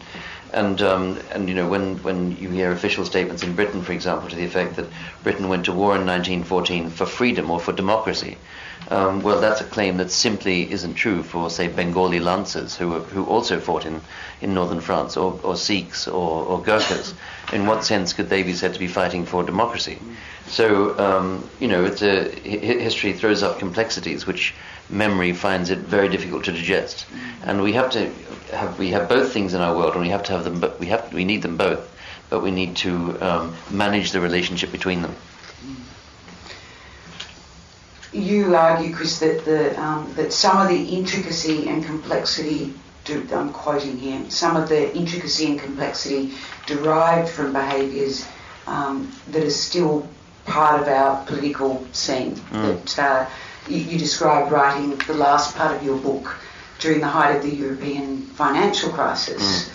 And 0.52 0.80
um, 0.82 1.18
and 1.30 1.48
you 1.48 1.54
know 1.54 1.68
when 1.68 2.02
when 2.02 2.32
you 2.32 2.50
hear 2.50 2.72
official 2.72 3.04
statements 3.04 3.42
in 3.42 3.54
Britain, 3.54 3.82
for 3.82 3.92
example, 3.92 4.28
to 4.30 4.36
the 4.36 4.44
effect 4.44 4.76
that 4.76 4.86
Britain 5.22 5.48
went 5.48 5.66
to 5.66 5.72
war 5.72 5.94
in 5.96 6.06
1914 6.06 6.90
for 6.90 7.06
freedom 7.06 7.50
or 7.50 7.60
for 7.60 7.72
democracy, 7.72 8.38
um, 8.90 9.22
well, 9.22 9.40
that's 9.40 9.60
a 9.60 9.64
claim 9.64 9.98
that 9.98 10.10
simply 10.10 10.70
isn't 10.70 10.94
true 10.94 11.22
for, 11.22 11.50
say, 11.50 11.68
Bengali 11.68 12.20
Lancers 12.20 12.76
who 12.76 13.00
who 13.00 13.24
also 13.24 13.60
fought 13.60 13.84
in, 13.84 14.00
in 14.40 14.54
northern 14.54 14.80
France, 14.80 15.16
or, 15.16 15.38
or 15.42 15.56
Sikhs 15.56 16.08
or, 16.08 16.44
or 16.46 16.62
Gurkhas. 16.62 17.14
In 17.52 17.66
what 17.66 17.82
sense 17.82 18.12
could 18.12 18.28
they 18.28 18.42
be 18.42 18.52
said 18.52 18.74
to 18.74 18.78
be 18.78 18.88
fighting 18.88 19.24
for 19.24 19.42
democracy? 19.42 19.98
So, 20.48 20.98
um, 20.98 21.48
you 21.60 21.68
know, 21.68 21.84
it's 21.86 22.02
a, 22.02 22.28
history 22.28 23.14
throws 23.14 23.42
up 23.42 23.58
complexities 23.58 24.26
which 24.26 24.54
memory 24.90 25.32
finds 25.32 25.70
it 25.70 25.78
very 25.78 26.10
difficult 26.10 26.44
to 26.44 26.52
digest, 26.52 27.06
and 27.44 27.62
we 27.62 27.72
have 27.72 27.90
to 27.92 28.10
have 28.52 28.78
we 28.78 28.90
have 28.90 29.08
both 29.08 29.32
things 29.32 29.54
in 29.54 29.60
our 29.60 29.74
world, 29.74 29.94
and 29.94 30.02
we 30.02 30.10
have 30.10 30.24
to 30.24 30.32
have 30.32 30.44
them, 30.44 30.60
but 30.60 30.78
we 30.78 30.86
have 30.86 31.12
we 31.12 31.24
need 31.24 31.40
them 31.42 31.56
both, 31.56 31.90
but 32.28 32.42
we 32.42 32.50
need 32.50 32.76
to 32.76 33.18
um, 33.22 33.54
manage 33.70 34.12
the 34.12 34.20
relationship 34.20 34.70
between 34.72 35.02
them 35.02 35.14
you 38.12 38.54
argue, 38.54 38.94
Chris, 38.94 39.18
that 39.20 39.44
the 39.44 39.80
um, 39.80 40.12
that 40.14 40.32
some 40.32 40.58
of 40.58 40.68
the 40.68 40.82
intricacy 40.96 41.68
and 41.68 41.84
complexity. 41.84 42.74
I'm 43.32 43.54
quoting 43.54 43.96
here. 43.96 44.22
Some 44.28 44.54
of 44.54 44.68
the 44.68 44.94
intricacy 44.94 45.46
and 45.46 45.58
complexity 45.58 46.34
derived 46.66 47.30
from 47.30 47.54
behaviours 47.54 48.28
um, 48.66 49.10
that 49.30 49.42
are 49.42 49.50
still 49.50 50.06
part 50.44 50.82
of 50.82 50.88
our 50.88 51.24
political 51.24 51.86
scene. 51.92 52.34
Mm. 52.34 52.96
That 52.96 52.98
uh, 52.98 53.30
you, 53.66 53.78
you 53.78 53.98
described 53.98 54.52
writing 54.52 54.94
the 55.06 55.14
last 55.14 55.56
part 55.56 55.74
of 55.74 55.82
your 55.82 55.96
book 55.96 56.36
during 56.80 57.00
the 57.00 57.08
height 57.08 57.34
of 57.34 57.42
the 57.42 57.54
European 57.54 58.20
financial 58.20 58.90
crisis. 58.90 59.70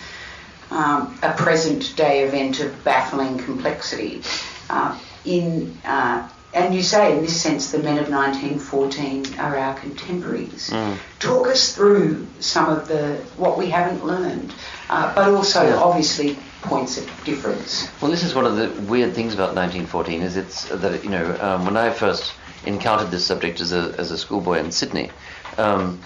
Mm. 0.69 0.71
Um, 0.71 1.19
a 1.23 1.33
present 1.33 1.95
day 1.95 2.25
event 2.25 2.59
of 2.59 2.83
baffling 2.83 3.39
complexity. 3.39 4.21
Uh, 4.69 4.95
in 5.25 5.75
uh, 5.85 6.27
and 6.53 6.75
you 6.75 6.83
say, 6.83 7.17
in 7.17 7.21
this 7.21 7.41
sense, 7.41 7.71
the 7.71 7.79
men 7.79 7.97
of 7.97 8.09
1914 8.09 9.39
are 9.39 9.57
our 9.57 9.73
contemporaries. 9.75 10.69
Mm. 10.69 10.97
Talk 11.19 11.47
us 11.47 11.75
through 11.75 12.27
some 12.39 12.69
of 12.69 12.87
the 12.87 13.15
what 13.37 13.57
we 13.57 13.69
haven't 13.69 14.05
learned, 14.05 14.53
uh, 14.89 15.13
but 15.15 15.29
also 15.29 15.63
yeah. 15.63 15.75
obviously 15.75 16.37
points 16.61 16.97
of 16.97 17.05
difference. 17.25 17.89
Well, 18.01 18.11
this 18.11 18.23
is 18.23 18.35
one 18.35 18.45
of 18.45 18.55
the 18.55 18.69
weird 18.83 19.13
things 19.13 19.33
about 19.33 19.55
1914 19.55 20.21
is 20.21 20.37
it's 20.37 20.65
that 20.65 21.03
you 21.03 21.09
know 21.09 21.37
um, 21.41 21.65
when 21.65 21.75
I 21.75 21.89
first 21.89 22.33
encountered 22.65 23.09
this 23.09 23.25
subject 23.25 23.59
as 23.59 23.73
a 23.73 23.95
as 23.97 24.11
a 24.11 24.17
schoolboy 24.17 24.59
in 24.59 24.71
Sydney, 24.71 25.09
um, 25.57 25.99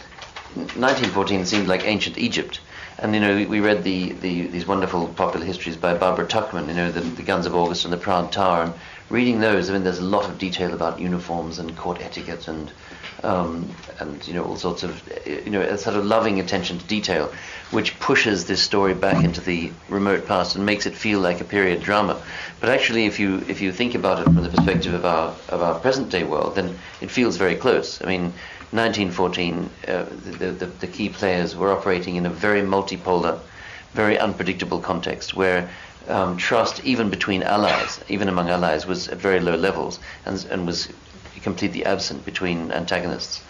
1914 0.56 1.46
seemed 1.46 1.68
like 1.68 1.86
ancient 1.86 2.18
Egypt. 2.18 2.62
And 3.00 3.14
you 3.14 3.20
know, 3.20 3.46
we 3.48 3.60
read 3.60 3.84
the, 3.84 4.14
the 4.14 4.48
these 4.48 4.66
wonderful 4.66 5.08
popular 5.10 5.46
histories 5.46 5.78
by 5.78 5.94
Barbara 5.94 6.26
Tuchman, 6.26 6.68
you 6.68 6.74
know, 6.74 6.92
the, 6.92 7.02
the 7.02 7.22
Guns 7.22 7.46
of 7.46 7.54
August 7.54 7.84
and 7.84 7.94
the 7.94 7.98
Proud 7.98 8.32
Tower, 8.32 8.64
and 8.64 8.74
reading 9.10 9.40
those, 9.40 9.70
I 9.70 9.74
mean, 9.74 9.84
there's 9.84 10.00
a 10.00 10.04
lot 10.04 10.30
of 10.30 10.38
detail 10.38 10.74
about 10.74 11.00
uniforms 11.00 11.60
and 11.60 11.76
court 11.78 12.02
etiquette 12.02 12.48
and 12.48 12.72
um, 13.24 13.76
and 14.00 14.28
you 14.28 14.34
know 14.36 14.44
all 14.44 14.58
sorts 14.58 14.84
of 14.84 15.02
you 15.26 15.50
know 15.50 15.62
a 15.62 15.78
sort 15.78 15.96
of 15.96 16.06
loving 16.06 16.40
attention 16.40 16.78
to 16.78 16.86
detail, 16.86 17.32
which 17.72 18.00
pushes 18.00 18.46
this 18.46 18.62
story 18.62 18.94
back 18.94 19.24
into 19.24 19.42
the 19.42 19.72
remote 19.90 20.28
past 20.28 20.56
and 20.56 20.66
makes 20.66 20.86
it 20.86 20.94
feel 20.94 21.20
like 21.20 21.42
a 21.42 21.44
period 21.44 21.82
drama. 21.82 22.22
But 22.60 22.70
actually, 22.70 23.06
if 23.06 23.20
you 23.20 23.44
if 23.48 23.62
you 23.62 23.72
think 23.72 23.96
about 23.96 24.20
it 24.20 24.26
from 24.26 24.44
the 24.44 24.50
perspective 24.50 24.94
of 24.94 25.06
our 25.06 25.34
of 25.50 25.62
our 25.62 25.80
present 25.80 26.10
day 26.10 26.24
world, 26.24 26.56
then 26.56 26.78
it 27.02 27.10
feels 27.12 27.38
very 27.38 27.56
close. 27.56 28.02
I 28.02 28.06
mean. 28.06 28.34
1914, 28.72 29.70
uh, 29.88 30.04
the, 30.40 30.52
the, 30.52 30.66
the 30.66 30.88
key 30.88 31.08
players 31.08 31.56
were 31.56 31.72
operating 31.72 32.18
in 32.18 32.26
a 32.26 32.30
very 32.30 32.62
multipolar, 32.62 33.40
very 33.94 34.20
unpredictable 34.20 34.82
context 34.82 35.38
where 35.38 35.70
um, 36.08 36.38
trust, 36.38 36.84
even 36.84 37.10
between 37.10 37.44
allies, 37.44 38.00
even 38.10 38.30
among 38.30 38.50
allies, 38.50 38.86
was 38.86 39.08
at 39.08 39.18
very 39.18 39.40
low 39.40 39.56
levels 39.56 40.00
and, 40.26 40.46
and 40.50 40.66
was 40.66 40.90
completely 41.42 41.86
absent 41.86 42.26
between 42.26 42.72
antagonists. 42.72 43.42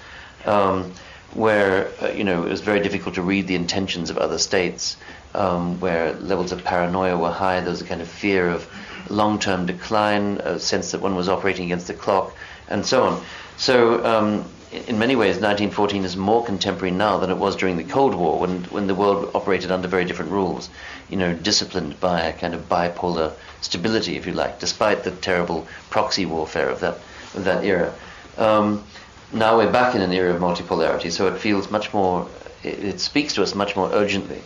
Um, 0.46 0.94
where 1.34 1.92
uh, 2.02 2.08
you 2.10 2.24
know 2.24 2.46
it 2.46 2.50
was 2.50 2.62
very 2.62 2.80
difficult 2.80 3.16
to 3.16 3.22
read 3.22 3.48
the 3.48 3.56
intentions 3.56 4.10
of 4.10 4.18
other 4.18 4.38
states, 4.38 4.98
um, 5.34 5.80
where 5.80 6.14
levels 6.14 6.52
of 6.52 6.64
paranoia 6.64 7.18
were 7.18 7.32
high. 7.32 7.60
There 7.60 7.70
was 7.70 7.82
a 7.82 7.86
kind 7.86 8.02
of 8.02 8.08
fear 8.08 8.50
of 8.50 8.68
long-term 9.10 9.66
decline, 9.66 10.38
a 10.38 10.60
sense 10.60 10.92
that 10.92 11.02
one 11.02 11.16
was 11.16 11.30
operating 11.30 11.66
against 11.66 11.88
the 11.88 11.94
clock, 11.94 12.36
and 12.70 12.86
so 12.86 13.04
on. 13.04 13.24
So 13.58 14.06
um, 14.06 14.46
in 14.72 15.00
many 15.00 15.16
ways, 15.16 15.36
1914 15.36 16.04
is 16.04 16.18
more 16.18 16.44
contemporary 16.44 16.92
now 16.92 17.18
than 17.18 17.30
it 17.30 17.38
was 17.38 17.56
during 17.56 17.78
the 17.78 17.84
Cold 17.84 18.14
War, 18.14 18.40
when 18.40 18.64
when 18.66 18.88
the 18.88 18.96
world 18.96 19.32
operated 19.34 19.72
under 19.72 19.88
very 19.88 20.04
different 20.04 20.32
rules. 20.32 20.70
You 21.10 21.18
know, 21.18 21.34
disciplined 21.34 22.00
by 22.00 22.22
a 22.22 22.34
kind 22.34 22.54
of 22.54 22.68
bipolar 22.68 23.34
stability, 23.62 24.18
if 24.18 24.26
you 24.26 24.34
like, 24.34 24.60
despite 24.60 25.04
the 25.04 25.12
terrible 25.12 25.68
proxy 25.90 26.26
warfare 26.26 26.70
of 26.70 26.82
that 26.82 27.00
of 27.36 27.46
that 27.46 27.64
era. 27.64 27.94
Um, 28.38 28.84
now 29.32 29.58
we're 29.58 29.72
back 29.72 29.96
in 29.96 30.02
an 30.02 30.12
era 30.12 30.34
of 30.34 30.42
multipolarity, 30.42 31.12
so 31.12 31.28
it 31.28 31.40
feels 31.40 31.72
much 31.72 31.94
more. 31.94 32.28
It, 32.64 32.84
it, 32.84 33.00
speaks 33.00 33.34
to 33.36 33.44
us 33.44 33.56
much 33.56 33.76
more 33.76 33.90
urgently 33.94 34.42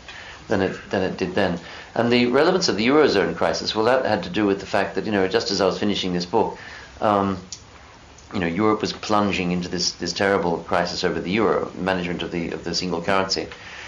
than 0.48 0.62
it 0.62 0.78
than 0.92 1.02
it 1.02 1.18
did 1.18 1.34
then. 1.34 1.60
And 1.96 2.12
the 2.12 2.28
relevance 2.28 2.68
of 2.70 2.78
the 2.78 2.88
eurozone 2.88 3.36
crisis, 3.36 3.76
well, 3.76 3.86
that 3.86 4.06
had 4.06 4.24
to 4.24 4.30
do 4.30 4.46
with 4.46 4.60
the 4.60 4.66
fact 4.66 4.96
that 4.96 5.06
you 5.06 5.12
know, 5.12 5.28
just 5.28 5.50
as 5.50 5.62
I 5.62 5.66
was 5.66 5.80
finishing 5.80 6.14
this 6.14 6.26
book. 6.26 6.58
Um, 7.00 7.38
you 8.34 8.40
know, 8.40 8.48
Europe 8.48 8.82
was 8.82 8.94
plunging 8.94 9.52
into 9.52 9.68
this, 9.68 9.92
this 9.94 10.14
terrible 10.14 10.60
crisis 10.60 11.04
over 11.04 11.20
the 11.20 11.32
euro, 11.32 11.72
management 11.78 12.24
of 12.24 12.32
the 12.32 12.52
of 12.52 12.64
the 12.64 12.74
single 12.74 13.02
currency. 13.02 13.48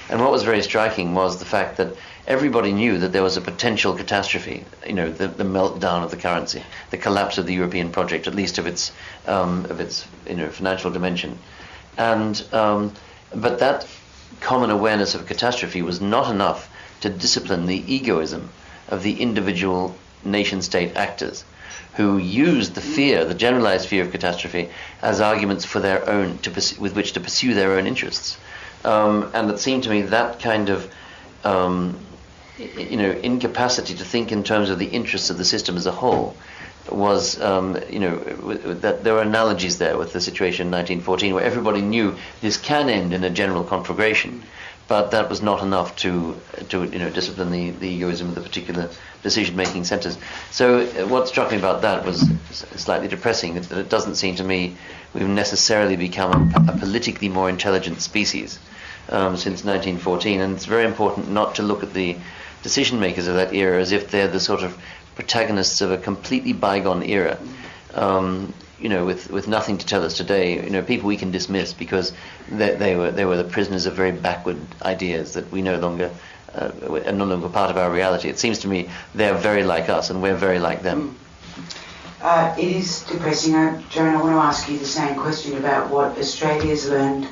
And 0.10 0.20
what 0.20 0.32
was 0.32 0.44
very 0.44 0.62
striking 0.62 1.14
was 1.14 1.40
the 1.40 1.46
fact 1.46 1.78
that 1.78 1.96
everybody 2.28 2.74
knew 2.74 2.98
that 2.98 3.14
there 3.14 3.24
was 3.24 3.38
a 3.38 3.42
potential 3.42 3.94
catastrophe, 3.94 4.66
you 4.86 4.94
know, 4.94 5.10
the, 5.10 5.28
the 5.28 5.46
meltdown 5.46 6.04
of 6.04 6.12
the 6.12 6.18
currency, 6.18 6.62
the 6.92 6.98
collapse 6.98 7.38
of 7.38 7.46
the 7.46 7.54
European 7.54 7.90
project, 7.90 8.28
at 8.28 8.36
least 8.36 8.58
of 8.58 8.68
its 8.68 8.92
um, 9.28 9.66
of 9.66 9.80
its 9.80 10.06
you 10.28 10.36
know 10.36 10.50
financial 10.50 10.92
dimension. 10.92 11.40
And 11.98 12.44
um, 12.52 12.94
but 13.34 13.60
that 13.60 13.88
common 14.42 14.70
awareness 14.70 15.16
of 15.16 15.26
catastrophe 15.26 15.82
was 15.82 16.02
not 16.02 16.30
enough 16.30 16.70
to 17.02 17.10
discipline 17.10 17.66
the 17.66 17.84
egoism 17.94 18.50
of 18.90 19.04
the 19.04 19.22
individual 19.22 19.96
nation 20.26 20.62
state 20.62 20.96
actors 20.96 21.44
who 21.96 22.18
used 22.18 22.76
the 22.76 22.82
fear, 22.82 23.24
the 23.26 23.34
generalized 23.34 23.88
fear 23.88 24.04
of 24.04 24.12
catastrophe, 24.12 24.70
as 25.02 25.22
arguments 25.22 25.66
for 25.66 25.80
their 25.80 26.08
own, 26.10 26.40
with 26.80 26.96
which 26.96 27.14
to 27.14 27.20
pursue 27.20 27.54
their 27.54 27.74
own 27.74 27.86
interests. 27.86 28.38
Um, 28.84 29.30
and 29.34 29.50
it 29.52 29.60
seemed 29.60 29.84
to 29.84 29.90
me 29.90 30.02
that 30.04 30.40
kind 30.40 30.70
of, 30.70 30.92
um, 31.44 31.98
you 32.58 32.98
know, 32.98 33.12
incapacity 33.12 33.96
to 33.96 34.04
think 34.04 34.32
in 34.32 34.44
terms 34.44 34.70
of 34.70 34.80
the 34.80 34.88
interests 34.88 35.30
of 35.30 35.38
the 35.38 35.46
system 35.46 35.78
as 35.78 35.86
a 35.86 35.92
whole 35.92 36.36
was, 36.92 37.40
um, 37.42 37.78
you 37.90 38.00
know, 38.00 38.18
that 38.18 39.04
there 39.04 39.14
were 39.14 39.22
analogies 39.22 39.78
there 39.78 39.98
with 39.98 40.12
the 40.14 40.20
situation 40.20 40.68
in 40.68 40.72
1914 40.72 41.34
where 41.34 41.44
everybody 41.44 41.82
knew 41.82 42.16
this 42.42 42.58
can 42.58 42.90
end 42.90 43.14
in 43.14 43.24
a 43.24 43.30
general 43.30 43.64
conflagration 43.64 44.44
but 44.88 45.12
that 45.12 45.30
was 45.30 45.42
not 45.42 45.64
enough 45.64 45.96
to 45.96 46.36
to 46.70 46.84
you 46.84 47.00
know 47.00 47.10
discipline 47.10 47.52
the, 47.52 47.72
the 47.72 47.88
egoism 47.88 48.30
of 48.30 48.36
the 48.36 48.42
particular 48.42 48.90
decision 49.24 49.56
making 49.56 49.86
centers. 49.86 50.18
So 50.52 50.82
uh, 50.82 51.08
what 51.08 51.28
struck 51.28 51.52
me 51.52 51.58
about 51.58 51.82
that 51.82 52.06
was 52.06 52.30
slightly 52.76 53.08
depressing 53.08 53.56
that 53.56 53.72
it 53.72 53.89
doesn't 53.89 54.16
seem 54.16 54.36
to 54.36 54.43
me 54.43 54.76
we've 55.14 55.28
necessarily 55.28 55.95
become 55.95 56.54
a, 56.56 56.74
a 56.74 56.78
politically 56.78 57.30
more 57.30 57.50
intelligent 57.50 58.02
species 58.02 58.60
um, 59.10 59.36
since 59.38 59.64
1914, 59.64 60.41
and 60.41 60.56
it's 60.56 60.66
very 60.66 60.86
important 60.86 61.32
not 61.32 61.56
to 61.56 61.64
look 61.64 61.84
at 61.84 61.93
the 61.93 62.18
decision 62.62 63.00
makers 63.00 63.28
of 63.28 63.36
that 63.36 63.54
era 63.54 63.80
as 63.80 63.91
if 63.91 64.12
they're 64.12 64.28
the 64.28 64.39
sort 64.39 64.62
of 64.62 64.78
protagonists 65.16 65.82
of 65.82 65.91
a 65.91 65.97
completely 65.97 66.54
bygone 66.54 67.04
era. 67.04 67.38
Um, 67.93 68.54
you 68.80 68.89
know, 68.89 69.06
with, 69.06 69.30
with 69.30 69.47
nothing 69.47 69.78
to 69.78 69.86
tell 69.86 70.04
us 70.04 70.18
today, 70.18 70.62
you 70.62 70.70
know, 70.70 70.82
people 70.82 71.08
we 71.08 71.16
can 71.16 71.32
dismiss 71.32 71.72
because 71.72 72.12
they, 72.50 72.76
they 72.76 72.95
were 72.97 73.12
they 73.12 73.24
were 73.24 73.38
the 73.38 73.45
prisoners 73.45 73.86
of 73.86 73.93
very 73.93 74.12
backward 74.12 74.58
ideas 74.82 75.36
that 75.36 75.50
we 75.52 75.62
no 75.62 75.78
longer 75.80 76.12
uh, 76.56 76.72
are 77.06 77.12
no 77.12 77.26
longer 77.26 77.49
part 77.49 77.70
of 77.72 77.78
our 77.78 77.91
reality. 77.91 78.30
It 78.30 78.39
seems 78.39 78.60
to 78.60 78.68
me 78.68 78.89
they're 79.16 79.34
very 79.36 79.64
like 79.64 79.89
us 79.89 80.10
and 80.10 80.22
we're 80.22 80.36
very 80.36 80.60
like 80.60 80.82
them. 80.82 81.18
Uh, 82.22 82.56
it 82.58 82.68
is 82.68 83.04
depressing. 83.04 83.54
Uh, 83.56 83.82
Joan, 83.89 84.16
I 84.16 84.22
want 84.22 84.34
to 84.34 84.39
ask 84.39 84.70
you 84.70 84.78
the 84.80 84.86
same 84.86 85.16
question 85.16 85.58
about 85.58 85.89
what 85.89 86.18
Australia's 86.18 86.88
learned, 86.89 87.28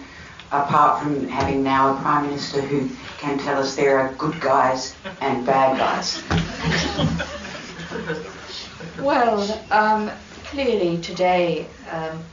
apart 0.52 1.02
from 1.02 1.28
having 1.30 1.64
now 1.64 1.96
a 1.96 2.02
Prime 2.02 2.26
Minister 2.26 2.62
who 2.62 2.90
can 3.18 3.38
tell 3.38 3.62
us 3.62 3.76
there 3.76 3.98
are 4.00 4.14
good 4.16 4.40
guys 4.42 4.96
and 5.22 5.46
bad 5.46 5.78
guys. 5.78 6.22
Well, 9.02 9.60
um, 9.72 10.12
clearly 10.46 11.02
today, 11.02 11.66
um, 11.90 12.24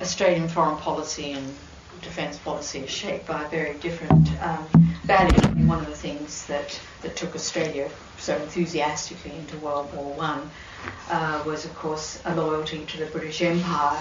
Australian 0.00 0.48
foreign 0.48 0.76
policy 0.76 1.32
and 1.32 1.54
defence 2.00 2.38
policy 2.38 2.80
is 2.80 2.90
shaped 2.90 3.26
by 3.26 3.42
a 3.44 3.48
very 3.48 3.74
different 3.78 4.30
um, 4.40 4.66
values. 5.04 5.40
I 5.44 5.50
mean, 5.50 5.68
one 5.68 5.80
of 5.80 5.86
the 5.86 5.96
things 5.96 6.46
that, 6.46 6.80
that 7.02 7.16
took 7.16 7.34
Australia 7.34 7.90
so 8.18 8.36
enthusiastically 8.36 9.36
into 9.36 9.56
World 9.58 9.92
War 9.94 10.14
One 10.14 10.50
uh, 11.10 11.42
was, 11.46 11.64
of 11.64 11.74
course, 11.74 12.20
a 12.24 12.34
loyalty 12.34 12.84
to 12.86 12.98
the 12.98 13.06
British 13.06 13.42
Empire, 13.42 13.98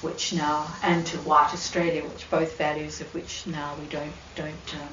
which 0.00 0.32
now, 0.32 0.66
and 0.82 1.04
to 1.06 1.16
white 1.18 1.52
Australia, 1.52 2.04
which 2.04 2.30
both 2.30 2.56
values 2.56 3.00
of 3.00 3.12
which 3.14 3.46
now 3.46 3.74
we 3.80 3.86
don't 3.86 4.12
don't 4.36 4.74
um, 4.74 4.88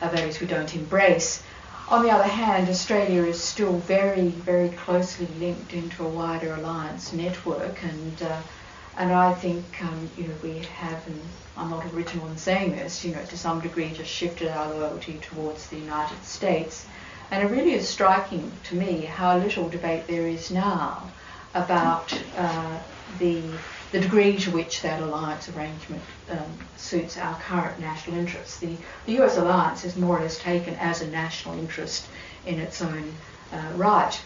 are 0.00 0.10
values 0.10 0.40
we 0.40 0.46
don't 0.46 0.74
embrace. 0.74 1.42
On 1.88 2.02
the 2.02 2.10
other 2.10 2.24
hand, 2.24 2.70
Australia 2.70 3.24
is 3.24 3.42
still 3.42 3.78
very, 3.80 4.28
very 4.28 4.70
closely 4.70 5.26
linked 5.38 5.74
into 5.74 6.04
a 6.04 6.08
wider 6.08 6.54
alliance 6.54 7.12
network, 7.12 7.82
and 7.82 8.22
uh, 8.22 8.40
and 8.96 9.12
I 9.12 9.34
think 9.34 9.64
um, 9.82 10.10
you 10.16 10.28
know 10.28 10.34
we 10.42 10.58
have, 10.60 11.06
and 11.06 11.20
I'm 11.56 11.70
not 11.70 11.84
original 11.86 12.26
in 12.28 12.36
saying 12.36 12.72
this, 12.72 13.04
you 13.04 13.14
know, 13.14 13.24
to 13.24 13.38
some 13.38 13.60
degree 13.60 13.92
just 13.92 14.10
shifted 14.10 14.48
our 14.48 14.72
loyalty 14.72 15.18
towards 15.20 15.68
the 15.68 15.76
United 15.76 16.22
States, 16.24 16.86
and 17.30 17.42
it 17.42 17.50
really 17.50 17.72
is 17.72 17.88
striking 17.88 18.52
to 18.64 18.74
me 18.74 19.02
how 19.02 19.36
little 19.38 19.68
debate 19.68 20.06
there 20.06 20.28
is 20.28 20.50
now 20.50 21.10
about 21.54 22.12
uh, 22.36 22.78
the 23.18 23.42
the 23.92 24.00
degree 24.00 24.36
to 24.36 24.50
which 24.50 24.82
that 24.82 25.00
alliance 25.00 25.48
arrangement 25.50 26.02
um, 26.28 26.58
suits 26.76 27.16
our 27.16 27.38
current 27.40 27.78
national 27.78 28.18
interests. 28.18 28.58
The, 28.58 28.76
the 29.06 29.22
US 29.22 29.36
alliance 29.38 29.84
is 29.84 29.96
more 29.96 30.18
or 30.18 30.22
less 30.22 30.36
taken 30.36 30.74
as 30.74 31.00
a 31.00 31.06
national 31.06 31.56
interest 31.60 32.08
in 32.44 32.58
its 32.58 32.82
own 32.82 33.14
uh, 33.52 33.70
right. 33.76 34.20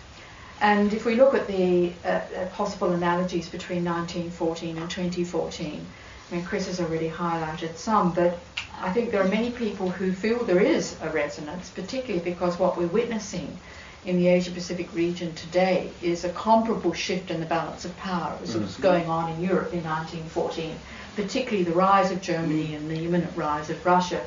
And 0.60 0.92
if 0.92 1.04
we 1.04 1.14
look 1.14 1.34
at 1.34 1.46
the 1.46 1.92
uh, 2.04 2.08
uh 2.08 2.46
possible 2.52 2.92
analogies 2.92 3.48
between 3.48 3.84
1914 3.84 4.78
and 4.78 4.90
2014, 4.90 5.86
I 6.30 6.34
mean, 6.34 6.44
Chris 6.44 6.66
has 6.66 6.80
already 6.80 7.08
highlighted 7.08 7.76
some, 7.76 8.12
but 8.12 8.38
I 8.80 8.92
think 8.92 9.10
there 9.10 9.22
are 9.22 9.28
many 9.28 9.50
people 9.50 9.88
who 9.90 10.12
feel 10.12 10.44
there 10.44 10.60
is 10.60 10.96
a 11.00 11.08
resonance, 11.10 11.70
particularly 11.70 12.22
because 12.22 12.58
what 12.58 12.76
we're 12.76 12.86
witnessing 12.86 13.58
in 14.04 14.16
the 14.18 14.28
Asia 14.28 14.50
Pacific 14.50 14.92
region 14.94 15.34
today 15.34 15.90
is 16.02 16.24
a 16.24 16.28
comparable 16.30 16.92
shift 16.92 17.30
in 17.30 17.40
the 17.40 17.46
balance 17.46 17.84
of 17.84 17.96
power 17.96 18.38
as 18.42 18.50
mm-hmm. 18.50 18.62
was 18.62 18.76
going 18.76 19.06
on 19.06 19.32
in 19.32 19.42
Europe 19.42 19.72
in 19.72 19.82
1914, 19.82 20.76
particularly 21.16 21.64
the 21.64 21.72
rise 21.72 22.10
of 22.10 22.20
Germany 22.20 22.74
and 22.74 22.90
the 22.90 23.04
imminent 23.04 23.36
rise 23.36 23.70
of 23.70 23.84
Russia. 23.84 24.24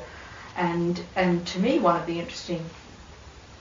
And, 0.56 1.00
and 1.16 1.46
to 1.48 1.58
me, 1.58 1.78
one 1.78 1.98
of 1.98 2.06
the 2.06 2.20
interesting 2.20 2.64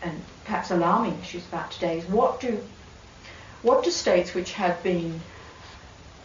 and 0.02 0.22
perhaps 0.46 0.72
alarming 0.72 1.18
issues 1.22 1.46
about 1.48 1.72
today 1.72 2.00
is 2.00 2.06
what 2.06 2.40
do, 2.40 2.64
what 3.62 3.84
do 3.84 3.92
states 3.92 4.34
which 4.34 4.54
have 4.54 4.82
been 4.84 5.22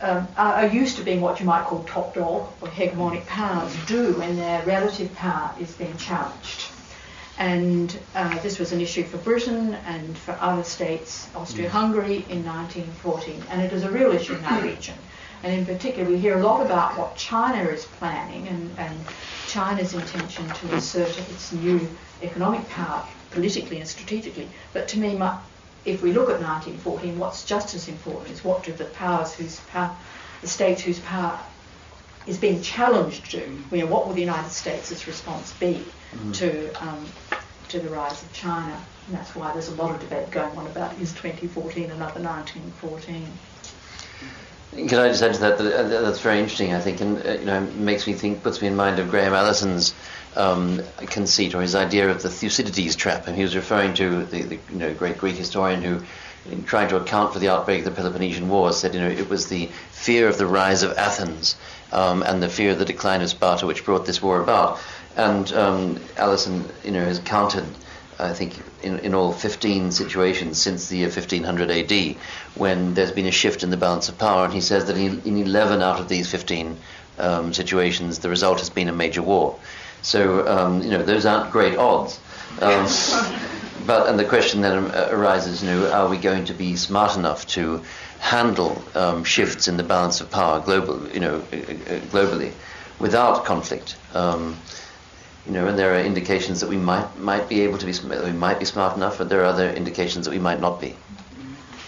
um, 0.01 0.29
are 0.37 0.67
used 0.67 0.97
to 0.99 1.03
being 1.03 1.21
what 1.21 1.41
you 1.41 1.47
might 1.47 1.65
call 1.65 1.83
top 1.85 2.15
dog 2.15 2.49
or 2.61 2.69
hegemonic 2.69 3.27
powers 3.27 3.75
do 3.87 4.13
when 4.15 4.37
their 4.37 4.63
relative 4.65 5.15
power 5.15 5.55
is 5.59 5.73
being 5.73 5.97
challenged. 5.97 6.67
And 7.39 7.99
uh, 8.15 8.39
this 8.41 8.59
was 8.59 8.73
an 8.73 8.81
issue 8.81 9.05
for 9.05 9.19
Britain 9.19 9.75
and 9.87 10.17
for 10.17 10.33
other 10.41 10.65
states, 10.65 11.29
Austria-Hungary 11.35 12.25
in 12.29 12.45
1914, 12.45 13.43
and 13.51 13.63
it 13.63 13.73
is 13.73 13.85
a 13.85 13.91
real 13.91 14.13
issue 14.13 14.35
in 14.35 14.45
our 14.45 14.63
region. 14.63 14.97
And 15.43 15.53
in 15.53 15.67
particular, 15.67 16.09
we 16.09 16.19
hear 16.19 16.39
a 16.39 16.43
lot 16.43 16.65
about 16.65 16.99
what 16.99 17.15
China 17.17 17.63
is 17.69 17.85
planning 17.85 18.49
and, 18.49 18.71
and 18.79 18.99
China's 19.49 19.93
intention 19.93 20.47
to 20.49 20.75
assert 20.75 21.19
its 21.31 21.53
new 21.53 21.89
economic 22.23 22.67
power 22.71 23.07
politically 23.31 23.79
and 23.79 23.89
strategically. 23.89 24.49
But 24.73 24.89
to 24.89 24.99
me, 24.99 25.17
my, 25.17 25.39
if 25.85 26.03
we 26.03 26.13
look 26.13 26.29
at 26.29 26.41
1914, 26.41 27.19
what's 27.19 27.45
just 27.45 27.75
as 27.75 27.89
important 27.89 28.31
is 28.31 28.45
what 28.45 28.65
do 28.65 28.73
the 28.73 28.87
powers 28.87 29.35
whose 29.35 29.61
power, 29.71 29.95
the 30.41 30.49
states 30.49 30.83
whose 30.83 31.01
power 31.01 31.39
is 32.27 32.39
being 32.39 32.61
challenged 32.61 33.31
to, 33.31 33.39
you 33.71 33.79
know, 33.79 33.87
what 33.87 34.07
will 34.07 34.15
the 34.15 34.21
United 34.21 34.51
States' 34.51 35.07
response 35.07 35.53
be 35.55 35.85
mm. 36.13 36.35
to 36.35 36.73
um, 36.85 37.07
to 37.69 37.79
the 37.79 37.89
rise 37.89 38.23
of 38.23 38.33
China? 38.33 38.77
And 39.07 39.17
that's 39.17 39.35
why 39.37 39.53
there's 39.53 39.69
a 39.69 39.75
lot 39.77 39.95
of 39.95 40.01
debate 40.01 40.31
going 40.31 40.57
on 40.59 40.67
about 40.67 40.93
is 40.99 41.13
2014 41.13 41.85
another 41.85 42.21
1914. 42.21 43.29
Can 44.73 44.99
I 44.99 45.09
just 45.09 45.23
add 45.23 45.35
to 45.35 45.41
that, 45.41 45.61
uh, 45.61 46.03
that's 46.03 46.21
very 46.21 46.39
interesting, 46.39 46.75
I 46.75 46.81
think, 46.81 47.01
and 47.01 47.25
uh, 47.25 47.33
you 47.33 47.45
know, 47.47 47.61
makes 47.61 48.07
me 48.07 48.13
think, 48.13 48.43
puts 48.43 48.61
me 48.61 48.69
in 48.69 48.77
mind 48.77 48.99
of 48.99 49.11
Graham 49.11 49.33
Allison's 49.33 49.95
um, 50.37 50.83
conceit 51.07 51.55
or 51.55 51.63
his 51.63 51.75
idea 51.75 52.11
of 52.11 52.23
the 52.23 52.29
Thucydides 52.29 52.95
trap, 52.95 53.27
and 53.27 53.37
he 53.37 53.43
was 53.43 53.57
referring 53.57 53.95
to 53.95 54.25
the, 54.25 54.43
the 54.43 54.59
you 54.71 54.79
know 54.79 54.95
great 54.95 55.19
Greek 55.19 55.37
historian 55.37 55.83
who, 55.83 56.03
in 56.51 56.65
trying 56.65 56.89
to 56.89 56.97
account 56.97 57.33
for 57.33 57.39
the 57.39 57.49
outbreak 57.49 57.81
of 57.81 57.85
the 57.87 57.91
Peloponnesian 57.91 58.49
War, 58.49 58.73
said 58.73 58.95
you 58.95 59.01
know 59.01 59.09
it 59.09 59.31
was 59.31 59.49
the 59.49 59.67
fear 59.91 60.29
of 60.29 60.37
the 60.37 60.47
rise 60.47 60.83
of 60.83 60.97
Athens 60.99 61.57
um, 61.93 62.23
and 62.23 62.43
the 62.43 62.49
fear 62.49 62.73
of 62.73 62.79
the 62.79 62.85
decline 62.85 63.23
of 63.23 63.31
Sparta 63.31 63.67
which 63.67 63.85
brought 63.85 64.07
this 64.07 64.23
war 64.23 64.41
about. 64.41 64.79
And 65.17 65.51
um, 65.55 66.01
Allison, 66.19 66.69
you 66.85 66.91
know, 66.91 67.05
has 67.05 67.19
counted, 67.21 67.65
I 68.19 68.33
think, 68.33 68.55
in, 68.83 68.99
in 69.01 69.15
all 69.15 69.33
15 69.33 69.93
situations 69.93 70.61
since 70.61 70.89
the 70.89 70.99
year 70.99 71.09
1500 71.09 71.71
AD, 71.71 72.17
when 72.55 72.95
there's 72.95 73.13
been 73.13 73.27
a 73.27 73.31
shift 73.31 73.63
in 73.63 73.71
the 73.71 73.77
balance 73.77 74.09
of 74.09 74.19
power. 74.19 74.45
And 74.45 74.55
he 74.55 74.61
says 74.61 74.87
that 74.87 74.97
in, 74.97 75.21
in 75.25 75.37
11 75.37 75.83
out 75.83 76.01
of 76.01 76.09
these 76.09 76.31
15 76.31 76.77
um, 77.19 77.53
situations, 77.53 78.21
the 78.21 78.31
result 78.31 78.59
has 78.61 78.71
been 78.71 78.89
a 78.89 78.93
major 78.93 79.23
war. 79.23 79.59
So, 80.03 80.47
um, 80.47 80.83
you 80.83 80.91
know, 80.91 81.03
those 81.03 81.27
aren't 81.27 81.53
great 81.53 81.77
odds. 81.77 82.19
Um, 82.61 82.87
but 83.87 84.09
and 84.09 84.19
the 84.19 84.25
question 84.25 84.63
then 84.63 84.91
arises, 85.11 85.63
you 85.63 85.71
know, 85.71 85.91
are 85.93 86.09
we 86.09 86.17
going 86.17 86.47
to 86.47 86.55
be 86.55 86.77
smart 86.77 87.17
enough 87.17 87.47
to 87.49 87.83
handle 88.19 88.83
um, 88.95 89.25
shifts 89.25 89.69
in 89.69 89.77
the 89.77 89.83
balance 89.83 90.21
of 90.21 90.31
power 90.31 90.61
global, 90.61 91.09
you 91.11 91.21
know, 91.21 91.37
uh, 91.37 91.57
uh, 91.57 92.01
globally 92.11 92.53
without 92.99 93.45
conflict? 93.45 93.97
You 95.47 95.53
know, 95.53 95.69
and 95.69 95.79
there 95.79 95.95
are 95.95 96.01
indications 96.01 96.61
that 96.61 96.69
we 96.69 96.77
might 96.77 97.17
might 97.19 97.49
be 97.49 97.61
able 97.61 97.79
to 97.79 97.87
be 97.87 97.95
we 98.25 98.33
might 98.33 98.59
be 98.59 98.65
smart 98.65 98.97
enough, 98.97 99.19
but 99.19 99.29
there 99.29 99.43
are 99.43 99.45
other 99.45 99.71
indications 99.71 100.25
that 100.25 100.33
we 100.33 100.41
might 100.41 100.61
not 100.61 100.81
be. 100.81 100.97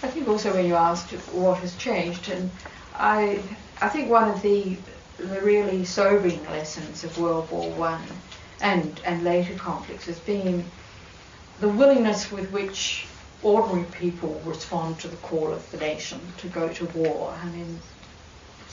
I 0.01 0.07
think 0.07 0.29
also 0.29 0.53
when 0.53 0.65
you 0.65 0.75
asked 0.75 1.11
what 1.33 1.57
has 1.59 1.75
changed, 1.75 2.29
and 2.29 2.49
I 2.95 3.43
I 3.81 3.89
think 3.89 4.09
one 4.09 4.29
of 4.29 4.41
the 4.41 4.77
the 5.17 5.41
really 5.41 5.83
sobering 5.83 6.41
lessons 6.45 7.03
of 7.03 7.17
World 7.19 7.51
War 7.51 7.69
One 7.71 8.03
and 8.61 8.99
and 9.05 9.23
later 9.23 9.55
conflicts 9.55 10.05
has 10.05 10.19
been 10.19 10.63
the 11.59 11.67
willingness 11.67 12.31
with 12.31 12.49
which 12.51 13.07
ordinary 13.43 13.85
people 13.91 14.41
respond 14.45 14.99
to 14.99 15.07
the 15.09 15.17
call 15.17 15.51
of 15.51 15.69
the 15.71 15.77
nation 15.77 16.19
to 16.37 16.47
go 16.47 16.69
to 16.69 16.85
war. 16.85 17.33
I 17.41 17.45
mean, 17.47 17.79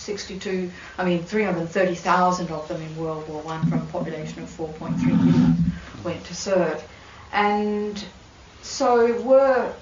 62, 0.07 0.71
I 0.99 1.05
mean 1.05 1.25
330,000 1.25 2.51
of 2.53 2.69
them 2.69 2.81
in 2.81 2.97
World 2.97 3.29
War 3.29 3.43
One 3.43 3.69
from 3.69 3.83
a 3.83 3.87
population 3.87 4.41
of 4.41 4.49
4.3 4.49 5.05
million 5.05 5.73
went 6.05 6.25
to 6.27 6.35
serve. 6.35 6.81
And 7.33 8.03
so 8.63 9.21
were, 9.23 9.75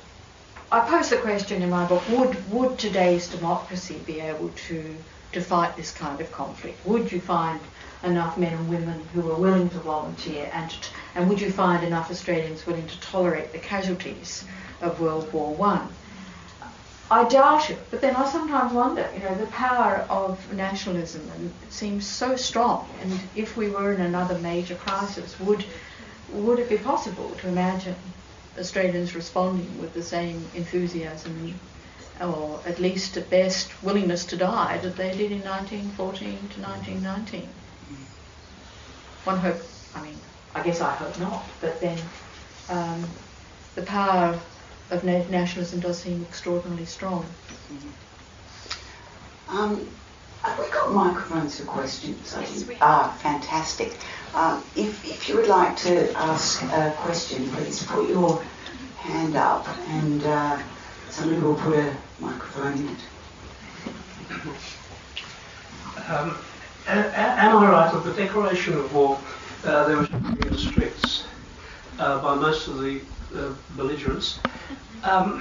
I 0.73 0.81
pose 0.81 1.11
the 1.11 1.19
question 1.19 1.61
in 1.61 1.69
my 1.69 1.85
book, 1.85 2.03
would, 2.09 2.51
would 2.51 2.79
today's 2.79 3.29
democracy 3.29 4.01
be 4.07 4.21
able 4.21 4.49
to, 4.69 4.97
to 5.33 5.41
fight 5.43 5.77
this 5.77 5.93
kind 5.93 6.19
of 6.23 6.33
conflict? 6.33 6.85
Would 6.87 7.13
you 7.13 7.21
find 7.21 7.61
enough 8.03 8.39
men 8.39 8.55
and 8.55 8.69
women 8.71 9.07
who 9.13 9.21
were 9.21 9.37
willing 9.37 9.69
to 9.69 9.79
volunteer 9.81 10.51
and, 10.55 10.71
to, 10.71 10.89
and 11.17 11.29
would 11.29 11.41
you 11.41 11.53
find 11.53 11.85
enough 11.85 12.11
Australians 12.11 12.67
willing 12.67 12.87
to 12.87 13.01
tolerate 13.01 13.53
the 13.53 13.59
casualties 13.59 14.45
of 14.81 15.01
World 15.01 15.31
War 15.35 15.55
One? 15.55 15.87
I 17.15 17.23
doubt 17.29 17.71
it, 17.71 17.79
but 17.93 18.01
then 18.01 18.17
I 18.17 18.29
sometimes 18.29 18.73
wonder, 18.73 19.09
you 19.15 19.21
know, 19.21 19.37
the 19.37 19.47
power 19.47 19.99
of 20.11 20.53
nationalism 20.53 21.31
and 21.31 21.55
it 21.63 21.73
seems 21.73 22.05
so 22.05 22.35
strong. 22.35 22.89
And 23.01 23.13
if 23.37 23.57
we 23.57 23.69
were 23.69 23.93
in 23.93 24.01
another 24.01 24.37
major 24.41 24.75
crisis, 24.75 25.39
would 25.39 25.65
would 26.29 26.59
it 26.59 26.69
be 26.69 26.77
possible 26.77 27.31
to 27.37 27.47
imagine 27.47 27.95
Australians 28.59 29.15
responding 29.15 29.79
with 29.79 29.95
the 29.95 30.03
same 30.03 30.51
enthusiasm, 30.55 31.61
or 32.21 32.61
at 32.67 32.81
least 32.81 33.17
at 33.17 33.31
best 33.31 33.71
willingness 33.81 34.25
to 34.25 34.37
die 34.37 34.79
that 34.79 34.97
they 34.97 35.13
did 35.13 35.31
in 35.31 35.43
1914 35.43 36.49
to 36.49 36.61
1919? 36.61 37.49
One 39.23 39.39
hope. 39.39 39.63
I 39.95 40.01
mean, 40.03 40.21
I 40.53 40.65
guess 40.65 40.81
I 40.81 40.91
hope 40.91 41.17
not. 41.21 41.49
But 41.61 41.81
then 41.81 41.99
um, 42.69 43.09
the 43.77 43.83
power 43.83 44.41
of 44.91 45.05
nationalism 45.05 45.81
does 45.81 45.99
seem 45.99 46.23
extraordinarily 46.23 46.85
strong. 46.85 47.23
Mm-hmm. 47.23 49.57
Um, 49.57 49.89
have 50.43 50.59
we 50.59 50.71
got 50.71 50.93
microphones 50.93 51.59
for 51.59 51.67
questions? 51.67 52.35
Yes, 52.39 52.67
we 52.67 52.77
ah, 52.81 53.17
fantastic. 53.21 53.97
Um, 54.35 54.63
if, 54.77 55.05
if 55.05 55.29
you 55.29 55.37
would 55.37 55.49
like 55.49 55.77
to 55.79 56.13
ask 56.13 56.63
a 56.63 56.95
question, 56.99 57.49
please 57.51 57.83
put 57.85 58.09
your 58.09 58.43
hand 58.99 59.37
up 59.37 59.67
and 59.89 60.23
uh, 60.25 60.59
Somebody 61.15 61.41
will 61.43 61.55
put 61.55 61.79
a 61.79 61.97
microphone 62.19 62.73
in 62.73 62.89
it. 62.89 62.99
Um, 66.09 66.37
am 66.89 67.57
I 67.57 67.71
right 67.71 67.93
that 67.93 68.05
the 68.05 68.13
declaration 68.15 68.75
of 68.75 68.93
war, 68.93 69.21
uh, 69.63 69.87
there 69.87 69.99
was 69.99 70.11
in 70.11 70.51
the 70.51 70.59
streets 70.59 71.25
uh, 72.01 72.21
by 72.21 72.35
most 72.35 72.67
of 72.67 72.81
the 72.81 73.01
uh, 73.37 73.55
belligerents? 73.77 74.39
Um, 75.03 75.41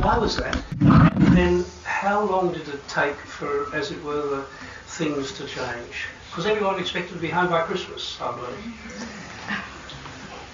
why 0.00 0.16
was 0.18 0.36
that? 0.36 0.56
And 0.80 1.36
then 1.36 1.64
how 1.84 2.22
long 2.22 2.52
did 2.52 2.68
it 2.68 2.86
take 2.88 3.16
for, 3.16 3.74
as 3.74 3.90
it 3.90 4.02
were, 4.02 4.22
the 4.28 4.42
things 4.86 5.32
to 5.32 5.46
change? 5.46 6.06
Because 6.30 6.46
everyone 6.46 6.78
expected 6.78 7.14
to 7.14 7.20
be 7.20 7.28
home 7.28 7.50
by 7.50 7.62
Christmas, 7.62 8.18
I 8.20 8.32
believe. 8.34 9.58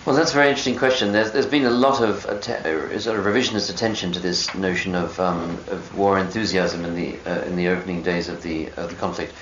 Well, 0.06 0.14
that's 0.14 0.32
a 0.32 0.34
very 0.34 0.48
interesting 0.48 0.76
question. 0.76 1.12
There's, 1.12 1.32
there's 1.32 1.46
been 1.46 1.64
a 1.64 1.70
lot 1.70 2.02
of 2.02 2.26
att- 2.26 2.44
sort 3.00 3.18
of 3.18 3.24
revisionist 3.24 3.70
attention 3.70 4.12
to 4.12 4.20
this 4.20 4.54
notion 4.54 4.94
of, 4.94 5.18
um, 5.18 5.58
of 5.68 5.96
war 5.96 6.18
enthusiasm 6.18 6.84
in 6.84 6.94
the 6.94 7.16
uh, 7.24 7.42
in 7.44 7.56
the 7.56 7.68
opening 7.68 8.02
days 8.02 8.28
of 8.28 8.42
the 8.42 8.68
of 8.76 8.90
the 8.90 8.96
conflict. 8.96 9.32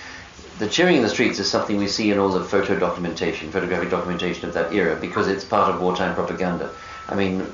The 0.61 0.69
cheering 0.69 0.97
in 0.97 1.03
the 1.03 1.09
streets 1.09 1.41
is 1.41 1.51
something 1.51 1.79
we 1.79 1.89
see 1.89 2.13
in 2.13 2.19
all 2.21 2.29
the 2.29 2.45
photo 2.45 2.79
documentation, 2.79 3.51
photographic 3.51 3.91
documentation 3.91 4.47
of 4.47 4.55
that 4.55 4.73
era, 4.73 4.95
because 4.95 5.27
it's 5.27 5.45
part 5.45 5.75
of 5.75 5.81
wartime 5.81 6.15
propaganda. 6.15 6.71
I 7.09 7.15
mean, 7.15 7.47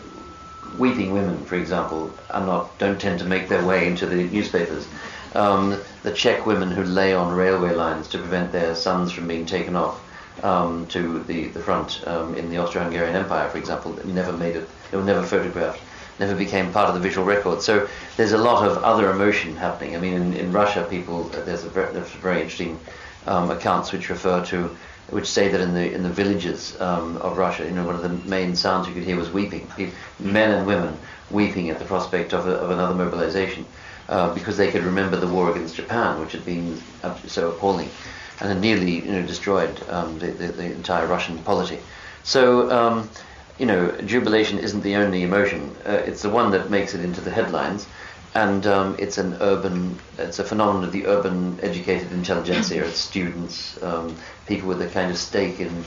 weeping 0.78 1.12
women, 1.12 1.44
for 1.44 1.56
example, 1.56 2.12
are 2.30 2.44
not 2.44 2.78
don't 2.78 3.00
tend 3.00 3.18
to 3.20 3.24
make 3.24 3.48
their 3.48 3.64
way 3.64 3.86
into 3.86 4.06
the 4.06 4.24
newspapers. 4.24 4.86
Um, 5.34 5.80
the 6.02 6.12
Czech 6.12 6.46
women 6.46 6.70
who 6.70 6.82
lay 6.82 7.14
on 7.14 7.34
railway 7.34 7.74
lines 7.74 8.08
to 8.08 8.18
prevent 8.18 8.52
their 8.52 8.74
sons 8.74 9.12
from 9.12 9.28
being 9.28 9.46
taken 9.46 9.76
off 9.76 10.00
um, 10.42 10.86
to 10.88 11.22
the, 11.24 11.48
the 11.48 11.60
front 11.60 12.06
um, 12.06 12.34
in 12.34 12.50
the 12.50 12.58
Austro-Hungarian 12.58 13.16
Empire, 13.16 13.48
for 13.48 13.58
example, 13.58 13.98
never 14.04 14.32
made 14.32 14.56
it. 14.56 14.68
They 14.90 14.96
were 14.96 15.04
never 15.04 15.22
photographed, 15.22 15.82
never 16.18 16.34
became 16.34 16.72
part 16.72 16.88
of 16.88 16.94
the 16.94 17.00
visual 17.00 17.26
record. 17.26 17.60
So 17.62 17.88
there's 18.16 18.32
a 18.32 18.38
lot 18.38 18.66
of 18.66 18.82
other 18.82 19.10
emotion 19.10 19.56
happening. 19.56 19.96
I 19.96 20.00
mean, 20.00 20.14
in, 20.14 20.32
in 20.34 20.52
Russia, 20.52 20.86
people 20.88 21.24
there's 21.24 21.64
a 21.64 21.68
there's 21.68 22.10
very 22.10 22.40
interesting 22.40 22.78
um, 23.26 23.50
accounts 23.50 23.92
which 23.92 24.08
refer 24.08 24.44
to 24.46 24.74
which 25.10 25.26
say 25.26 25.48
that 25.48 25.60
in 25.60 25.74
the 25.74 25.92
in 25.92 26.02
the 26.02 26.08
villages 26.08 26.78
um, 26.80 27.16
of 27.18 27.38
Russia, 27.38 27.64
you 27.64 27.70
know, 27.70 27.84
one 27.84 27.94
of 27.94 28.02
the 28.02 28.28
main 28.28 28.54
sounds 28.54 28.86
you 28.88 28.94
could 28.94 29.04
hear 29.04 29.16
was 29.16 29.30
weeping, 29.30 29.66
men 30.18 30.50
and 30.50 30.66
women 30.66 30.96
weeping 31.30 31.70
at 31.70 31.78
the 31.78 31.84
prospect 31.84 32.32
of, 32.32 32.46
a, 32.46 32.52
of 32.52 32.70
another 32.70 32.94
mobilization, 32.94 33.66
uh, 34.08 34.32
because 34.34 34.56
they 34.56 34.70
could 34.70 34.82
remember 34.84 35.16
the 35.16 35.26
war 35.26 35.50
against 35.50 35.76
Japan, 35.76 36.20
which 36.20 36.32
had 36.32 36.44
been 36.44 36.80
so 37.26 37.50
appalling 37.50 37.90
and 38.40 38.48
had 38.48 38.60
nearly 38.60 39.04
you 39.04 39.12
know, 39.12 39.26
destroyed 39.26 39.82
um, 39.88 40.18
the, 40.18 40.28
the, 40.28 40.48
the, 40.48 40.64
entire 40.64 41.06
Russian 41.06 41.38
polity. 41.38 41.78
So, 42.22 42.70
um, 42.70 43.10
you 43.58 43.66
know, 43.66 43.90
jubilation 44.02 44.58
isn't 44.58 44.82
the 44.82 44.94
only 44.96 45.22
emotion. 45.22 45.74
Uh, 45.84 46.02
it's 46.06 46.22
the 46.22 46.30
one 46.30 46.50
that 46.52 46.70
makes 46.70 46.94
it 46.94 47.00
into 47.00 47.20
the 47.20 47.30
headlines, 47.30 47.86
and 48.34 48.66
um, 48.66 48.96
it's 48.98 49.18
an 49.18 49.36
urban, 49.40 49.98
it's 50.18 50.38
a 50.38 50.44
phenomenon 50.44 50.84
of 50.84 50.92
the 50.92 51.06
urban 51.06 51.58
educated 51.62 52.12
intelligentsia. 52.12 52.84
It's 52.84 52.98
students, 52.98 53.82
um, 53.82 54.16
people 54.46 54.68
with 54.68 54.82
a 54.82 54.88
kind 54.88 55.10
of 55.10 55.18
stake 55.18 55.60
in 55.60 55.84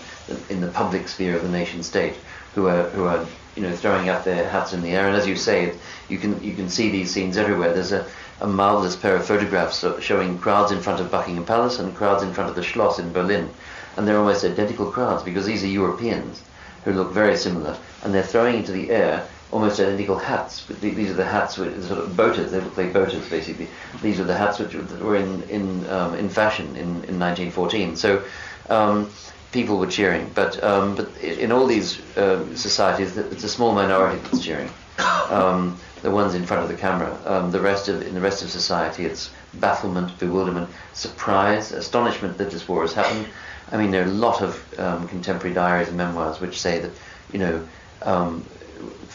in 0.50 0.62
the 0.62 0.68
public 0.70 1.08
sphere 1.08 1.36
of 1.36 1.44
the 1.44 1.50
nation 1.50 1.84
state, 1.84 2.16
who 2.56 2.68
are 2.68 2.90
who 2.90 3.06
are 3.06 3.26
you 3.56 3.64
know 3.64 3.76
throwing 3.76 4.10
up 4.10 4.24
their 4.24 4.50
hats 4.50 4.74
in 4.74 4.82
the 4.82 4.90
air. 4.90 5.08
And 5.08 5.16
as 5.16 5.28
you 5.28 5.36
say, 5.36 5.74
you 6.10 6.18
can 6.18 6.44
you 6.44 6.54
can 6.54 6.70
see 6.70 6.90
these 6.90 7.12
scenes 7.12 7.38
everywhere. 7.38 7.74
There's 7.74 7.92
a 7.92 8.06
a 8.42 8.48
marvelous 8.48 8.96
pair 8.96 9.16
of 9.16 9.26
photographs 9.26 9.86
showing 10.00 10.40
crowds 10.40 10.72
in 10.72 10.82
front 10.82 11.00
of 11.00 11.12
Buckingham 11.12 11.46
Palace 11.46 11.78
and 11.78 11.96
crowds 11.96 12.24
in 12.24 12.34
front 12.34 12.50
of 12.50 12.56
the 12.56 12.64
Schloss 12.64 12.98
in 12.98 13.14
Berlin. 13.14 13.52
And 13.96 14.08
they're 14.08 14.18
almost 14.18 14.44
identical 14.44 14.92
crowds 14.92 15.22
because 15.22 15.46
these 15.46 15.64
are 15.64 15.68
Europeans 15.68 16.42
who 16.84 16.94
look 16.94 17.12
very 17.12 17.38
similar 17.38 17.78
and 18.04 18.12
they're 18.12 18.24
throwing 18.24 18.56
into 18.56 18.72
the 18.72 18.90
air 18.90 19.28
almost 19.52 19.80
identical 19.80 20.18
hats. 20.18 20.66
These 20.82 21.10
are 21.10 21.14
the 21.14 21.26
hats 21.26 21.58
with 21.58 21.88
sort 21.88 22.00
of 22.00 22.16
boaters. 22.16 22.52
They 22.52 22.62
look 22.62 22.78
like 22.78 22.94
boaters 22.94 23.28
basically. 23.30 23.68
These 24.02 24.20
are 24.20 24.24
the 24.24 24.38
hats 24.38 24.60
which 24.60 24.74
were 24.74 25.16
in 25.16 25.44
in 25.44 25.90
um, 25.90 26.16
in 26.16 26.30
fashion 26.30 26.68
in, 26.76 27.04
in 27.10 27.20
1914. 27.20 27.96
So 27.96 28.24
um, 28.70 29.10
people 29.52 29.78
were 29.78 29.88
cheering, 29.88 30.32
but 30.34 30.62
um, 30.64 30.96
but 30.96 31.16
in 31.22 31.52
all 31.52 31.68
these 31.68 32.00
uh, 32.18 32.56
societies, 32.56 33.18
it's 33.18 33.44
a 33.44 33.50
small 33.50 33.74
minority 33.74 34.20
that's 34.24 34.44
cheering. 34.44 34.70
Um, 35.30 35.78
the 36.02 36.12
ones 36.12 36.34
in 36.34 36.46
front 36.46 36.64
of 36.64 36.70
the 36.70 36.76
camera. 36.76 37.16
Um, 37.26 37.52
the 37.52 37.60
rest 37.60 37.88
of 37.88 38.02
in 38.02 38.14
the 38.16 38.22
rest 38.22 38.44
of 38.44 38.50
society, 38.50 39.06
it's 39.06 39.30
bafflement, 39.54 40.18
bewilderment, 40.18 40.70
surprise, 40.94 41.72
astonishment 41.72 42.38
that 42.38 42.50
this 42.52 42.68
war 42.68 42.82
has 42.82 42.94
happened. 42.94 43.28
I 43.72 43.78
mean, 43.78 43.92
there 43.92 44.04
are 44.04 44.10
a 44.10 44.18
lot 44.28 44.42
of 44.42 44.62
contemporary 45.10 45.54
diaries 45.54 45.88
and 45.88 45.98
memoirs 45.98 46.42
which 46.42 46.60
say 46.60 46.80
that, 46.80 46.92
you 47.32 47.40
know, 47.40 47.68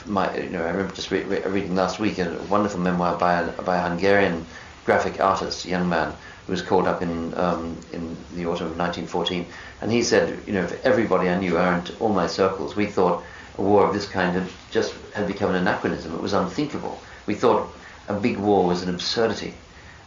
my, 0.06 0.36
you 0.36 0.50
know, 0.50 0.62
I 0.62 0.70
remember 0.70 0.94
just 0.94 1.10
re- 1.10 1.24
re- 1.24 1.42
reading 1.42 1.74
last 1.74 1.98
week 1.98 2.18
a 2.18 2.38
wonderful 2.50 2.80
memoir 2.80 3.16
by 3.16 3.40
a, 3.40 3.62
by 3.62 3.76
a 3.76 3.88
Hungarian 3.88 4.46
graphic 4.84 5.20
artist, 5.20 5.64
young 5.64 5.88
man, 5.88 6.14
who 6.46 6.52
was 6.52 6.62
called 6.62 6.86
up 6.86 7.02
in 7.02 7.36
um, 7.38 7.76
in 7.92 8.16
the 8.32 8.46
autumn 8.46 8.68
of 8.68 8.78
1914, 8.78 9.46
and 9.80 9.90
he 9.90 10.02
said, 10.02 10.42
you 10.46 10.52
know, 10.52 10.66
for 10.66 10.78
everybody 10.84 11.28
I 11.28 11.38
knew, 11.38 11.56
around 11.56 11.94
all 12.00 12.10
my 12.10 12.26
circles, 12.26 12.76
we 12.76 12.86
thought 12.86 13.24
a 13.58 13.62
war 13.62 13.86
of 13.86 13.94
this 13.94 14.08
kind 14.08 14.34
had 14.34 14.48
just 14.70 14.94
had 15.14 15.26
become 15.26 15.50
an 15.50 15.56
anachronism. 15.56 16.14
It 16.14 16.22
was 16.22 16.32
unthinkable. 16.32 17.02
We 17.26 17.34
thought 17.34 17.68
a 18.08 18.14
big 18.14 18.38
war 18.38 18.64
was 18.64 18.82
an 18.82 18.94
absurdity. 18.94 19.54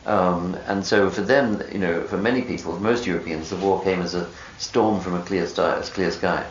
Um, 0.05 0.55
and 0.65 0.85
so 0.85 1.09
for 1.09 1.21
them, 1.21 1.61
you 1.71 1.77
know, 1.77 2.07
for 2.07 2.17
many 2.17 2.41
people, 2.41 2.79
most 2.79 3.05
Europeans, 3.05 3.49
the 3.49 3.57
war 3.57 3.83
came 3.83 4.01
as 4.01 4.15
a 4.15 4.27
storm 4.57 5.01
from 5.01 5.15
a 5.15 5.21
clear, 5.21 5.45
sky, 5.45 5.81
clear 5.93 6.11
sky. 6.11 6.45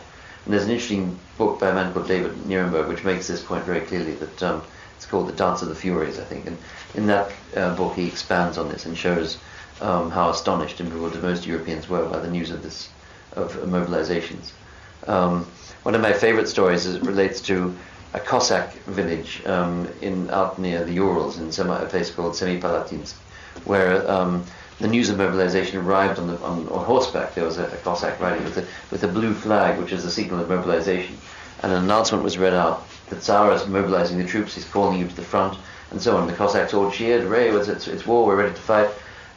And 0.49 0.55
there's 0.55 0.65
an 0.65 0.71
interesting 0.71 1.19
book 1.37 1.59
by 1.59 1.69
a 1.69 1.75
man 1.75 1.93
called 1.93 2.07
David 2.07 2.31
Nirenberg 2.47 2.87
which 2.87 3.03
makes 3.03 3.27
this 3.27 3.43
point 3.43 3.65
very 3.65 3.81
clearly 3.81 4.15
that 4.15 4.41
um, 4.41 4.63
it's 4.95 5.05
called 5.05 5.27
The 5.27 5.33
Dance 5.33 5.61
of 5.61 5.69
the 5.69 5.75
Furies, 5.75 6.17
I 6.17 6.23
think. 6.23 6.47
And 6.47 6.57
in 6.95 7.05
that 7.05 7.31
uh, 7.55 7.75
book 7.75 7.93
he 7.93 8.07
expands 8.07 8.57
on 8.57 8.67
this 8.67 8.87
and 8.87 8.97
shows 8.97 9.37
um, 9.79 10.09
how 10.09 10.31
astonished 10.31 10.79
and 10.79 10.89
bewildered 10.89 11.21
most 11.21 11.45
Europeans 11.45 11.87
were 11.87 12.09
by 12.09 12.17
the 12.17 12.31
news 12.31 12.49
of 12.49 12.63
this, 12.63 12.89
of 13.33 13.53
mobilizations. 13.57 14.49
Um, 15.05 15.45
one 15.83 15.93
of 15.93 16.01
my 16.01 16.13
favorite 16.13 16.49
stories 16.49 16.87
is, 16.87 16.99
relates 17.01 17.41
to 17.41 17.77
a 18.15 18.19
Cossack 18.19 18.73
village 18.87 19.45
um, 19.45 19.87
in 20.01 20.31
out 20.31 20.57
near 20.57 20.83
the 20.83 20.93
Urals 20.93 21.37
in 21.37 21.51
some, 21.51 21.69
a 21.69 21.85
place 21.85 22.09
called 22.09 22.33
Semipalatinsk, 22.33 23.13
where 23.65 24.09
um, 24.09 24.43
the 24.79 24.87
news 24.87 25.09
of 25.09 25.17
mobilization 25.17 25.79
arrived 25.79 26.19
on, 26.19 26.27
the, 26.27 26.37
on, 26.39 26.67
on 26.69 26.85
horseback. 26.85 27.35
There 27.35 27.43
was 27.43 27.57
a, 27.57 27.65
a, 27.65 27.77
Cossack 27.77 28.19
riding 28.19 28.43
with 28.43 28.57
a, 28.57 28.65
with 28.91 29.03
a 29.03 29.07
blue 29.07 29.33
flag, 29.33 29.79
which 29.79 29.91
is 29.91 30.03
the 30.03 30.11
signal 30.11 30.39
of 30.39 30.49
mobilization. 30.49 31.17
And 31.61 31.73
an 31.73 31.83
announcement 31.83 32.23
was 32.23 32.37
read 32.37 32.53
out. 32.53 32.87
The 33.09 33.17
Tsar 33.17 33.51
is 33.53 33.67
mobilizing 33.67 34.17
the 34.17 34.25
troops, 34.25 34.55
he's 34.55 34.65
calling 34.65 34.97
you 34.97 35.07
to 35.07 35.15
the 35.15 35.21
front, 35.21 35.57
and 35.91 36.01
so 36.01 36.15
on. 36.15 36.27
The 36.27 36.33
Cossacks 36.33 36.73
all 36.73 36.89
cheered, 36.89 37.23
hooray, 37.23 37.49
it's, 37.49 37.67
it's, 37.67 37.87
it's 37.87 38.07
war, 38.07 38.25
we're 38.25 38.37
ready 38.37 38.55
to 38.55 38.61
fight. 38.61 38.89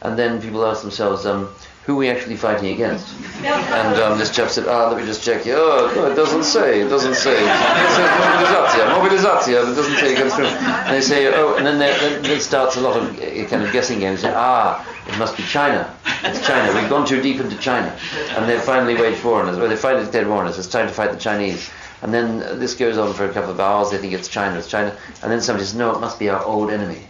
And 0.03 0.17
then 0.17 0.41
people 0.41 0.65
asked 0.65 0.83
themselves, 0.83 1.27
um, 1.27 1.53
who 1.85 1.95
are 1.95 1.97
we 1.97 2.09
actually 2.09 2.37
fighting 2.37 2.73
against? 2.73 3.13
And 3.43 4.01
um, 4.01 4.19
this 4.19 4.35
chap 4.35 4.51
said, 4.51 4.69
ah, 4.69 4.89
let 4.89 5.01
me 5.01 5.05
just 5.05 5.25
check. 5.25 5.43
Oh, 5.47 5.93
no, 5.97 6.11
it 6.11 6.15
doesn't 6.15 6.45
say. 6.45 6.81
It 6.81 6.89
doesn't 6.89 7.15
say. 7.15 7.33
It 7.33 7.91
says 7.97 8.11
mobilizatia, 8.23 8.85
mobilizatia, 8.95 9.73
it 9.73 9.75
doesn't 9.75 9.97
say 9.97 10.15
against 10.15 10.37
whom. 10.37 10.47
And 10.47 10.95
they 10.95 11.01
say, 11.01 11.27
oh, 11.35 11.57
and 11.57 11.67
then, 11.67 11.79
then 11.79 12.25
it 12.25 12.41
starts 12.41 12.77
a 12.77 12.81
lot 12.81 12.97
of 12.97 13.19
uh, 13.19 13.49
kind 13.49 13.65
of 13.65 13.73
guessing 13.73 13.99
games. 13.99 14.23
They 14.23 14.29
say, 14.29 14.35
ah, 14.37 14.87
it 15.09 15.19
must 15.19 15.37
be 15.37 15.43
China. 15.43 15.93
It's 16.23 16.47
China. 16.47 16.73
We've 16.73 16.89
gone 16.89 17.05
too 17.05 17.21
deep 17.21 17.41
into 17.41 17.59
China. 17.59 17.99
And 18.37 18.49
they 18.49 18.61
finally 18.61 18.95
wage 18.95 19.23
war 19.25 19.43
on 19.43 19.49
us. 19.49 19.59
Well, 19.59 19.69
they 19.69 19.77
finally 19.77 20.05
declared 20.05 20.29
war 20.29 20.39
on 20.39 20.47
us. 20.47 20.59
It's 20.59 20.69
time 20.69 20.87
to 20.87 20.95
fight 20.95 21.11
the 21.11 21.19
Chinese. 21.19 21.69
And 22.03 22.15
then 22.15 22.39
this 22.61 22.75
goes 22.75 22.97
on 22.97 23.13
for 23.13 23.25
a 23.25 23.33
couple 23.33 23.51
of 23.51 23.59
hours. 23.59 23.91
They 23.91 23.99
think 23.99 24.13
it's 24.13 24.29
China, 24.29 24.57
it's 24.59 24.69
China. 24.69 24.97
And 25.23 25.33
then 25.33 25.41
somebody 25.41 25.65
says, 25.65 25.75
no, 25.75 25.93
it 25.95 26.01
must 26.01 26.19
be 26.21 26.29
our 26.29 26.45
old 26.45 26.71
enemy. 26.71 27.09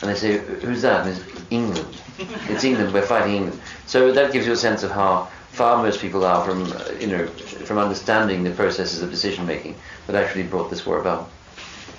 And 0.00 0.10
they 0.10 0.14
say, 0.16 0.38
who's 0.38 0.82
that? 0.82 1.06
And 1.06 1.16
it's 1.16 1.42
England. 1.50 2.02
It's 2.48 2.64
England. 2.64 2.92
We're 2.92 3.02
fighting 3.02 3.36
England. 3.36 3.60
So 3.86 4.12
that 4.12 4.32
gives 4.32 4.46
you 4.46 4.52
a 4.52 4.56
sense 4.56 4.82
of 4.82 4.90
how 4.90 5.28
far 5.52 5.82
most 5.82 6.00
people 6.00 6.24
are 6.24 6.44
from, 6.44 6.72
uh, 6.72 6.84
you 6.98 7.06
know, 7.06 7.26
from 7.28 7.78
understanding 7.78 8.42
the 8.42 8.50
processes 8.50 9.02
of 9.02 9.10
decision 9.10 9.46
making 9.46 9.76
that 10.06 10.16
actually 10.16 10.42
brought 10.42 10.68
this 10.68 10.84
war 10.84 11.00
about. 11.00 11.30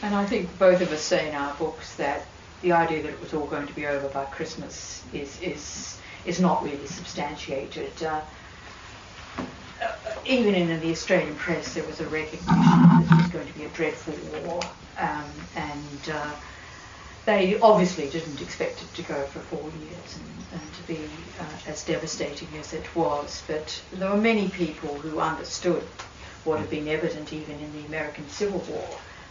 And 0.01 0.13
I 0.15 0.25
think 0.25 0.57
both 0.59 0.81
of 0.81 0.91
us 0.91 1.01
say 1.01 1.29
in 1.29 1.35
our 1.35 1.53
books 1.55 1.95
that 1.95 2.25
the 2.61 2.73
idea 2.73 3.01
that 3.03 3.09
it 3.09 3.21
was 3.21 3.33
all 3.33 3.47
going 3.47 3.67
to 3.67 3.73
be 3.73 3.85
over 3.85 4.07
by 4.09 4.25
Christmas 4.25 5.03
is 5.13 5.41
is 5.41 5.97
is 6.25 6.39
not 6.39 6.63
really 6.63 6.87
substantiated. 6.87 8.03
Uh, 8.03 8.21
uh 9.81 9.91
even 10.25 10.53
in 10.53 10.67
the 10.81 10.91
Australian 10.91 11.35
press, 11.35 11.73
there 11.73 11.85
was 11.85 12.01
a 12.01 12.07
recognition 12.07 12.45
that 12.47 13.07
it 13.09 13.23
was 13.23 13.31
going 13.31 13.47
to 13.47 13.53
be 13.57 13.65
a 13.65 13.69
dreadful 13.69 14.13
war, 14.43 14.61
um, 14.97 15.31
and 15.55 16.09
uh, 16.11 16.31
they 17.29 17.59
obviously 17.59 18.09
didn't 18.09 18.41
expect 18.41 18.81
it 18.81 18.91
to 18.95 19.03
go 19.03 19.21
for 19.25 19.39
four 19.39 19.61
years 19.61 20.17
and, 20.17 20.59
and 20.59 20.73
to 20.73 20.83
be 20.87 20.99
uh, 21.39 21.69
as 21.69 21.85
devastating 21.85 22.47
as 22.59 22.73
it 22.73 22.95
was. 22.95 23.43
But 23.45 23.79
there 23.93 24.09
were 24.09 24.17
many 24.17 24.49
people 24.49 24.95
who 24.95 25.19
understood 25.19 25.83
what 26.43 26.59
had 26.59 26.71
been 26.71 26.87
evident 26.87 27.31
even 27.31 27.59
in 27.59 27.71
the 27.73 27.85
American 27.85 28.27
Civil 28.29 28.61
War, 28.71 28.87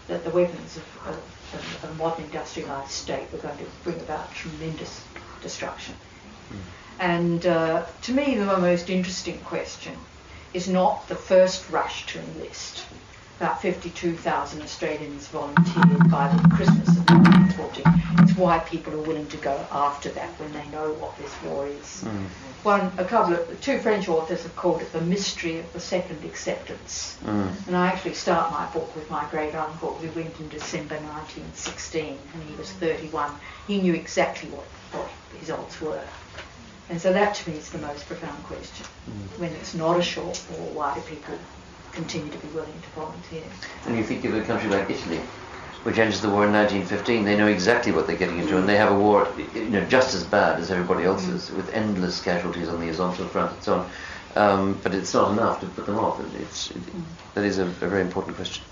that 0.07 0.23
the 0.23 0.31
weapons 0.31 0.77
of, 0.77 0.85
of, 1.09 1.17
of 1.55 1.91
a 1.91 1.95
modern 1.95 2.25
industrialized 2.27 2.93
state 2.93 3.33
were 3.33 3.39
going 3.39 3.59
to 3.59 3.67
bring 3.83 3.99
about 3.99 4.33
tremendous 4.33 5.05
destruction. 5.43 5.97
Mm. 6.51 6.57
And 7.01 7.47
uh, 7.47 7.87
to 8.03 8.13
me, 8.13 8.37
the 8.37 8.59
most 8.59 8.91
interesting 8.91 9.41
question 9.41 9.97
is 10.55 10.69
not 10.69 11.09
the 11.09 11.17
first 11.17 11.69
rush 11.69 12.07
to 12.07 12.21
enlist, 12.21 12.85
about 13.41 13.63
52,000 13.63 14.63
Australians 14.63 15.29
volunteered 15.29 16.11
by 16.11 16.27
the 16.27 16.49
Christmas 16.57 16.89
of 16.89 17.09
1940. 17.09 17.83
It's 18.25 18.37
why 18.37 18.59
people 18.59 18.93
are 18.95 19.03
willing 19.03 19.29
to 19.29 19.37
go 19.37 19.65
after 19.71 20.09
that 20.11 20.31
when 20.41 20.53
they 20.53 20.67
know 20.69 20.93
what 20.95 21.17
this 21.19 21.33
war 21.45 21.69
is. 21.69 22.03
Mm. 22.05 22.27
One, 22.65 22.93
a 22.99 23.05
couple 23.05 23.35
of, 23.35 23.61
two 23.61 23.79
French 23.79 24.09
authors 24.09 24.43
have 24.43 24.57
called 24.57 24.83
it 24.83 24.93
the 24.93 25.01
mystery 25.03 25.61
of 25.61 25.73
the 25.73 25.79
second 25.79 26.25
acceptance. 26.25 27.17
Mm. 27.25 27.69
And 27.69 27.77
I 27.77 27.87
actually 27.87 28.15
start 28.15 28.51
my 28.51 28.67
book 28.73 28.93
with 28.97 29.09
my 29.09 29.25
great 29.31 29.55
uncle 29.55 29.95
who 29.95 30.21
went 30.21 30.41
in 30.41 30.49
December 30.49 30.97
1916 30.97 32.19
and 32.35 32.43
he 32.43 32.57
was 32.57 32.73
31. 32.73 33.31
He 33.69 33.81
knew 33.81 33.95
exactly 33.95 34.51
what, 34.51 34.65
what 34.91 35.09
his 35.39 35.49
odds 35.49 35.81
were. 35.81 36.03
And 36.91 37.01
so 37.01 37.13
that 37.13 37.37
to 37.37 37.51
me 37.51 37.59
is 37.59 37.71
the 37.71 37.79
most 37.79 38.05
profound 38.09 38.43
question. 38.45 38.87
When 39.37 39.53
it's 39.53 39.75
not 39.75 39.97
a 39.97 40.03
short 40.03 40.43
war, 40.51 40.73
why 40.73 40.95
do 40.97 41.03
people 41.03 41.39
continue 41.93 42.31
to 42.31 42.39
be 42.39 42.49
willing 42.49 42.81
to 42.81 42.89
volunteer? 43.01 43.45
And 43.87 43.97
you 43.97 44.05
think 44.05 44.25
of 44.25 44.35
a 44.35 44.43
country 44.43 44.71
like 44.71 44.89
Italy, 44.91 45.21
which 45.83 45.99
enters 45.99 46.21
the 46.21 46.29
war 46.29 46.47
in 46.47 46.53
1915, 46.53 47.25
they 47.25 47.37
know 47.37 47.47
exactly 47.47 47.93
what 47.93 48.07
they're 48.07 48.17
getting 48.17 48.39
into, 48.39 48.59
and 48.59 48.69
they 48.69 48.77
have 48.77 48.93
a 48.93 48.99
war, 48.99 49.29
you 49.55 49.69
know, 49.71 49.85
just 49.87 50.15
as 50.15 50.25
bad 50.25 50.61
as 50.61 50.71
everybody 50.71 51.05
else's, 51.05 51.51
with 51.51 51.73
endless 51.73 52.21
casualties 52.21 52.69
on 52.69 52.81
the 52.81 52.87
Isonzo 52.87 53.29
front 53.29 53.53
and 53.53 53.63
so 53.63 53.75
on. 53.75 53.91
Um, 54.37 54.81
but 54.83 54.95
it's 54.95 55.15
not 55.15 55.33
enough 55.33 55.61
to 55.61 55.67
put 55.67 55.87
them 55.87 55.99
off. 55.99 56.21
It's, 56.37 56.71
it, 56.71 56.83
that 57.35 57.45
is 57.45 57.59
a, 57.59 57.65
a 57.65 57.67
very 57.67 58.03
important 58.03 58.37
question. 58.37 58.65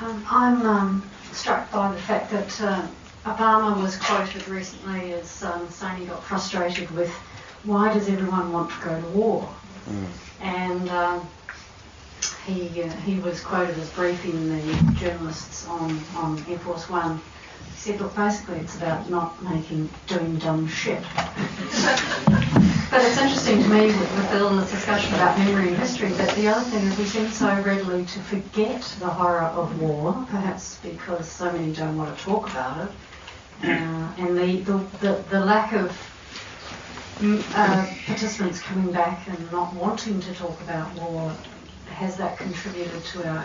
Um, 0.00 0.26
I'm 0.30 0.66
um, 0.66 1.10
struck 1.32 1.70
by 1.72 1.90
the 1.90 1.98
fact 1.98 2.30
that 2.30 2.60
uh, 2.60 2.86
Obama 3.24 3.82
was 3.82 3.96
quoted 3.96 4.46
recently 4.46 5.14
as 5.14 5.42
um, 5.42 5.68
saying 5.70 6.00
he 6.00 6.06
got 6.06 6.22
frustrated 6.22 6.90
with 6.90 7.10
why 7.64 7.92
does 7.92 8.08
everyone 8.08 8.52
want 8.52 8.70
to 8.70 8.84
go 8.84 9.00
to 9.00 9.06
war? 9.08 9.48
Mm. 9.88 10.06
And 10.40 10.88
um, 10.90 11.28
he 12.46 12.82
uh, 12.82 12.90
he 13.04 13.18
was 13.20 13.40
quoted 13.40 13.78
as 13.78 13.90
briefing 13.90 14.48
the 14.48 14.92
journalists 14.94 15.66
on, 15.68 16.00
on 16.16 16.44
Air 16.48 16.58
Force 16.58 16.88
One. 16.88 17.20
He 17.72 17.92
said, 17.92 18.00
look, 18.00 18.14
basically 18.14 18.58
it's 18.58 18.76
about 18.76 19.10
not 19.10 19.42
making 19.42 19.90
doing 20.06 20.36
dumb 20.36 20.66
shit. 20.66 21.02
but 22.90 23.04
it's 23.04 23.18
interesting 23.18 23.62
to 23.62 23.68
me 23.68 23.86
with, 23.86 23.98
with 23.98 24.42
all 24.42 24.56
this 24.56 24.70
discussion 24.70 25.14
about 25.14 25.38
memory 25.38 25.68
and 25.68 25.76
history 25.76 26.08
that 26.10 26.34
the 26.36 26.48
other 26.48 26.64
thing 26.70 26.86
is 26.86 26.98
we 26.98 27.04
seem 27.04 27.28
so 27.28 27.60
readily 27.62 28.04
to 28.04 28.18
forget 28.20 28.82
the 29.00 29.08
horror 29.08 29.42
of 29.42 29.80
war, 29.80 30.12
perhaps 30.30 30.78
because 30.78 31.28
so 31.28 31.52
many 31.52 31.72
don't 31.72 31.96
want 31.96 32.16
to 32.16 32.24
talk 32.24 32.50
about 32.50 32.88
it, 32.88 32.94
uh, 33.64 34.12
and 34.18 34.36
the, 34.36 34.60
the, 34.60 34.78
the, 35.00 35.24
the 35.30 35.40
lack 35.40 35.72
of 35.72 35.90
uh, 37.20 37.86
participants 38.06 38.60
coming 38.60 38.92
back 38.92 39.26
and 39.28 39.50
not 39.50 39.74
wanting 39.74 40.20
to 40.20 40.34
talk 40.34 40.60
about 40.60 40.94
war, 40.94 41.32
has 41.86 42.16
that 42.16 42.36
contributed 42.38 43.02
to 43.04 43.26
our 43.26 43.44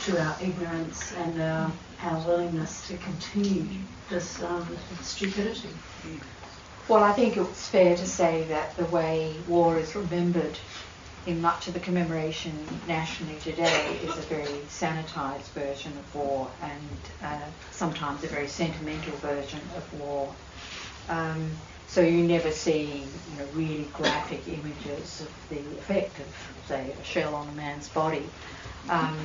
to 0.00 0.20
our 0.20 0.36
ignorance 0.40 1.12
and 1.12 1.40
our, 1.40 1.72
our 2.02 2.26
willingness 2.26 2.86
to 2.88 2.96
continue 2.98 3.80
this 4.10 4.42
um, 4.42 4.68
stupidity? 5.00 5.70
Well, 6.88 7.02
I 7.02 7.12
think 7.12 7.36
it's 7.36 7.68
fair 7.68 7.96
to 7.96 8.06
say 8.06 8.44
that 8.48 8.76
the 8.76 8.84
way 8.86 9.34
war 9.46 9.78
is 9.78 9.94
remembered 9.94 10.58
in 11.26 11.40
much 11.40 11.68
of 11.68 11.74
the 11.74 11.80
commemoration 11.80 12.52
nationally 12.86 13.38
today 13.38 13.98
is 14.02 14.18
a 14.18 14.22
very 14.22 14.60
sanitised 14.68 15.50
version 15.52 15.92
of 15.96 16.14
war 16.14 16.50
and 16.60 16.88
uh, 17.22 17.40
sometimes 17.70 18.22
a 18.24 18.26
very 18.26 18.48
sentimental 18.48 19.16
version 19.18 19.60
of 19.74 20.00
war. 20.00 20.34
Um, 21.08 21.56
so 21.94 22.00
you 22.00 22.24
never 22.24 22.50
see 22.50 23.04
you 23.30 23.38
know, 23.38 23.46
really 23.54 23.88
graphic 23.92 24.40
images 24.48 25.20
of 25.20 25.28
the 25.48 25.60
effect 25.78 26.18
of, 26.18 26.26
say, 26.66 26.92
a 27.00 27.04
shell 27.04 27.36
on 27.36 27.48
a 27.48 27.52
man's 27.52 27.88
body. 27.88 28.24
Um, 28.88 29.16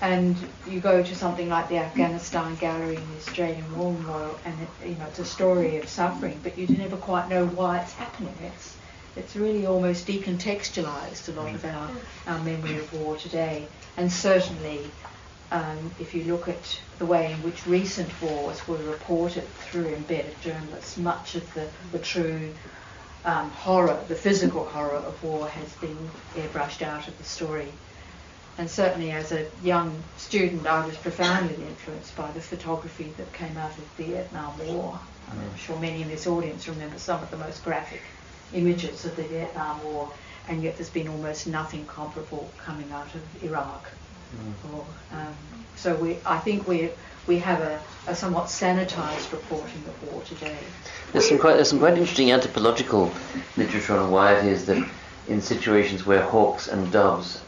and 0.00 0.34
you 0.66 0.80
go 0.80 1.02
to 1.02 1.14
something 1.14 1.50
like 1.50 1.68
the 1.68 1.76
Afghanistan 1.76 2.54
Gallery 2.56 2.96
in 2.96 3.10
the 3.10 3.16
Australian 3.18 3.78
War 3.78 3.92
Memorial, 3.92 4.38
and 4.46 4.54
it, 4.62 4.88
you 4.88 4.94
know 4.96 5.04
it's 5.04 5.18
a 5.18 5.26
story 5.26 5.76
of 5.76 5.86
suffering, 5.86 6.40
but 6.42 6.56
you 6.56 6.66
never 6.68 6.96
quite 6.96 7.28
know 7.28 7.46
why 7.46 7.80
it's 7.80 7.92
happening. 7.92 8.34
It's 8.42 8.76
it's 9.16 9.36
really 9.36 9.66
almost 9.66 10.06
decontextualised 10.06 11.28
a 11.28 11.40
lot 11.40 11.54
of 11.54 11.64
our, 11.64 11.90
our 12.26 12.42
memory 12.42 12.78
of 12.78 12.92
war 12.94 13.16
today, 13.16 13.68
and 13.96 14.10
certainly 14.10 14.80
um, 15.54 15.92
if 16.00 16.14
you 16.16 16.24
look 16.24 16.48
at 16.48 16.80
the 16.98 17.06
way 17.06 17.30
in 17.30 17.38
which 17.44 17.64
recent 17.68 18.10
wars 18.20 18.66
were 18.66 18.76
reported 18.78 19.46
through 19.70 19.86
embedded 19.86 20.34
journalists, 20.42 20.98
much 20.98 21.36
of 21.36 21.54
the, 21.54 21.68
the 21.92 22.00
true 22.00 22.52
um, 23.24 23.50
horror, 23.50 23.96
the 24.08 24.16
physical 24.16 24.64
horror 24.64 24.96
of 24.96 25.22
war 25.22 25.46
has 25.46 25.72
been 25.74 26.10
airbrushed 26.34 26.82
out 26.82 27.06
of 27.06 27.16
the 27.18 27.24
story. 27.24 27.68
And 28.58 28.68
certainly 28.68 29.12
as 29.12 29.30
a 29.30 29.46
young 29.62 30.02
student, 30.16 30.66
I 30.66 30.84
was 30.84 30.96
profoundly 30.96 31.54
influenced 31.54 32.16
by 32.16 32.32
the 32.32 32.40
photography 32.40 33.14
that 33.16 33.32
came 33.32 33.56
out 33.56 33.70
of 33.78 33.96
the 33.96 34.04
Vietnam 34.04 34.58
War. 34.66 34.98
I'm 35.30 35.56
sure 35.56 35.78
many 35.78 36.02
in 36.02 36.08
this 36.08 36.26
audience 36.26 36.66
remember 36.68 36.98
some 36.98 37.22
of 37.22 37.30
the 37.30 37.36
most 37.36 37.64
graphic 37.64 38.02
images 38.52 39.04
of 39.04 39.14
the 39.14 39.22
Vietnam 39.22 39.84
War, 39.84 40.10
and 40.48 40.64
yet 40.64 40.76
there's 40.76 40.90
been 40.90 41.08
almost 41.08 41.46
nothing 41.46 41.86
comparable 41.86 42.52
coming 42.58 42.90
out 42.90 43.14
of 43.14 43.44
Iraq. 43.44 43.88
Or, 44.72 44.84
um, 45.12 45.34
so 45.76 45.94
we, 45.96 46.18
I 46.24 46.38
think 46.38 46.66
we 46.66 46.90
we 47.26 47.38
have 47.38 47.60
a, 47.60 47.80
a 48.06 48.14
somewhat 48.14 48.46
sanitised 48.46 49.32
reporting 49.32 49.82
of 49.88 50.12
war 50.12 50.22
today. 50.22 50.58
There's 51.12 51.28
some 51.28 51.38
quite 51.38 51.54
there's 51.54 51.70
some 51.70 51.78
quite 51.78 51.96
interesting 51.96 52.30
anthropological 52.30 53.12
literature 53.56 53.96
on 53.96 54.10
why 54.10 54.34
it 54.34 54.44
is 54.44 54.66
that 54.66 54.86
in 55.28 55.40
situations 55.40 56.04
where 56.04 56.22
hawks 56.22 56.68
and 56.68 56.92
doves 56.92 57.40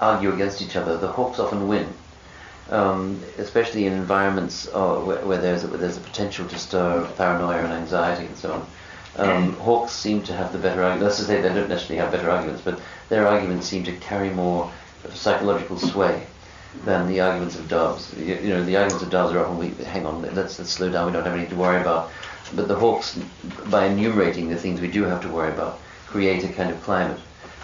argue 0.00 0.32
against 0.32 0.62
each 0.62 0.76
other, 0.76 0.96
the 0.96 1.08
hawks 1.08 1.38
often 1.38 1.68
win. 1.68 1.86
Um, 2.70 3.22
especially 3.38 3.86
in 3.86 3.94
environments 3.94 4.68
uh, 4.68 4.96
where, 4.96 5.24
where, 5.24 5.38
there's 5.38 5.64
a, 5.64 5.68
where 5.68 5.78
there's 5.78 5.96
a 5.96 6.00
potential 6.00 6.46
to 6.48 6.58
stir 6.58 7.08
paranoia 7.16 7.64
and 7.64 7.72
anxiety 7.72 8.26
and 8.26 8.36
so 8.36 8.52
on. 8.52 8.66
Um, 9.16 9.54
hawks 9.54 9.92
seem 9.92 10.22
to 10.24 10.34
have 10.34 10.52
the 10.52 10.58
better 10.58 10.82
arguments. 10.84 11.16
That's 11.16 11.28
to 11.28 11.34
say, 11.34 11.40
they 11.40 11.48
don't 11.48 11.68
necessarily 11.68 11.96
have 11.96 12.12
better 12.12 12.30
arguments, 12.30 12.60
but 12.62 12.78
their 13.08 13.26
arguments 13.26 13.66
seem 13.66 13.84
to 13.84 13.92
carry 13.96 14.28
more 14.28 14.70
of 15.04 15.16
psychological 15.16 15.78
sway 15.78 16.26
than 16.84 17.08
the 17.08 17.20
arguments 17.20 17.56
of 17.58 17.68
doves. 17.68 18.14
You, 18.18 18.34
you, 18.36 18.48
know, 18.50 18.64
the 18.64 18.76
arguments 18.76 19.02
of 19.02 19.10
doves 19.10 19.34
are 19.34 19.44
often, 19.44 19.58
we, 19.58 19.84
hang 19.84 20.06
on, 20.06 20.22
let's, 20.34 20.58
let's 20.58 20.70
slow 20.70 20.90
down, 20.90 21.06
we 21.06 21.12
don't 21.12 21.24
have 21.24 21.32
anything 21.34 21.50
to 21.50 21.56
worry 21.56 21.80
about. 21.80 22.10
But 22.54 22.68
the 22.68 22.76
hawks, 22.76 23.18
by 23.66 23.86
enumerating 23.86 24.48
the 24.48 24.56
things 24.56 24.80
we 24.80 24.90
do 24.90 25.02
have 25.04 25.20
to 25.22 25.28
worry 25.28 25.52
about, 25.52 25.80
create 26.06 26.44
a 26.44 26.48
kind 26.48 26.70
of 26.70 26.82
climate 26.82 27.20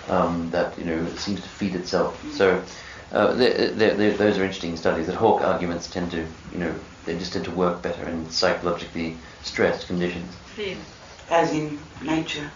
um, 0.09 0.51
that 0.51 0.79
you 0.79 0.85
know 0.85 1.07
seems 1.17 1.41
to 1.41 1.49
feed 1.49 1.75
itself. 1.75 2.23
So 2.35 2.63
uh, 3.13 3.33
they're, 3.35 3.71
they're, 3.71 4.13
those 4.17 4.39
are 4.39 4.43
interesting 4.45 4.77
studies. 4.77 5.07
That 5.07 5.17
hawk 5.17 5.43
arguments 5.43 5.89
tend 5.89 6.11
to, 6.11 6.27
you 6.53 6.59
know, 6.59 6.75
they 7.07 7.19
just 7.19 7.33
tend 7.33 7.45
to 7.47 7.51
work 7.51 7.83
better 7.83 8.07
in 8.09 8.29
psychologically 8.31 9.17
stressed 9.43 9.87
conditions. 9.87 10.35
As 11.31 11.53
in 11.53 11.79
nature. 12.03 12.51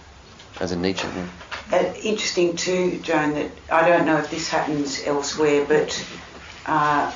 As 0.61 0.73
in 0.73 0.83
nature. 0.83 1.11
Yeah. 1.15 1.27
Uh, 1.71 1.93
interesting 2.03 2.57
too, 2.57 2.99
Joan, 3.03 3.35
that 3.35 3.51
I 3.71 3.87
don't 3.87 4.07
know 4.07 4.17
if 4.17 4.31
this 4.31 4.49
happens 4.49 5.03
elsewhere, 5.05 5.67
but 5.69 6.07
uh, 6.65 7.13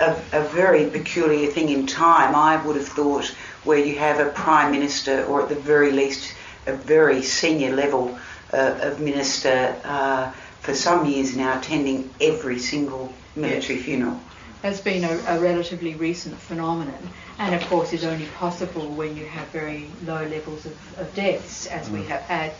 a, 0.00 0.10
a, 0.32 0.42
very 0.48 0.88
peculiar 0.88 1.50
thing 1.50 1.70
in 1.70 1.86
time, 1.86 2.36
I 2.36 2.64
would 2.64 2.76
have 2.76 2.86
thought, 2.86 3.26
where 3.64 3.78
you 3.78 3.96
have 3.96 4.20
a 4.20 4.30
prime 4.30 4.70
minister, 4.70 5.24
or 5.24 5.42
at 5.42 5.48
the 5.48 5.56
very 5.56 5.90
least, 5.90 6.32
a 6.66 6.74
very 6.74 7.22
senior 7.22 7.74
level 7.74 8.16
uh, 8.52 8.78
of 8.82 9.00
minister 9.00 9.74
uh, 9.84 10.30
for 10.60 10.74
some 10.74 11.04
years 11.06 11.36
now, 11.36 11.58
attending 11.58 12.08
every 12.20 12.60
single 12.60 13.12
military 13.34 13.76
yes. 13.76 13.84
funeral. 13.84 14.20
Has 14.62 14.80
been 14.80 15.02
a, 15.02 15.18
a 15.26 15.40
relatively 15.40 15.96
recent 15.96 16.38
phenomenon, 16.38 17.10
and 17.40 17.52
of 17.52 17.62
course 17.68 17.92
is 17.92 18.04
only 18.04 18.26
possible 18.38 18.88
when 18.88 19.16
you 19.16 19.26
have 19.26 19.48
very 19.48 19.88
low 20.04 20.24
levels 20.24 20.66
of, 20.66 20.98
of 20.98 21.12
deaths, 21.16 21.66
as 21.66 21.88
mm. 21.88 21.94
we 21.94 22.04
have 22.04 22.22
had 22.22 22.52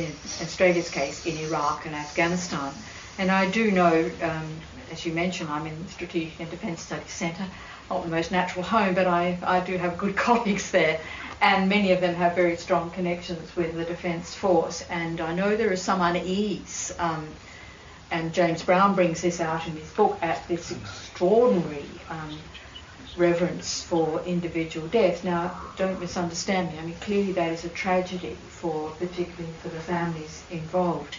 in 0.00 0.12
Australia's 0.42 0.90
case 0.90 1.24
in 1.26 1.36
Iraq 1.38 1.86
and 1.86 1.94
Afghanistan. 1.94 2.72
And 3.18 3.30
I 3.30 3.48
do 3.50 3.70
know, 3.70 4.10
um, 4.22 4.60
as 4.90 5.06
you 5.06 5.12
mentioned, 5.12 5.48
I'm 5.50 5.66
in 5.66 5.84
the 5.84 5.90
Strategic 5.90 6.40
and 6.40 6.50
Defence 6.50 6.82
Studies 6.82 7.12
Centre, 7.12 7.46
not 7.88 8.02
the 8.02 8.10
most 8.10 8.32
natural 8.32 8.64
home, 8.64 8.94
but 8.94 9.06
I, 9.06 9.38
I 9.42 9.60
do 9.60 9.76
have 9.76 9.96
good 9.96 10.16
colleagues 10.28 10.70
there. 10.70 11.00
And 11.40 11.68
many 11.68 11.92
of 11.92 12.00
them 12.00 12.14
have 12.14 12.34
very 12.34 12.56
strong 12.56 12.90
connections 12.90 13.54
with 13.54 13.74
the 13.74 13.84
Defence 13.84 14.34
Force. 14.34 14.82
And 14.90 15.20
I 15.20 15.34
know 15.34 15.56
there 15.56 15.72
is 15.72 15.82
some 15.82 16.00
unease, 16.00 16.94
um, 16.98 17.26
and 18.10 18.32
James 18.32 18.62
Brown 18.62 18.94
brings 18.94 19.22
this 19.22 19.40
out 19.40 19.66
in 19.66 19.76
his 19.76 19.90
book, 19.90 20.18
at 20.22 20.46
this 20.48 20.70
extraordinary 20.70 21.84
um, 22.08 22.38
reverence 23.16 23.82
for 23.82 24.22
individual 24.22 24.86
death. 24.88 25.24
Now, 25.24 25.60
don't 25.76 26.00
misunderstand 26.00 26.72
me. 26.72 26.78
I 26.78 26.82
mean, 26.82 26.96
clearly 27.00 27.32
that 27.32 27.52
is 27.52 27.64
a 27.64 27.68
tragedy 27.68 28.36
for, 28.48 28.90
particularly 28.90 29.52
for 29.62 29.68
the 29.68 29.80
families 29.80 30.42
involved. 30.50 31.16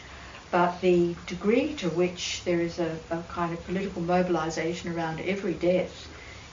But 0.51 0.79
the 0.81 1.15
degree 1.25 1.73
to 1.75 1.89
which 1.89 2.43
there 2.45 2.61
is 2.61 2.79
a, 2.79 2.97
a 3.09 3.21
kind 3.23 3.53
of 3.53 3.63
political 3.65 4.01
mobilisation 4.01 4.95
around 4.95 5.19
every 5.21 5.53
death 5.53 6.07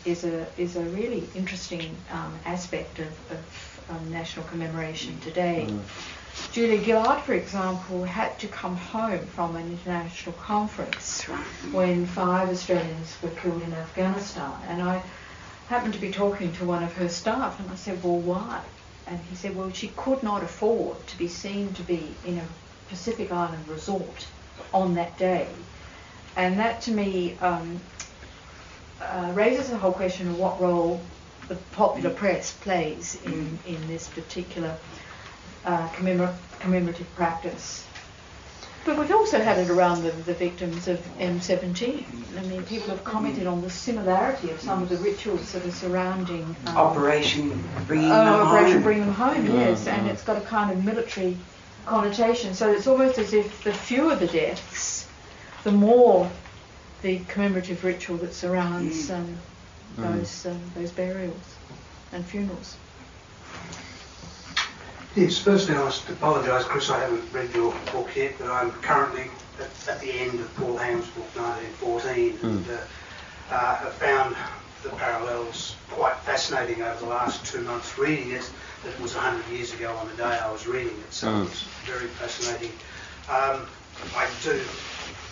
is 0.04 0.24
a 0.24 0.46
is 0.56 0.74
a 0.74 0.82
really 0.82 1.28
interesting 1.36 1.94
um, 2.10 2.34
aspect 2.44 2.98
of, 2.98 3.06
of 3.30 3.80
um, 3.90 4.10
national 4.10 4.44
commemoration 4.46 5.20
today. 5.20 5.66
Mm. 5.68 5.82
Julia 6.50 6.82
Gillard, 6.82 7.22
for 7.22 7.34
example, 7.34 8.04
had 8.04 8.38
to 8.40 8.48
come 8.48 8.76
home 8.76 9.24
from 9.26 9.54
an 9.54 9.70
international 9.70 10.34
conference 10.34 11.22
when 11.72 12.06
five 12.06 12.48
Australians 12.48 13.16
were 13.22 13.30
killed 13.30 13.62
in 13.62 13.72
Afghanistan. 13.74 14.52
And 14.66 14.82
I 14.82 15.02
happened 15.72 15.94
to 15.94 16.00
be 16.00 16.12
talking 16.12 16.52
to 16.52 16.66
one 16.66 16.84
of 16.84 16.92
her 16.92 17.08
staff, 17.08 17.58
and 17.58 17.70
I 17.70 17.76
said, 17.76 18.04
Well, 18.04 18.18
why? 18.18 18.60
And 19.06 19.18
he 19.30 19.34
said, 19.34 19.56
Well, 19.56 19.70
she 19.72 19.88
could 19.96 20.22
not 20.22 20.44
afford 20.44 21.06
to 21.06 21.16
be 21.16 21.28
seen 21.28 21.72
to 21.72 21.82
be 21.82 22.14
in 22.26 22.36
a 22.36 22.46
Pacific 22.90 23.32
Island 23.32 23.66
resort 23.66 24.26
on 24.74 24.94
that 24.96 25.16
day. 25.16 25.48
And 26.36 26.58
that 26.58 26.82
to 26.82 26.90
me 26.90 27.38
um, 27.40 27.80
uh, 29.00 29.32
raises 29.34 29.70
the 29.70 29.78
whole 29.78 29.92
question 29.92 30.28
of 30.28 30.38
what 30.38 30.60
role 30.60 31.00
the 31.48 31.54
popular 31.72 32.10
press 32.10 32.52
plays 32.52 33.18
in, 33.24 33.58
in 33.66 33.88
this 33.88 34.08
particular 34.08 34.76
uh, 35.64 35.88
commemor- 35.88 36.36
commemorative 36.60 37.12
practice. 37.14 37.86
But 38.84 38.98
we've 38.98 39.12
also 39.12 39.40
had 39.40 39.58
it 39.58 39.70
around 39.70 40.02
the, 40.02 40.10
the 40.10 40.34
victims 40.34 40.88
of 40.88 40.98
M17. 41.18 42.04
I 42.36 42.42
mean, 42.46 42.64
people 42.64 42.88
have 42.88 43.04
commented 43.04 43.46
on 43.46 43.62
the 43.62 43.70
similarity 43.70 44.50
of 44.50 44.60
some 44.60 44.82
of 44.82 44.88
the 44.88 44.96
rituals 44.96 45.52
that 45.52 45.64
are 45.64 45.70
surrounding 45.70 46.56
um, 46.66 46.76
Operation 46.76 47.62
Bring 47.86 48.02
Them 48.02 48.10
uh, 48.10 48.42
Operation 48.42 48.72
Home. 48.72 48.82
Bring 48.82 49.00
Them 49.00 49.12
Home, 49.12 49.46
yes, 49.46 49.86
and 49.86 50.08
it's 50.08 50.24
got 50.24 50.36
a 50.36 50.40
kind 50.40 50.72
of 50.72 50.84
military 50.84 51.36
connotation. 51.86 52.54
So 52.54 52.72
it's 52.72 52.86
almost 52.86 53.18
as 53.18 53.32
if 53.32 53.62
the 53.62 53.72
fewer 53.72 54.16
the 54.16 54.26
deaths, 54.26 55.08
the 55.62 55.72
more 55.72 56.28
the 57.02 57.18
commemorative 57.28 57.84
ritual 57.84 58.16
that 58.18 58.34
surrounds 58.34 59.10
mm. 59.10 59.16
um, 59.16 59.36
mm. 59.96 60.18
those 60.18 60.46
um, 60.46 60.60
those 60.74 60.90
burials 60.90 61.56
and 62.12 62.24
funerals. 62.24 62.76
Yes, 65.14 65.36
firstly 65.38 65.74
I 65.74 65.78
must 65.78 66.08
apologise, 66.08 66.64
Chris, 66.64 66.88
I 66.88 66.98
haven't 67.00 67.30
read 67.34 67.54
your 67.54 67.74
book 67.92 68.16
yet, 68.16 68.32
but 68.38 68.48
I'm 68.48 68.70
currently 68.80 69.30
at, 69.60 69.88
at 69.88 70.00
the 70.00 70.10
end 70.10 70.40
of 70.40 70.54
Paul 70.56 70.78
Ham's 70.78 71.06
book, 71.08 71.28
1914, 71.36 72.38
mm. 72.38 72.42
and 72.42 72.70
uh, 72.70 73.54
uh, 73.54 73.76
have 73.76 73.92
found 73.92 74.34
the 74.82 74.88
parallels 74.96 75.76
quite 75.90 76.16
fascinating 76.20 76.80
over 76.80 76.98
the 77.00 77.10
last 77.10 77.44
two 77.44 77.60
months 77.60 77.98
reading 77.98 78.30
it. 78.30 78.50
It 78.86 79.00
was 79.02 79.14
100 79.14 79.46
years 79.54 79.74
ago 79.74 79.94
on 79.96 80.08
the 80.08 80.16
day 80.16 80.24
I 80.24 80.50
was 80.50 80.66
reading 80.66 80.98
it, 80.98 81.12
so 81.12 81.26
mm. 81.26 81.46
it's 81.46 81.64
very 81.84 82.06
fascinating. 82.06 82.72
Um, 83.28 83.66
I 84.16 84.26
do 84.42 84.58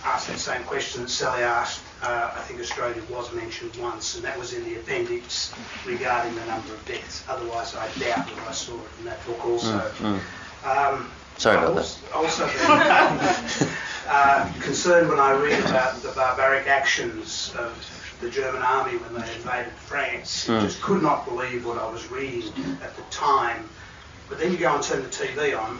ask 0.05 0.27
that 0.29 0.39
same 0.39 0.63
question 0.65 1.03
that 1.03 1.09
Sally 1.09 1.43
asked. 1.43 1.81
Uh, 2.03 2.31
I 2.35 2.41
think 2.43 2.61
Australia 2.61 3.03
was 3.11 3.33
mentioned 3.35 3.77
once, 3.77 4.15
and 4.15 4.25
that 4.25 4.39
was 4.39 4.55
in 4.55 4.65
the 4.65 4.77
appendix 4.77 5.53
regarding 5.85 6.35
the 6.35 6.45
number 6.47 6.73
of 6.73 6.85
deaths. 6.87 7.23
Otherwise, 7.29 7.75
I 7.75 7.87
doubt 7.99 8.27
that 8.27 8.49
I 8.49 8.53
saw 8.53 8.75
it 8.75 8.91
in 9.01 9.05
that 9.05 9.25
book 9.27 9.45
also. 9.45 9.79
Mm, 9.79 10.21
mm. 10.63 10.95
Um, 10.95 11.11
Sorry 11.37 11.57
about 11.57 11.75
that. 11.75 11.99
Also, 12.15 12.47
been 12.47 13.69
uh, 14.09 14.53
concerned 14.61 15.09
when 15.09 15.19
I 15.19 15.33
read 15.33 15.63
about 15.69 15.97
the 16.03 16.11
barbaric 16.13 16.67
actions 16.67 17.55
of 17.59 17.73
the 18.21 18.31
German 18.31 18.63
army 18.63 18.97
when 18.99 19.21
they 19.21 19.35
invaded 19.35 19.73
France. 19.73 20.47
Mm. 20.47 20.61
Just 20.61 20.81
could 20.83 21.03
not 21.03 21.27
believe 21.27 21.67
what 21.67 21.79
I 21.79 21.91
was 21.91 22.11
reading 22.11 22.53
at 22.83 22.97
the 22.97 23.03
time. 23.11 23.69
But 24.29 24.39
then 24.39 24.53
you 24.53 24.59
go 24.59 24.75
and 24.75 24.83
turn 24.83 25.03
the 25.03 25.09
TV 25.09 25.59
on, 25.59 25.79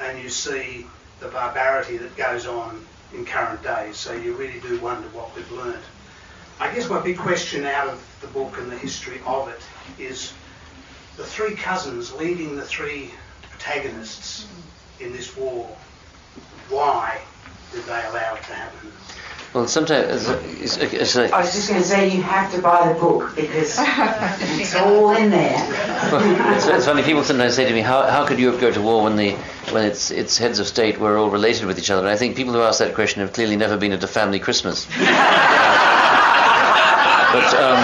and 0.00 0.22
you 0.22 0.28
see 0.28 0.86
the 1.20 1.28
barbarity 1.28 1.96
that 1.98 2.16
goes 2.16 2.46
on 2.46 2.84
in 3.14 3.24
current 3.24 3.62
days. 3.62 3.96
So 3.96 4.12
you 4.12 4.34
really 4.34 4.60
do 4.60 4.78
wonder 4.80 5.08
what 5.08 5.34
we've 5.34 5.50
learned. 5.52 5.82
I 6.60 6.72
guess 6.74 6.88
my 6.88 7.00
big 7.00 7.18
question 7.18 7.64
out 7.64 7.88
of 7.88 8.18
the 8.20 8.28
book 8.28 8.58
and 8.58 8.70
the 8.70 8.78
history 8.78 9.20
of 9.26 9.48
it 9.48 9.60
is 10.00 10.32
the 11.16 11.24
three 11.24 11.54
cousins 11.54 12.12
leading 12.12 12.56
the 12.56 12.62
three 12.62 13.10
protagonists 13.50 14.46
in 15.00 15.12
this 15.12 15.36
war. 15.36 15.68
Why 16.68 17.20
did 17.72 17.84
they 17.84 18.04
allow 18.06 18.34
it 18.34 18.42
to 18.44 18.54
happen? 18.54 18.92
Well, 19.54 19.68
sometimes 19.68 20.28
it's, 20.28 20.78
it's, 20.78 20.94
it's 20.94 21.14
like 21.14 21.30
I 21.30 21.40
was 21.42 21.52
just 21.52 21.68
going 21.68 21.82
to 21.82 21.86
say 21.86 22.08
you 22.08 22.22
have 22.22 22.50
to 22.54 22.62
buy 22.62 22.90
the 22.90 22.98
book 22.98 23.36
because 23.36 23.76
it's 23.78 24.74
all 24.74 25.14
in 25.14 25.28
there. 25.28 25.58
well, 26.10 26.54
it's, 26.56 26.66
it's, 26.66 26.86
funny. 26.86 27.02
People 27.02 27.22
sometimes 27.22 27.54
say 27.54 27.68
to 27.68 27.74
me, 27.74 27.82
"How, 27.82 28.08
how 28.08 28.24
could 28.26 28.38
Europe 28.38 28.60
go 28.60 28.72
to 28.72 28.80
war 28.80 29.04
when 29.04 29.16
the 29.16 29.32
when 29.70 29.84
its 29.84 30.10
its 30.10 30.38
heads 30.38 30.58
of 30.58 30.66
state 30.66 30.98
were 30.98 31.18
all 31.18 31.28
related 31.28 31.66
with 31.66 31.78
each 31.78 31.90
other?" 31.90 32.00
And 32.00 32.08
I 32.08 32.16
think 32.16 32.34
people 32.34 32.54
who 32.54 32.62
ask 32.62 32.78
that 32.78 32.94
question 32.94 33.20
have 33.20 33.34
clearly 33.34 33.56
never 33.56 33.76
been 33.76 33.92
at 33.92 34.02
a 34.02 34.08
family 34.08 34.38
Christmas. 34.40 34.86
but 34.86 34.98
um, 37.52 37.76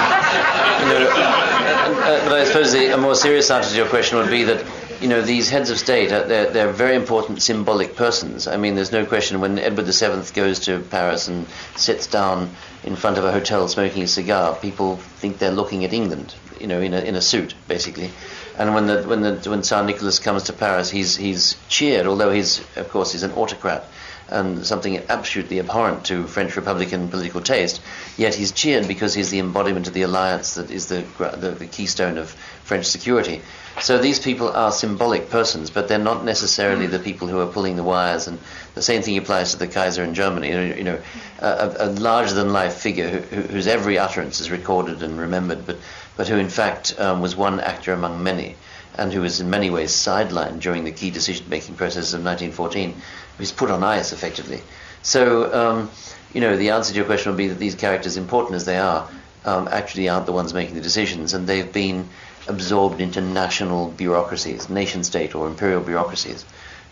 you 0.81 0.89
know, 0.89 1.07
uh, 1.13 2.25
but 2.25 2.33
I 2.33 2.45
suppose 2.47 2.73
the, 2.73 2.95
a 2.95 2.97
more 2.97 3.15
serious 3.15 3.51
answer 3.51 3.69
to 3.71 3.77
your 3.77 3.89
question 3.89 4.17
would 4.17 4.31
be 4.31 4.43
that 4.45 4.65
you 5.01 5.09
know, 5.09 5.23
these 5.23 5.49
heads 5.49 5.71
of 5.71 5.79
state, 5.79 6.11
uh, 6.11 6.25
they're, 6.25 6.51
they're 6.51 6.73
very 6.73 6.97
important 6.97 7.41
symbolic 7.43 7.95
persons. 7.95 8.47
I 8.47 8.57
mean, 8.57 8.75
there's 8.75 8.93
no 8.93 9.07
question 9.07 9.41
when 9.41 9.59
Edward 9.59 9.87
VII 9.87 10.33
goes 10.33 10.61
to 10.61 10.81
Paris 10.81 11.29
and 11.29 11.47
sits 11.77 12.07
down 12.07 12.51
in 12.85 12.97
front 12.97 13.19
of 13.19 13.25
a 13.25 13.33
hotel 13.33 13.69
smoking 13.69 14.03
a 14.03 14.09
cigar, 14.09 14.57
people 14.57 14.97
think 14.97 15.39
they're 15.39 15.53
looking 15.53 15.85
at 15.85 15.93
England, 15.93 16.35
you 16.61 16.67
know, 16.67 16.81
in 16.81 16.95
a, 16.95 17.01
in 17.01 17.15
a 17.15 17.21
suit, 17.21 17.55
basically. 17.69 18.11
And 18.57 18.75
when 18.75 18.87
the, 18.87 19.03
when 19.05 19.21
the, 19.21 19.51
when 19.51 19.63
Tsar 19.63 19.85
Nicholas 19.85 20.19
comes 20.19 20.45
to 20.45 20.53
Paris, 20.53 20.91
he's, 20.91 21.17
he's 21.17 21.57
cheered, 21.69 22.07
although 22.07 22.33
he's, 22.33 22.59
of 22.77 22.89
course, 22.89 23.13
he's 23.13 23.23
an 23.23 23.33
autocrat 23.33 23.85
and 24.31 24.67
something 24.67 25.01
absolutely 25.09 25.59
abhorrent 25.59 26.05
to 26.07 26.27
French 26.27 26.57
Republican 26.57 27.09
political 27.09 27.41
taste, 27.41 27.81
yet 28.17 28.35
he's 28.35 28.53
cheered 28.53 28.87
because 28.87 29.15
he's 29.15 29.31
the 29.31 29.39
embodiment 29.39 29.87
of 29.87 29.95
the 29.95 30.03
alliance 30.03 30.55
that 30.55 30.71
is 30.71 30.89
the, 30.89 31.05
the, 31.19 31.51
the 31.53 31.67
keystone 31.67 32.19
of 32.19 32.31
French 32.65 32.87
security. 32.87 33.41
So 33.81 33.99
these 33.99 34.19
people 34.19 34.51
are 34.51 34.73
symbolic 34.73 35.31
persons, 35.31 35.71
but 35.71 35.89
they're 35.89 35.99
not 35.99 36.25
necessarily 36.25 36.87
the 36.87 36.99
people 36.99 37.29
who 37.29 37.41
are 37.41 37.47
pulling 37.47 37.77
the 37.77 37.83
wires. 37.83 38.27
And 38.27 38.39
the 38.75 38.83
same 38.83 39.03
thing 39.03 39.17
applies 39.17 39.53
to 39.53 39.59
the 39.59 39.67
Kaiser 39.67 40.03
in 40.03 40.15
Germany. 40.15 40.49
You 40.77 40.85
know, 40.85 41.01
a, 41.41 41.75
a 41.79 41.87
larger-than-life 41.87 42.75
figure 42.75 43.09
who, 43.09 43.41
whose 43.43 43.67
every 43.67 43.99
utterance 43.99 44.41
is 44.41 44.51
recorded 44.51 45.03
and 45.03 45.19
remembered, 45.19 45.67
but 45.67 45.77
but 46.17 46.27
who 46.27 46.37
in 46.37 46.49
fact 46.49 46.99
um, 46.99 47.21
was 47.21 47.37
one 47.37 47.61
actor 47.61 47.93
among 47.93 48.23
many, 48.23 48.57
and 48.97 49.13
who 49.13 49.21
was 49.21 49.41
in 49.41 49.49
many 49.51 49.71
ways 49.71 49.93
sidelined 49.93 50.61
during 50.61 50.85
the 50.85 50.91
key 50.93 51.11
decision-making 51.11 51.77
process 51.77 52.13
of 52.13 52.25
1914. 52.25 53.01
He's 53.39 53.53
put 53.53 53.71
on 53.71 53.83
ice 53.83 54.13
effectively. 54.13 54.61
So. 55.03 55.53
Um, 55.55 55.91
you 56.35 56.43
know, 56.43 56.57
the 56.59 56.71
answer 56.71 56.93
to 56.93 56.97
your 56.97 57.07
question 57.07 57.33
would 57.33 57.39
be 57.39 57.49
that 57.49 57.59
these 57.59 57.75
characters, 57.75 58.17
important 58.17 58.55
as 58.55 58.67
they 58.67 58.77
are, 58.77 59.09
um, 59.45 59.69
actually 59.69 60.09
aren't 60.09 60.27
the 60.27 60.33
ones 60.33 60.53
making 60.53 60.75
the 60.75 60.81
decisions, 60.81 61.33
and 61.33 61.47
they've 61.47 61.73
been 61.73 62.09
absorbed 62.49 63.01
into 63.01 63.21
national 63.21 63.91
bureaucracies, 63.91 64.69
nation 64.69 65.05
state 65.05 65.35
or 65.35 65.47
imperial 65.47 65.81
bureaucracies, 65.81 66.45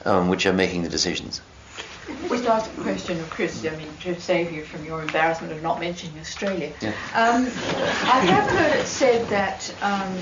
um, 0.04 0.28
which 0.28 0.46
are 0.46 0.52
making 0.52 0.82
the 0.82 0.88
decisions. 0.88 1.40
Just 2.28 2.46
ask 2.46 2.70
a 2.78 2.82
question 2.82 3.18
of 3.18 3.28
Chris, 3.30 3.64
I 3.66 3.70
mean, 3.76 3.88
to 4.02 4.20
save 4.20 4.52
you 4.52 4.64
from 4.64 4.84
your 4.84 5.02
embarrassment 5.02 5.52
of 5.52 5.62
not 5.62 5.80
mentioning 5.80 6.18
Australia. 6.20 6.72
Yeah. 6.80 6.90
Um, 7.14 7.46
I 7.46 8.20
have 8.20 8.48
heard 8.50 8.80
it 8.80 8.86
said 8.86 9.26
that 9.28 9.74
um, 9.82 10.16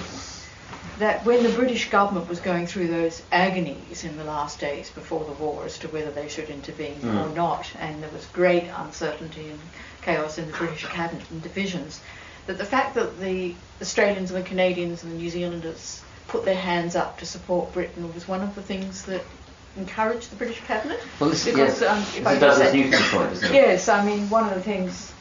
that 0.98 1.24
when 1.24 1.42
the 1.42 1.50
British 1.50 1.90
government 1.90 2.28
was 2.28 2.40
going 2.40 2.66
through 2.66 2.88
those 2.88 3.22
agonies 3.32 4.04
in 4.04 4.16
the 4.16 4.24
last 4.24 4.60
days 4.60 4.90
before 4.90 5.24
the 5.24 5.32
war 5.32 5.64
as 5.64 5.76
to 5.78 5.88
whether 5.88 6.10
they 6.10 6.28
should 6.28 6.48
intervene 6.48 7.00
mm. 7.00 7.24
or 7.24 7.34
not, 7.34 7.68
and 7.78 8.02
there 8.02 8.10
was 8.10 8.24
great 8.26 8.64
uncertainty 8.76 9.50
and 9.50 9.58
chaos 10.02 10.38
in 10.38 10.46
the 10.46 10.56
British 10.56 10.86
cabinet 10.86 11.28
and 11.30 11.42
divisions, 11.42 12.00
that 12.46 12.58
the 12.58 12.64
fact 12.64 12.94
that 12.94 13.20
the 13.20 13.54
Australians 13.80 14.30
and 14.30 14.44
the 14.44 14.48
Canadians 14.48 15.02
and 15.02 15.12
the 15.12 15.16
New 15.16 15.30
Zealanders 15.30 16.02
put 16.28 16.44
their 16.44 16.54
hands 16.54 16.96
up 16.96 17.18
to 17.18 17.26
support 17.26 17.72
Britain 17.72 18.12
was 18.14 18.26
one 18.26 18.42
of 18.42 18.54
the 18.54 18.62
things 18.62 19.04
that 19.04 19.22
encouraged 19.76 20.30
the 20.30 20.36
British 20.36 20.60
cabinet. 20.60 21.00
Well, 21.18 21.30
this, 21.30 21.44
because 21.44 21.80
yes. 21.80 21.82
um, 21.82 21.98
if 22.20 22.26
I 22.26 22.72
Newton's 22.72 23.08
point, 23.08 23.32
isn't 23.32 23.50
it? 23.50 23.54
Yes, 23.54 23.88
I 23.88 24.04
mean 24.04 24.30
one 24.30 24.48
of 24.48 24.54
the 24.54 24.62
things. 24.62 25.12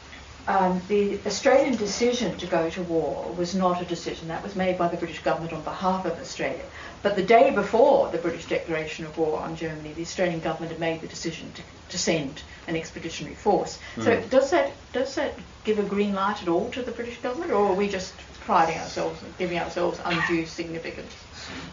Um, 0.45 0.81
the 0.89 1.19
Australian 1.25 1.77
decision 1.77 2.37
to 2.37 2.45
go 2.47 2.69
to 2.71 2.83
war 2.83 3.33
was 3.37 3.55
not 3.55 3.81
a 3.81 3.85
decision 3.85 4.27
that 4.27 4.43
was 4.43 4.57
made 4.57 4.77
by 4.77 4.89
the 4.89 4.97
British 4.97 5.19
government 5.23 5.53
on 5.53 5.61
behalf 5.61 6.05
of 6.05 6.19
Australia. 6.19 6.65
But 7.01 7.15
the 7.15 7.23
day 7.23 7.51
before 7.51 8.11
the 8.11 8.17
British 8.17 8.45
declaration 8.47 9.05
of 9.05 9.17
war 9.17 9.39
on 9.39 9.55
Germany, 9.55 9.93
the 9.93 10.01
Australian 10.01 10.41
government 10.41 10.73
had 10.73 10.81
made 10.81 10.99
the 10.99 11.07
decision 11.07 11.49
to, 11.53 11.61
to 11.89 11.97
send 11.97 12.41
an 12.67 12.75
expeditionary 12.75 13.35
force. 13.35 13.79
Mm. 13.95 14.03
So 14.03 14.15
hmm. 14.15 14.29
does 14.29 14.49
that 14.51 14.71
does 14.93 15.15
that 15.15 15.33
give 15.63 15.79
a 15.79 15.83
green 15.83 16.13
light 16.13 16.41
at 16.41 16.47
all 16.47 16.69
to 16.71 16.81
the 16.81 16.91
British 16.91 17.17
government, 17.17 17.51
or 17.51 17.67
are 17.67 17.75
we 17.75 17.87
just 17.87 18.13
priding 18.41 18.77
ourselves 18.77 19.21
and 19.23 19.37
giving 19.37 19.57
ourselves 19.57 19.99
undue 20.05 20.45
significance? 20.45 21.13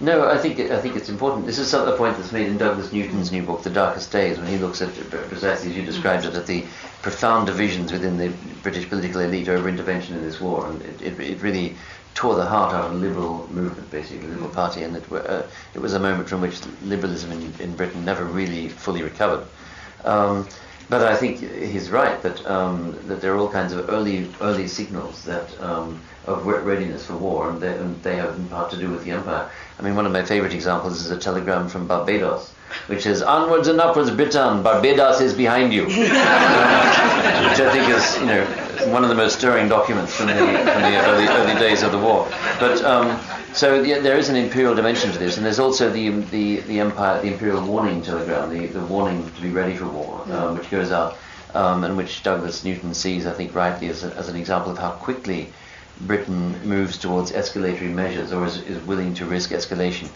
No, 0.00 0.28
I 0.28 0.38
think 0.38 0.58
I 0.58 0.80
think 0.80 0.96
it's 0.96 1.08
important. 1.08 1.46
This 1.46 1.58
is 1.58 1.72
a 1.74 1.96
point 1.96 2.16
that's 2.16 2.32
made 2.32 2.48
in 2.48 2.58
Douglas 2.58 2.92
Newton's 2.92 3.30
new 3.30 3.42
book, 3.42 3.62
The 3.62 3.70
Darkest 3.70 4.10
Days, 4.10 4.38
when 4.38 4.46
he 4.48 4.58
looks 4.58 4.82
at 4.82 4.92
precisely 5.28 5.70
as 5.70 5.76
you 5.76 5.84
described 5.84 6.24
it, 6.24 6.34
at 6.34 6.46
the 6.46 6.64
profound 7.02 7.46
divisions 7.46 7.92
within 7.92 8.16
the 8.16 8.32
British 8.62 8.88
political 8.88 9.20
elite 9.20 9.48
over 9.48 9.68
intervention 9.68 10.16
in 10.16 10.22
this 10.22 10.40
war, 10.40 10.66
and 10.66 10.82
it, 10.82 11.02
it, 11.02 11.20
it 11.20 11.42
really 11.42 11.76
tore 12.14 12.34
the 12.34 12.44
heart 12.44 12.74
out 12.74 12.86
of 12.86 12.92
the 12.92 12.98
liberal 12.98 13.48
movement, 13.52 13.90
basically, 13.90 14.26
the 14.26 14.34
Liberal 14.34 14.50
Party, 14.50 14.82
and 14.82 14.96
it, 14.96 15.12
uh, 15.12 15.42
it 15.74 15.78
was 15.78 15.94
a 15.94 15.98
moment 15.98 16.28
from 16.28 16.40
which 16.40 16.60
liberalism 16.82 17.30
in, 17.32 17.54
in 17.60 17.76
Britain 17.76 18.04
never 18.04 18.24
really 18.24 18.68
fully 18.68 19.02
recovered. 19.02 19.46
Um, 20.04 20.48
but 20.90 21.02
I 21.06 21.16
think 21.16 21.38
he's 21.38 21.88
right 21.88 22.20
that 22.22 22.44
um, 22.46 22.98
that 23.06 23.20
there 23.20 23.32
are 23.32 23.36
all 23.38 23.48
kinds 23.48 23.72
of 23.72 23.88
early 23.88 24.28
early 24.40 24.66
signals 24.66 25.24
that 25.24 25.48
um, 25.60 26.00
of 26.26 26.44
readiness 26.44 27.06
for 27.06 27.16
war, 27.16 27.48
and 27.48 27.60
they, 27.60 27.74
and 27.76 28.02
they 28.02 28.16
have 28.16 28.36
in 28.36 28.48
part 28.48 28.70
to 28.72 28.76
do 28.76 28.90
with 28.90 29.04
the 29.04 29.12
empire. 29.12 29.48
I 29.78 29.82
mean, 29.82 29.94
one 29.94 30.04
of 30.04 30.12
my 30.12 30.24
favorite 30.24 30.52
examples 30.52 31.00
is 31.00 31.10
a 31.10 31.16
telegram 31.16 31.68
from 31.68 31.86
Barbados, 31.86 32.52
which 32.88 33.04
says, 33.04 33.22
"Onwards 33.22 33.68
and 33.68 33.80
upwards, 33.80 34.10
Britain. 34.10 34.62
Barbados 34.62 35.20
is 35.20 35.32
behind 35.32 35.72
you," 35.72 35.84
which 35.86 35.96
I 35.96 37.70
think 37.72 37.88
is 37.88 38.18
you 38.18 38.26
know 38.26 38.69
one 38.88 39.02
of 39.02 39.08
the 39.08 39.14
most 39.14 39.38
stirring 39.38 39.68
documents 39.68 40.14
from 40.14 40.26
the, 40.26 40.34
from 40.34 40.82
the 40.82 40.96
early, 41.06 41.26
early 41.26 41.58
days 41.58 41.82
of 41.82 41.92
the 41.92 41.98
war. 41.98 42.28
But 42.58 42.82
um, 42.84 43.20
so 43.52 43.82
the, 43.82 44.00
there 44.00 44.16
is 44.16 44.28
an 44.28 44.36
imperial 44.36 44.74
dimension 44.74 45.10
to 45.12 45.18
this, 45.18 45.36
and 45.36 45.44
there's 45.44 45.58
also 45.58 45.90
the 45.90 46.10
the, 46.30 46.60
the 46.60 46.80
empire, 46.80 47.20
the 47.20 47.32
imperial 47.32 47.64
warning 47.64 48.02
telegram, 48.02 48.50
the, 48.50 48.66
the 48.66 48.84
warning 48.86 49.30
to 49.32 49.42
be 49.42 49.50
ready 49.50 49.76
for 49.76 49.86
war, 49.86 50.22
um, 50.32 50.56
which 50.56 50.70
goes 50.70 50.92
out, 50.92 51.16
um, 51.54 51.84
and 51.84 51.96
which 51.96 52.22
Douglas 52.22 52.64
Newton 52.64 52.94
sees, 52.94 53.26
I 53.26 53.32
think, 53.32 53.54
rightly 53.54 53.88
as, 53.88 54.04
a, 54.04 54.14
as 54.16 54.28
an 54.28 54.36
example 54.36 54.70
of 54.72 54.78
how 54.78 54.92
quickly 54.92 55.52
Britain 56.02 56.56
moves 56.66 56.96
towards 56.96 57.32
escalatory 57.32 57.92
measures 57.92 58.32
or 58.32 58.46
is, 58.46 58.58
is 58.62 58.82
willing 58.86 59.14
to 59.14 59.26
risk 59.26 59.50
escalation. 59.50 60.08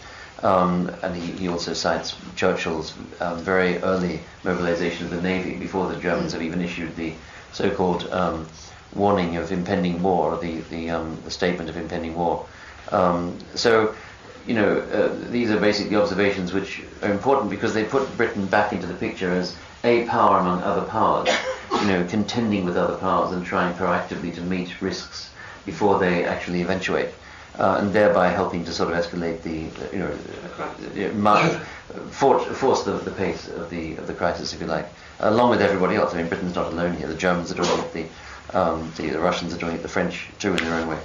Um, 0.45 0.95
and 1.01 1.15
he, 1.15 1.31
he, 1.31 1.47
also 1.47 1.73
cites 1.73 2.15
Churchill's 2.35 2.93
um, 3.19 3.39
very 3.39 3.79
early 3.79 4.19
mobilization 4.43 5.05
of 5.05 5.11
the 5.11 5.19
navy 5.19 5.55
before 5.55 5.91
the 5.91 5.99
Germans 5.99 6.33
have 6.33 6.43
even 6.43 6.61
issued 6.61 6.95
the 6.95 7.15
so-called 7.51 8.07
um, 8.11 8.47
warning 8.93 9.37
of 9.37 9.51
impending 9.51 10.03
war, 10.03 10.37
the 10.37 10.59
the, 10.69 10.91
um, 10.91 11.19
the 11.25 11.31
statement 11.31 11.67
of 11.71 11.77
impending 11.77 12.13
war. 12.13 12.45
Um, 12.91 13.39
so, 13.55 13.95
you 14.45 14.53
know, 14.53 14.77
uh, 14.77 15.31
these 15.31 15.49
are 15.49 15.59
basically 15.59 15.95
observations 15.95 16.53
which 16.53 16.83
are 17.01 17.11
important 17.11 17.49
because 17.49 17.73
they 17.73 17.83
put 17.83 18.15
Britain 18.15 18.45
back 18.45 18.71
into 18.71 18.85
the 18.85 18.93
picture 18.93 19.31
as 19.31 19.57
a 19.83 20.05
power 20.05 20.37
among 20.37 20.61
other 20.61 20.85
powers, 20.85 21.27
you 21.81 21.87
know, 21.87 22.05
contending 22.07 22.65
with 22.65 22.77
other 22.77 22.97
powers 22.97 23.31
and 23.31 23.43
trying 23.43 23.73
proactively 23.73 24.31
to 24.35 24.41
meet 24.41 24.79
risks 24.79 25.31
before 25.65 25.97
they 25.97 26.23
actually 26.23 26.61
eventuate. 26.61 27.09
Uh, 27.57 27.77
and 27.79 27.93
thereby 27.93 28.27
helping 28.27 28.65
to 28.65 28.73
sort 28.73 28.91
of 28.91 28.97
escalate 28.97 29.41
the, 29.41 29.69
you 29.95 29.99
know, 29.99 30.11
force 32.11 32.83
the, 32.83 32.91
the 32.91 33.11
pace 33.11 33.47
of 33.47 33.69
the 33.69 33.95
of 33.95 34.07
the 34.07 34.13
crisis, 34.13 34.53
if 34.53 34.59
you 34.59 34.67
like, 34.67 34.89
along 35.19 35.49
with 35.51 35.61
everybody 35.61 35.95
else. 35.95 36.13
I 36.13 36.17
mean, 36.17 36.27
Britain's 36.27 36.55
not 36.55 36.73
alone 36.73 36.97
here. 36.97 37.07
The 37.07 37.15
Germans 37.15 37.53
are 37.53 37.55
doing 37.55 37.79
it, 37.79 37.93
the, 37.93 38.59
um, 38.59 38.91
the, 38.97 39.09
the 39.09 39.19
Russians 39.19 39.53
are 39.53 39.57
doing 39.57 39.75
it, 39.75 39.81
the 39.81 39.87
French 39.87 40.27
too, 40.37 40.49
in 40.49 40.57
their 40.57 40.73
own 40.73 40.89
way. 40.89 40.99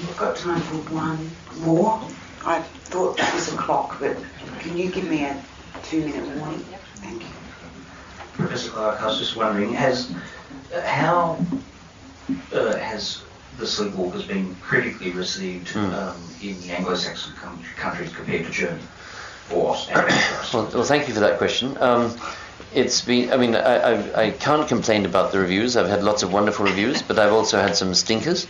We've 0.00 0.16
got 0.16 0.36
time 0.36 0.60
for 0.60 0.76
one 0.94 1.30
more. 1.66 2.00
I 2.44 2.62
thought 2.62 3.16
that 3.16 3.34
was 3.34 3.52
a 3.52 3.56
clock, 3.56 3.98
but 3.98 4.16
can 4.60 4.76
you 4.76 4.92
give 4.92 5.08
me 5.08 5.24
a 5.24 5.42
two-minute 5.82 6.36
warning? 6.36 6.64
Thank 7.02 7.22
you. 7.22 7.28
Professor 8.34 8.70
Clark, 8.70 9.02
I 9.02 9.06
was 9.06 9.18
just 9.18 9.34
wondering, 9.34 9.72
has 9.72 10.14
uh, 10.72 10.80
how 10.82 11.44
uh, 12.52 12.76
has 12.76 13.24
the 13.58 13.64
Sleepwalkers 13.64 14.26
been 14.26 14.54
critically 14.56 15.10
received 15.10 15.68
mm. 15.68 15.92
um, 15.92 16.16
in 16.42 16.60
the 16.60 16.70
Anglo-Saxon 16.70 17.34
com- 17.36 17.62
countries 17.76 18.14
compared 18.14 18.46
to 18.46 18.52
Germany? 18.52 18.82
Or 19.52 19.76
well, 20.54 20.70
well, 20.74 20.84
thank 20.84 21.08
you 21.08 21.14
for 21.14 21.20
that 21.20 21.38
question. 21.38 21.76
Um, 21.80 22.16
it's 22.74 23.00
been, 23.00 23.32
I 23.32 23.36
mean, 23.36 23.54
I, 23.54 23.76
I, 23.76 24.22
I, 24.24 24.30
can't 24.30 24.68
complain 24.68 25.06
about 25.06 25.32
the 25.32 25.38
reviews. 25.38 25.76
I've 25.76 25.88
had 25.88 26.02
lots 26.02 26.22
of 26.22 26.32
wonderful 26.32 26.66
reviews, 26.66 27.00
but 27.00 27.18
I've 27.18 27.32
also 27.32 27.58
had 27.58 27.76
some 27.76 27.94
stinkers. 27.94 28.46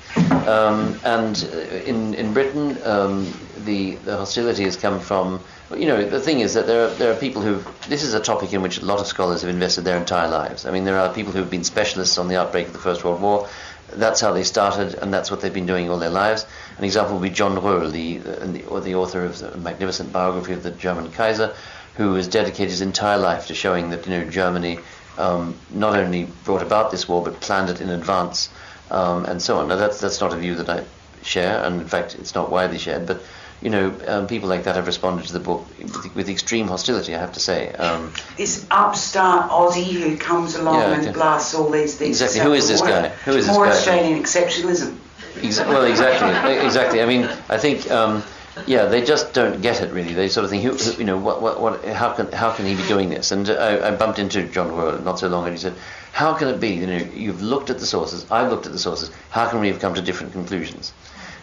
Um, 0.47 0.99
and 1.05 1.41
in, 1.87 2.15
in 2.15 2.33
Britain, 2.33 2.79
um, 2.85 3.33
the, 3.65 3.95
the 3.97 4.17
hostility 4.17 4.65
has 4.65 4.77
come 4.77 4.99
from, 4.99 5.41
you 5.77 5.87
know, 5.87 6.05
the 6.05 6.21
thing 6.21 6.41
is 6.41 6.55
that 6.55 6.67
there 6.67 6.87
are, 6.87 6.91
there 6.95 7.13
are 7.13 7.17
people 7.17 7.43
who, 7.43 7.63
this 7.89 8.03
is 8.03 8.15
a 8.15 8.21
topic 8.21 8.53
in 8.53 8.63
which 8.63 8.79
a 8.79 8.85
lot 8.85 8.99
of 8.99 9.07
scholars 9.07 9.43
have 9.43 9.51
invested 9.51 9.85
their 9.85 9.99
entire 9.99 10.29
lives. 10.29 10.67
I 10.67 10.73
mean, 10.73 10.85
there 10.85 10.99
are 10.99 11.13
people 11.13 11.33
who 11.33 11.39
have 11.39 11.51
been 11.51 11.65
specialists 11.65 12.19
on 12.19 12.29
the 12.29 12.37
outbreak 12.37 12.69
of 12.69 12.73
the 12.73 12.79
First 12.81 13.05
World 13.05 13.21
War. 13.21 13.49
That's 13.93 14.21
how 14.21 14.33
they 14.33 14.45
started, 14.45 14.95
and 14.95 15.13
that's 15.13 15.31
what 15.31 15.41
they've 15.41 15.53
been 15.53 15.67
doing 15.67 15.89
all 15.91 15.99
their 15.99 16.11
lives. 16.11 16.47
An 16.77 16.85
example 16.85 17.15
would 17.15 17.23
be 17.23 17.31
John 17.31 17.57
Röhl, 17.57 17.91
the, 17.91 18.19
the, 18.19 18.81
the 18.81 18.95
author 18.95 19.25
of 19.25 19.39
the 19.39 19.57
magnificent 19.57 20.13
biography 20.13 20.53
of 20.53 20.63
the 20.63 20.71
German 20.71 21.11
Kaiser, 21.11 21.55
who 21.97 22.15
has 22.15 22.29
dedicated 22.29 22.71
his 22.71 22.81
entire 22.81 23.19
life 23.19 23.47
to 23.49 23.55
showing 23.55 23.91
that 23.91 24.07
you 24.07 24.13
know 24.13 24.31
Germany 24.31 24.79
um, 25.19 25.59
not 25.71 25.97
only 25.97 26.29
brought 26.45 26.63
about 26.63 26.91
this 26.91 27.09
war 27.09 27.23
but 27.23 27.41
planned 27.41 27.71
it 27.71 27.81
in 27.81 27.89
advance, 27.91 28.51
um, 28.91 29.25
and 29.25 29.43
so 29.43 29.59
on. 29.59 29.69
Now 29.69 29.77
that's 29.77 30.01
that's 30.01 30.21
not 30.21 30.33
a 30.33 30.37
view 30.37 30.55
that 30.57 30.69
I 30.69 30.85
share, 31.23 31.63
and 31.65 31.81
in 31.81 31.89
fact 31.89 32.15
it's 32.15 32.35
not 32.35 32.51
widely 32.51 32.79
shared, 32.79 33.07
but 33.07 33.21
you 33.61 33.71
know, 33.71 33.95
um, 34.07 34.27
people 34.27 34.49
like 34.49 34.65
that 34.65 34.77
have 34.77 34.87
responded 34.87 35.27
to 35.27 35.33
the 35.33 35.41
book 35.41 35.67
with, 35.79 36.15
with 36.15 36.29
extreme 36.29 36.69
hostility, 36.69 37.15
I 37.15 37.19
have 37.19 37.33
to 37.33 37.41
say. 37.41 37.73
Um, 37.73 38.13
this 38.37 38.67
upstart 38.71 39.51
Aussie 39.51 39.93
who 39.93 40.17
comes 40.17 40.55
along 40.55 40.81
yeah, 40.81 41.01
and 41.01 41.15
blasts 41.15 41.55
all 41.55 41.71
these 41.71 41.97
things. 41.97 42.21
Exactly. 42.21 42.49
Who 42.49 42.55
is 42.55 42.69
this 42.69 42.81
guy? 42.81 43.09
Who 43.09 43.33
is 43.33 43.47
this 43.47 43.57
More 43.57 43.67
guy? 43.67 43.73
Australian 43.73 44.23
exceptionalism. 44.23 44.97
Exa- 45.35 45.69
well, 45.69 45.85
exactly, 45.85 46.65
exactly. 46.65 47.03
I 47.03 47.07
mean, 47.07 47.25
I 47.49 47.59
think. 47.59 47.91
Um, 47.91 48.23
yeah, 48.67 48.87
they 48.87 49.05
just 49.05 49.35
don't 49.35 49.63
get 49.63 49.83
it 49.83 49.93
really. 49.93 50.15
They 50.15 50.29
sort 50.29 50.43
of 50.45 50.51
think, 50.51 50.65
who, 50.65 50.73
who, 50.73 50.99
you 50.99 51.05
know, 51.05 51.17
what, 51.17 51.41
what, 51.41 51.61
what, 51.61 51.85
how 51.85 52.13
can, 52.13 52.33
how 52.33 52.53
can 52.53 52.67
he 52.67 52.75
be 52.75 52.87
doing 52.89 53.09
this? 53.09 53.31
And 53.31 53.49
I, 53.49 53.89
I 53.89 53.91
bumped 53.95 54.19
into 54.19 54.49
John 54.49 54.71
Röhl 54.71 55.03
not 55.05 55.21
so 55.21 55.29
long, 55.29 55.43
ago 55.43 55.47
and 55.47 55.57
he 55.57 55.61
said, 55.61 55.75
how 56.13 56.35
can 56.35 56.49
it 56.49 56.59
be? 56.59 56.71
You 56.71 56.87
know, 56.87 56.97
you've 57.15 57.41
looked 57.41 57.71
at 57.71 57.79
the 57.79 57.87
sources, 57.87 58.29
I've 58.33 58.51
looked 58.51 58.67
at 58.67 58.73
the 58.73 58.79
sources. 58.79 59.13
How 59.31 59.49
can 59.49 59.61
we 59.61 59.69
have 59.69 59.79
come 59.79 59.95
to 59.95 60.03
different 60.03 60.33
conclusions? 60.33 60.93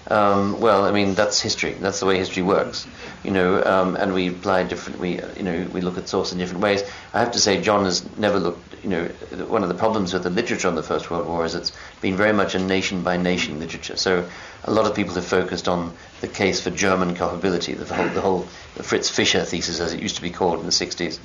Um, 0.07 0.59
well, 0.59 0.85
I 0.85 0.91
mean 0.91 1.15
that's 1.15 1.41
history. 1.41 1.73
That's 1.73 1.99
the 1.99 2.05
way 2.05 2.17
history 2.17 2.43
works, 2.43 2.85
you 3.23 3.31
know. 3.31 3.63
Um, 3.63 3.95
and 3.95 4.13
we 4.13 4.27
apply 4.27 4.63
different. 4.63 4.99
We, 4.99 5.19
you 5.35 5.43
know, 5.43 5.67
we 5.73 5.81
look 5.81 5.97
at 5.97 6.07
source 6.07 6.31
in 6.31 6.37
different 6.37 6.61
ways. 6.61 6.83
I 7.13 7.19
have 7.19 7.31
to 7.31 7.39
say, 7.39 7.59
John 7.59 7.85
has 7.85 8.05
never 8.17 8.39
looked. 8.39 8.83
You 8.83 8.89
know, 8.89 9.05
one 9.47 9.63
of 9.63 9.69
the 9.69 9.75
problems 9.75 10.13
with 10.13 10.21
the 10.21 10.29
literature 10.29 10.67
on 10.67 10.75
the 10.75 10.83
First 10.83 11.09
World 11.09 11.27
War 11.27 11.43
is 11.43 11.55
it's 11.55 11.71
been 12.01 12.15
very 12.15 12.33
much 12.33 12.53
a 12.53 12.59
nation 12.59 13.01
by 13.01 13.17
nation 13.17 13.59
literature. 13.59 13.95
So 13.95 14.29
a 14.63 14.71
lot 14.71 14.85
of 14.85 14.95
people 14.95 15.15
have 15.15 15.25
focused 15.25 15.67
on 15.67 15.93
the 16.21 16.27
case 16.27 16.61
for 16.61 16.69
German 16.69 17.15
culpability, 17.15 17.73
the 17.73 17.91
whole, 17.91 18.09
the 18.09 18.21
whole 18.21 18.41
Fritz 18.83 19.09
Fischer 19.09 19.43
thesis, 19.43 19.79
as 19.79 19.93
it 19.93 20.01
used 20.01 20.17
to 20.17 20.21
be 20.21 20.29
called 20.29 20.59
in 20.59 20.65
the 20.65 20.71
60s, 20.71 21.17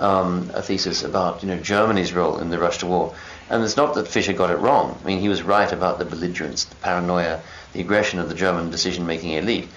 um, 0.00 0.50
a 0.54 0.62
thesis 0.62 1.04
about 1.04 1.42
you 1.42 1.48
know 1.48 1.58
Germany's 1.58 2.12
role 2.12 2.38
in 2.38 2.50
the 2.50 2.58
rush 2.58 2.78
to 2.78 2.86
war. 2.86 3.14
And 3.48 3.62
it's 3.62 3.76
not 3.76 3.94
that 3.94 4.08
Fischer 4.08 4.32
got 4.32 4.50
it 4.50 4.56
wrong. 4.56 4.98
I 5.02 5.06
mean, 5.06 5.20
he 5.20 5.28
was 5.28 5.42
right 5.42 5.70
about 5.70 5.98
the 5.98 6.04
belligerence, 6.04 6.64
the 6.64 6.74
paranoia 6.76 7.42
the 7.74 7.80
aggression 7.80 8.18
of 8.18 8.30
the 8.30 8.34
German 8.34 8.70
decision-making 8.70 9.32
elite. 9.32 9.68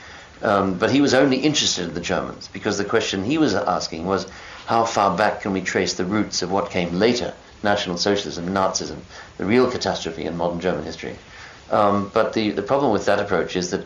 Um, 0.41 0.77
but 0.77 0.91
he 0.91 1.01
was 1.01 1.13
only 1.13 1.37
interested 1.37 1.89
in 1.89 1.93
the 1.93 1.99
Germans 1.99 2.47
because 2.53 2.77
the 2.77 2.85
question 2.85 3.25
he 3.25 3.37
was 3.37 3.55
asking 3.55 4.05
was 4.05 4.27
how 4.67 4.85
far 4.85 5.17
back 5.17 5.41
can 5.41 5.51
we 5.51 5.61
trace 5.61 5.95
the 5.95 6.05
roots 6.05 6.41
of 6.41 6.51
what 6.51 6.69
came 6.69 6.99
later, 6.99 7.33
National 7.63 7.97
Socialism, 7.97 8.47
Nazism, 8.49 8.99
the 9.37 9.45
real 9.45 9.69
catastrophe 9.69 10.25
in 10.25 10.37
modern 10.37 10.59
German 10.59 10.83
history. 10.83 11.15
Um, 11.71 12.11
but 12.13 12.33
the, 12.33 12.51
the 12.51 12.61
problem 12.61 12.91
with 12.91 13.05
that 13.05 13.19
approach 13.19 13.55
is 13.55 13.71
that 13.71 13.85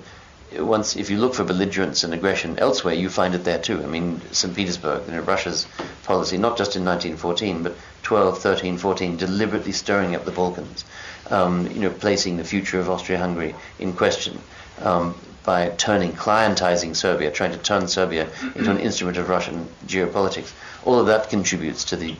once, 0.60 0.98
if 0.98 1.10
you 1.10 1.18
look 1.18 1.34
for 1.34 1.46
belligerence 1.46 2.04
and 2.04 2.14
aggression 2.14 2.60
elsewhere, 2.60 2.94
you 2.94 3.10
find 3.10 3.34
it 3.34 3.46
there 3.46 3.60
too. 3.60 3.82
I 3.82 3.86
mean, 3.86 4.22
St. 4.32 4.54
Petersburg, 4.54 5.08
you 5.08 5.14
know, 5.14 5.22
Russia's 5.22 5.66
policy, 6.04 6.38
not 6.38 6.58
just 6.58 6.76
in 6.76 6.84
1914, 6.84 7.64
but 7.64 7.76
12, 8.04 8.40
13, 8.40 8.78
14, 8.78 9.18
deliberately 9.18 9.72
stirring 9.72 10.16
up 10.16 10.26
the 10.26 10.32
Balkans, 10.32 10.84
um, 11.30 11.68
you 11.68 11.80
know, 11.80 11.90
placing 11.90 12.38
the 12.38 12.44
future 12.44 12.80
of 12.80 12.90
Austria-Hungary 12.90 13.56
in 13.80 13.94
question 13.94 14.40
um, 14.80 15.16
by 15.44 15.70
turning, 15.70 16.14
clientizing 16.14 16.96
Serbia, 16.96 17.32
trying 17.32 17.52
to 17.52 17.58
turn 17.58 17.88
Serbia 17.88 18.30
into 18.56 18.72
an 18.72 18.80
instrument 18.80 19.18
of 19.18 19.30
Russian 19.30 19.68
geopolitics. 19.86 20.52
All 20.86 21.00
of 21.00 21.08
that 21.08 21.30
contributes 21.30 21.86
to 21.86 21.96
the 21.96 22.16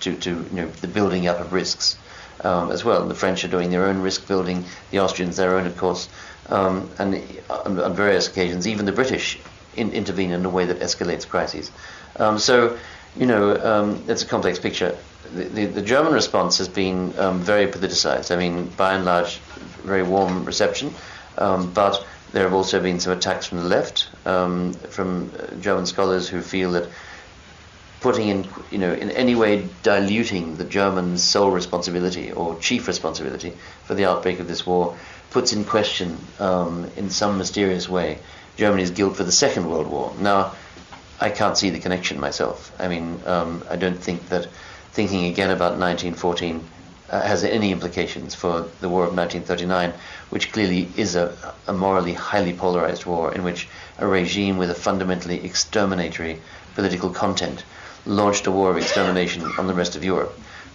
to, 0.00 0.16
to 0.16 0.30
you 0.30 0.48
know 0.52 0.68
the 0.68 0.88
building 0.88 1.26
up 1.28 1.40
of 1.40 1.52
risks 1.52 1.96
um, 2.42 2.70
as 2.70 2.84
well. 2.84 3.06
The 3.06 3.14
French 3.14 3.44
are 3.44 3.48
doing 3.48 3.70
their 3.70 3.86
own 3.86 4.00
risk 4.00 4.26
building, 4.26 4.64
the 4.90 5.00
Austrians 5.00 5.36
their 5.36 5.56
own, 5.56 5.66
of 5.66 5.76
course, 5.76 6.08
um, 6.48 6.90
and 6.98 7.22
on, 7.48 7.78
on, 7.80 7.94
various 7.94 8.28
occasions, 8.28 8.66
even 8.66 8.86
the 8.86 8.92
British 8.92 9.38
in, 9.74 9.92
intervene 9.92 10.30
in 10.30 10.44
a 10.44 10.50
way 10.50 10.66
that 10.66 10.80
escalates 10.80 11.26
crises. 11.26 11.70
Um, 12.16 12.38
so, 12.38 12.78
you 13.16 13.26
know, 13.26 13.56
um, 13.56 14.04
it's 14.08 14.22
a 14.22 14.26
complex 14.26 14.58
picture 14.58 14.96
the, 15.34 15.66
the, 15.66 15.82
German 15.82 16.12
response 16.12 16.58
has 16.58 16.68
been 16.68 17.18
um, 17.18 17.40
very 17.40 17.66
politicized. 17.66 18.34
I 18.34 18.36
mean, 18.36 18.68
by 18.76 18.94
and 18.94 19.04
large, 19.04 19.38
very 19.84 20.02
warm 20.02 20.44
reception, 20.44 20.92
um, 21.38 21.72
but 21.72 22.04
there 22.32 22.42
have 22.44 22.54
also 22.54 22.82
been 22.82 23.00
some 23.00 23.12
attacks 23.12 23.46
from 23.46 23.58
the 23.58 23.64
left, 23.64 24.08
um, 24.24 24.72
from 24.72 25.32
uh, 25.38 25.54
German 25.56 25.86
scholars 25.86 26.28
who 26.28 26.40
feel 26.40 26.72
that 26.72 26.88
putting 28.00 28.28
in, 28.28 28.46
you 28.70 28.78
know, 28.78 28.92
in 28.92 29.10
any 29.12 29.34
way 29.34 29.68
diluting 29.82 30.56
the 30.56 30.64
Germans' 30.64 31.22
sole 31.22 31.50
responsibility 31.50 32.30
or 32.30 32.58
chief 32.60 32.86
responsibility 32.88 33.52
for 33.84 33.94
the 33.94 34.04
outbreak 34.04 34.38
of 34.38 34.48
this 34.48 34.66
war 34.66 34.96
puts 35.30 35.52
in 35.52 35.64
question, 35.64 36.16
um, 36.38 36.90
in 36.96 37.10
some 37.10 37.38
mysterious 37.38 37.88
way, 37.88 38.18
Germany's 38.56 38.90
guilt 38.90 39.16
for 39.16 39.24
the 39.24 39.32
Second 39.32 39.68
World 39.68 39.86
War. 39.86 40.14
Now, 40.18 40.52
I 41.20 41.30
can't 41.30 41.56
see 41.56 41.70
the 41.70 41.80
connection 41.80 42.20
myself. 42.20 42.72
I 42.78 42.88
mean, 42.88 43.20
um, 43.26 43.64
I 43.70 43.76
don't 43.76 43.98
think 43.98 44.28
that 44.28 44.48
thinking 44.96 45.26
again 45.26 45.50
about 45.50 45.78
1914 45.78 46.66
uh, 47.10 47.20
has 47.20 47.44
any 47.44 47.70
implications 47.70 48.34
for 48.34 48.66
the 48.80 48.88
War 48.88 49.04
of 49.04 49.14
1939, 49.14 49.92
which 50.30 50.52
clearly 50.52 50.88
is 50.96 51.14
a, 51.14 51.36
a, 51.66 51.72
morally 51.74 52.14
highly 52.14 52.54
polarized 52.54 53.04
war 53.04 53.34
in 53.34 53.44
which 53.44 53.68
a 53.98 54.06
regime 54.06 54.56
with 54.56 54.70
a 54.70 54.74
fundamentally 54.74 55.44
exterminatory 55.44 56.40
political 56.74 57.10
content 57.10 57.62
launched 58.06 58.46
a 58.46 58.50
war 58.50 58.70
of 58.70 58.78
extermination 58.78 59.44
on 59.58 59.66
the 59.66 59.74
rest 59.74 59.96
of 59.96 60.02
Europe. 60.02 60.32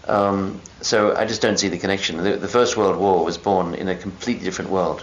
Um, 0.07 0.61
so 0.81 1.15
I 1.15 1.25
just 1.25 1.41
don't 1.41 1.57
see 1.57 1.69
the 1.69 1.79
connection. 1.79 2.17
The, 2.23 2.37
the, 2.37 2.47
First 2.47 2.77
World 2.77 2.97
War 2.97 3.25
was 3.25 3.39
born 3.39 3.73
in 3.73 3.87
a 3.87 3.95
completely 3.95 4.43
different 4.43 4.69
world, 4.69 5.01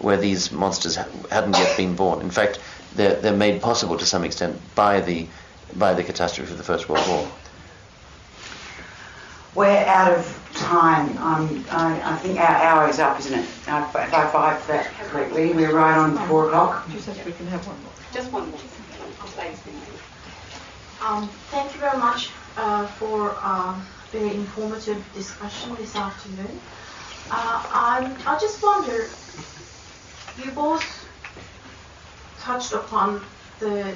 where 0.00 0.16
these 0.16 0.50
monsters 0.50 0.96
ha- 0.96 1.06
hadn't 1.30 1.56
yet 1.56 1.76
been 1.76 1.94
born. 1.94 2.20
In 2.20 2.30
fact, 2.30 2.58
they're, 2.96 3.14
they're 3.14 3.36
made 3.46 3.62
possible 3.62 3.96
to 3.96 4.04
some 4.04 4.24
extent 4.24 4.60
by 4.74 5.00
the 5.00 5.28
by 5.74 5.94
the 5.94 6.02
catastrophe 6.02 6.50
of 6.52 6.58
the 6.58 6.64
First 6.64 6.88
World 6.88 7.06
War. 7.08 7.28
We're 9.56 9.86
out 9.86 10.12
of 10.12 10.50
time. 10.52 11.16
Um, 11.16 11.64
I, 11.70 12.12
I, 12.12 12.16
think 12.18 12.38
our 12.38 12.46
hour 12.46 12.90
is 12.90 12.98
up, 12.98 13.18
isn't 13.20 13.32
it? 13.32 13.48
Uh, 13.66 13.88
if 13.94 14.12
I 14.12 14.30
five 14.30 14.66
that 14.66 14.84
correctly, 15.08 15.54
we're 15.54 15.74
right 15.74 15.96
on 15.96 16.18
four 16.28 16.48
o'clock. 16.48 16.86
Just 16.90 17.08
we 17.24 17.32
can 17.32 17.46
have 17.46 17.66
one 17.66 17.82
more. 17.82 17.92
Just 18.12 18.30
one 18.32 18.50
more. 18.50 18.60
Um, 21.00 21.28
thank 21.50 21.72
you 21.72 21.80
very 21.80 21.96
much 21.96 22.28
uh, 22.58 22.86
for 22.86 23.30
a 23.30 23.46
um, 23.48 23.86
very 24.12 24.34
informative 24.34 25.02
discussion 25.14 25.74
this 25.76 25.96
afternoon. 25.96 26.60
Uh, 27.30 27.64
I, 27.72 28.14
I 28.26 28.38
just 28.38 28.62
wonder, 28.62 29.08
you 30.36 30.50
both 30.50 30.84
touched 32.40 32.74
upon 32.74 33.22
the 33.60 33.94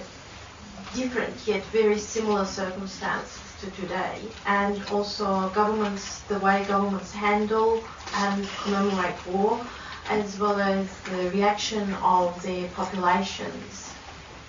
different 0.94 1.34
yet 1.46 1.62
very 1.66 1.98
similar 1.98 2.46
circumstances 2.46 3.39
to 3.60 3.70
today, 3.72 4.18
and 4.46 4.82
also 4.92 5.50
governments, 5.50 6.20
the 6.22 6.38
way 6.38 6.64
governments 6.66 7.12
handle 7.12 7.82
and 8.14 8.46
commemorate 8.64 9.26
war, 9.26 9.60
as 10.08 10.38
well 10.38 10.58
as 10.60 10.88
the 11.00 11.30
reaction 11.30 11.92
of 12.02 12.42
their 12.42 12.68
populations 12.68 13.92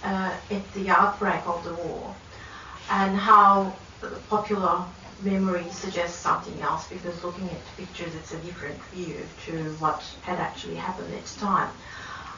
uh, 0.03 0.32
at 0.49 0.74
the 0.74 0.89
outbreak 0.89 1.41
of 1.45 1.64
the 1.64 1.74
war, 1.74 2.16
and 2.89 3.16
how 3.16 3.74
popular 4.30 4.86
memory 5.24 5.66
suggests 5.70 6.18
something 6.18 6.59
else 6.62 6.88
because 6.88 7.24
looking 7.24 7.49
at 7.49 7.78
pictures 7.78 8.16
it's 8.16 8.34
a 8.34 8.38
different 8.38 8.82
view 8.86 9.20
to 9.45 9.76
what 9.80 10.03
had 10.24 10.39
actually 10.39 10.76
happened 10.76 11.14
at 11.14 11.26
the 11.26 11.39
time. 11.39 11.70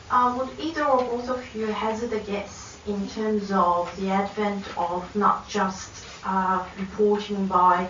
Uh, 0.09 0.35
would 0.37 0.49
either 0.59 0.83
or 0.83 1.03
both 1.17 1.29
of 1.29 1.55
you 1.55 1.67
hazard 1.67 2.11
a 2.13 2.19
guess 2.19 2.77
in 2.85 3.07
terms 3.07 3.51
of 3.51 3.89
the 3.99 4.09
advent 4.09 4.67
of 4.77 5.15
not 5.15 5.47
just 5.47 6.02
uh, 6.25 6.65
reporting 6.79 7.45
by 7.47 7.87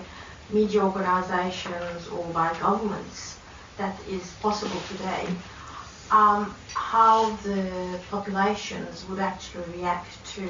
media 0.49 0.83
organisations 0.83 2.07
or 2.09 2.23
by 2.33 2.53
governments 2.59 3.37
that 3.77 3.95
is 4.09 4.23
possible 4.41 4.81
today, 4.89 5.25
um, 6.11 6.55
how 6.73 7.31
the 7.37 7.99
populations 8.09 9.05
would 9.09 9.19
actually 9.19 9.63
react 9.77 10.23
to 10.35 10.49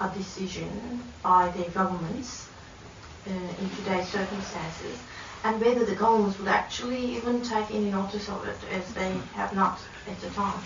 a 0.00 0.08
decision 0.10 1.00
by 1.22 1.48
their 1.56 1.70
governments 1.70 2.48
uh, 3.26 3.30
in 3.30 3.70
today's 3.76 4.08
circumstances, 4.08 4.98
and 5.44 5.60
whether 5.60 5.84
the 5.84 5.94
governments 5.94 6.38
would 6.38 6.48
actually 6.48 7.16
even 7.16 7.40
take 7.40 7.70
any 7.70 7.90
notice 7.90 8.28
of 8.28 8.46
it 8.46 8.58
as 8.72 8.92
they 8.94 9.12
have 9.34 9.54
not 9.54 9.78
at 10.08 10.20
the 10.20 10.28
time. 10.30 10.60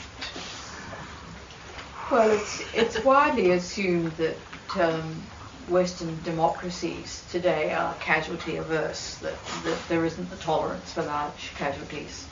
Well, 2.11 2.31
it's, 2.31 2.62
it's 2.74 3.05
widely 3.05 3.51
assumed 3.51 4.12
that 4.12 4.37
um, 4.81 5.22
Western 5.71 6.23
democracies 6.23 7.23
today 7.31 7.73
are 7.73 7.95
casualty 7.97 8.57
averse, 8.57 9.16
that, 9.16 9.45
that 9.64 9.79
there 9.89 10.05
isn't 10.05 10.31
the 10.31 10.37
tolerance 10.37 10.93
for 10.93 11.03
large 11.03 11.53
casualties. 11.57 12.27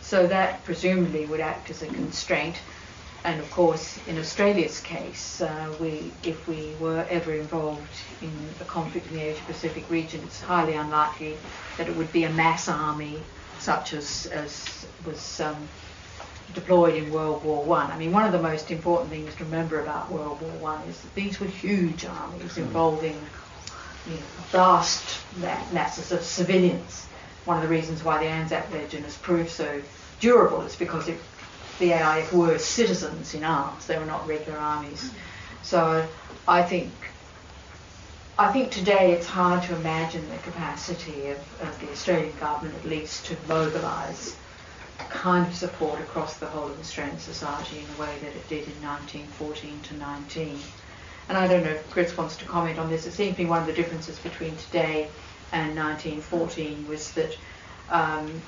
So 0.00 0.26
that 0.26 0.64
presumably 0.64 1.26
would 1.26 1.40
act 1.40 1.70
as 1.70 1.82
a 1.82 1.86
constraint. 1.86 2.56
And 3.24 3.40
of 3.40 3.50
course, 3.50 3.98
in 4.06 4.18
Australia's 4.18 4.80
case, 4.80 5.40
uh, 5.40 5.68
we, 5.80 6.12
if 6.22 6.48
we 6.48 6.74
were 6.80 7.04
ever 7.10 7.34
involved 7.34 7.94
in 8.22 8.54
a 8.60 8.64
conflict 8.64 9.06
in 9.06 9.16
the 9.16 9.22
Asia 9.22 9.42
Pacific 9.46 9.84
region, 9.90 10.20
it's 10.24 10.40
highly 10.40 10.74
unlikely 10.74 11.36
that 11.76 11.88
it 11.88 11.96
would 11.96 12.12
be 12.12 12.24
a 12.24 12.30
mass 12.30 12.68
army 12.68 13.22
such 13.58 13.92
as, 13.92 14.26
as 14.26 14.86
was 15.04 15.40
um, 15.40 15.68
deployed 16.54 16.94
in 16.94 17.12
World 17.12 17.44
War 17.44 17.62
One. 17.64 17.90
I. 17.90 17.94
I 17.94 17.98
mean, 17.98 18.12
one 18.12 18.24
of 18.24 18.32
the 18.32 18.42
most 18.42 18.70
important 18.70 19.10
things 19.10 19.34
to 19.36 19.44
remember 19.44 19.80
about 19.80 20.10
World 20.10 20.40
War 20.40 20.50
One 20.52 20.82
is 20.82 21.00
that 21.00 21.14
these 21.14 21.40
were 21.40 21.46
huge 21.46 22.04
armies 22.04 22.54
hmm. 22.54 22.62
involving 22.62 23.16
you 24.06 24.14
know, 24.14 24.22
vast 24.50 25.20
masses 25.72 26.12
of 26.12 26.22
civilians. 26.22 27.06
One 27.44 27.56
of 27.56 27.62
the 27.62 27.68
reasons 27.68 28.04
why 28.04 28.22
the 28.22 28.28
Anzac 28.28 28.70
Legend 28.72 29.04
has 29.04 29.16
proved 29.16 29.50
so 29.50 29.82
durable 30.20 30.62
is 30.62 30.76
because 30.76 31.08
it, 31.08 31.18
the 31.78 31.90
AIF 31.92 32.32
were 32.32 32.58
citizens 32.58 33.34
in 33.34 33.44
arms; 33.44 33.86
they 33.86 33.98
were 33.98 34.06
not 34.06 34.26
regular 34.26 34.58
armies. 34.58 35.12
So, 35.62 36.06
I 36.46 36.62
think. 36.62 36.92
I 38.40 38.52
think 38.52 38.70
today 38.70 39.10
it's 39.14 39.26
hard 39.26 39.64
to 39.64 39.74
imagine 39.74 40.28
the 40.30 40.36
capacity 40.36 41.26
of, 41.26 41.38
of 41.60 41.80
the 41.80 41.90
Australian 41.90 42.38
government, 42.38 42.76
at 42.76 42.84
least, 42.84 43.26
to 43.26 43.36
mobilise 43.48 44.36
kind 45.10 45.46
of 45.46 45.54
support 45.54 46.00
across 46.00 46.36
the 46.38 46.46
whole 46.46 46.66
of 46.66 46.78
Australian 46.80 47.18
society 47.18 47.78
in 47.78 47.86
the 47.94 48.02
way 48.02 48.14
that 48.20 48.34
it 48.34 48.48
did 48.48 48.64
in 48.66 48.82
1914 48.82 49.80
to 49.82 49.96
19. 49.96 50.58
And 51.28 51.36
I 51.36 51.46
don't 51.46 51.62
know 51.62 51.70
if 51.70 51.90
Chris 51.90 52.16
wants 52.16 52.36
to 52.36 52.44
comment 52.44 52.78
on 52.78 52.88
this. 52.88 53.06
It 53.06 53.12
seems 53.12 53.36
to 53.36 53.42
me 53.42 53.48
one 53.48 53.60
of 53.60 53.66
the 53.66 53.72
differences 53.72 54.18
between 54.18 54.56
today 54.56 55.08
and 55.52 55.76
1914 55.76 56.88
was 56.88 57.12
that 57.12 57.36
um, 57.90 58.42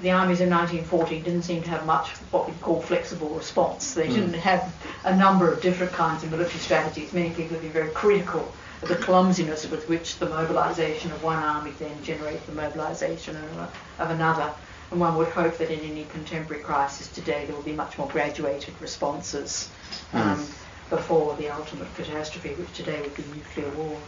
the 0.00 0.10
armies 0.10 0.40
of 0.40 0.48
1914 0.48 1.22
didn't 1.22 1.42
seem 1.42 1.62
to 1.62 1.70
have 1.70 1.86
much 1.86 2.08
what 2.30 2.48
we 2.48 2.54
call 2.60 2.80
flexible 2.80 3.28
response. 3.30 3.94
They 3.94 4.08
mm. 4.08 4.14
didn't 4.14 4.34
have 4.34 4.74
a 5.04 5.16
number 5.16 5.52
of 5.52 5.60
different 5.62 5.92
kinds 5.92 6.24
of 6.24 6.30
military 6.30 6.58
strategies. 6.58 7.12
Many 7.12 7.30
people 7.30 7.54
have 7.54 7.62
been 7.62 7.72
very 7.72 7.90
critical 7.90 8.52
of 8.82 8.88
the 8.88 8.96
clumsiness 8.96 9.70
with 9.70 9.88
which 9.88 10.18
the 10.18 10.28
mobilisation 10.28 11.12
of 11.12 11.22
one 11.22 11.38
army 11.38 11.72
then 11.78 12.02
generated 12.02 12.44
the 12.46 12.52
mobilisation 12.52 13.36
of, 13.36 13.76
of 13.98 14.10
another. 14.10 14.52
And 14.92 15.00
one 15.00 15.16
would 15.16 15.28
hope 15.28 15.56
that 15.56 15.70
in 15.70 15.80
any 15.90 16.04
contemporary 16.04 16.62
crisis 16.62 17.08
today 17.08 17.46
there 17.46 17.56
will 17.56 17.62
be 17.62 17.72
much 17.72 17.96
more 17.96 18.08
graduated 18.08 18.74
responses 18.78 19.70
um, 20.12 20.36
mm. 20.36 20.54
before 20.90 21.34
the 21.36 21.48
ultimate 21.48 21.88
catastrophe, 21.94 22.50
which 22.50 22.70
today 22.74 23.00
would 23.00 23.14
be 23.14 23.24
nuclear 23.34 23.70
war. 23.70 23.98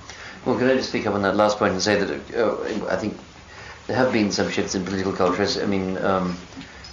Well, 0.44 0.58
can 0.58 0.68
I 0.68 0.74
just 0.74 0.92
pick 0.92 1.06
up 1.06 1.14
on 1.14 1.22
that 1.22 1.36
last 1.36 1.58
point 1.58 1.72
and 1.72 1.80
say 1.80 2.04
that 2.04 2.34
uh, 2.36 2.86
I 2.90 2.96
think 2.96 3.16
there 3.86 3.96
have 3.96 4.12
been 4.12 4.30
some 4.30 4.50
shifts 4.50 4.74
in 4.74 4.84
political 4.84 5.14
cultures. 5.14 5.56
I 5.56 5.64
mean, 5.64 5.96
um, 6.04 6.36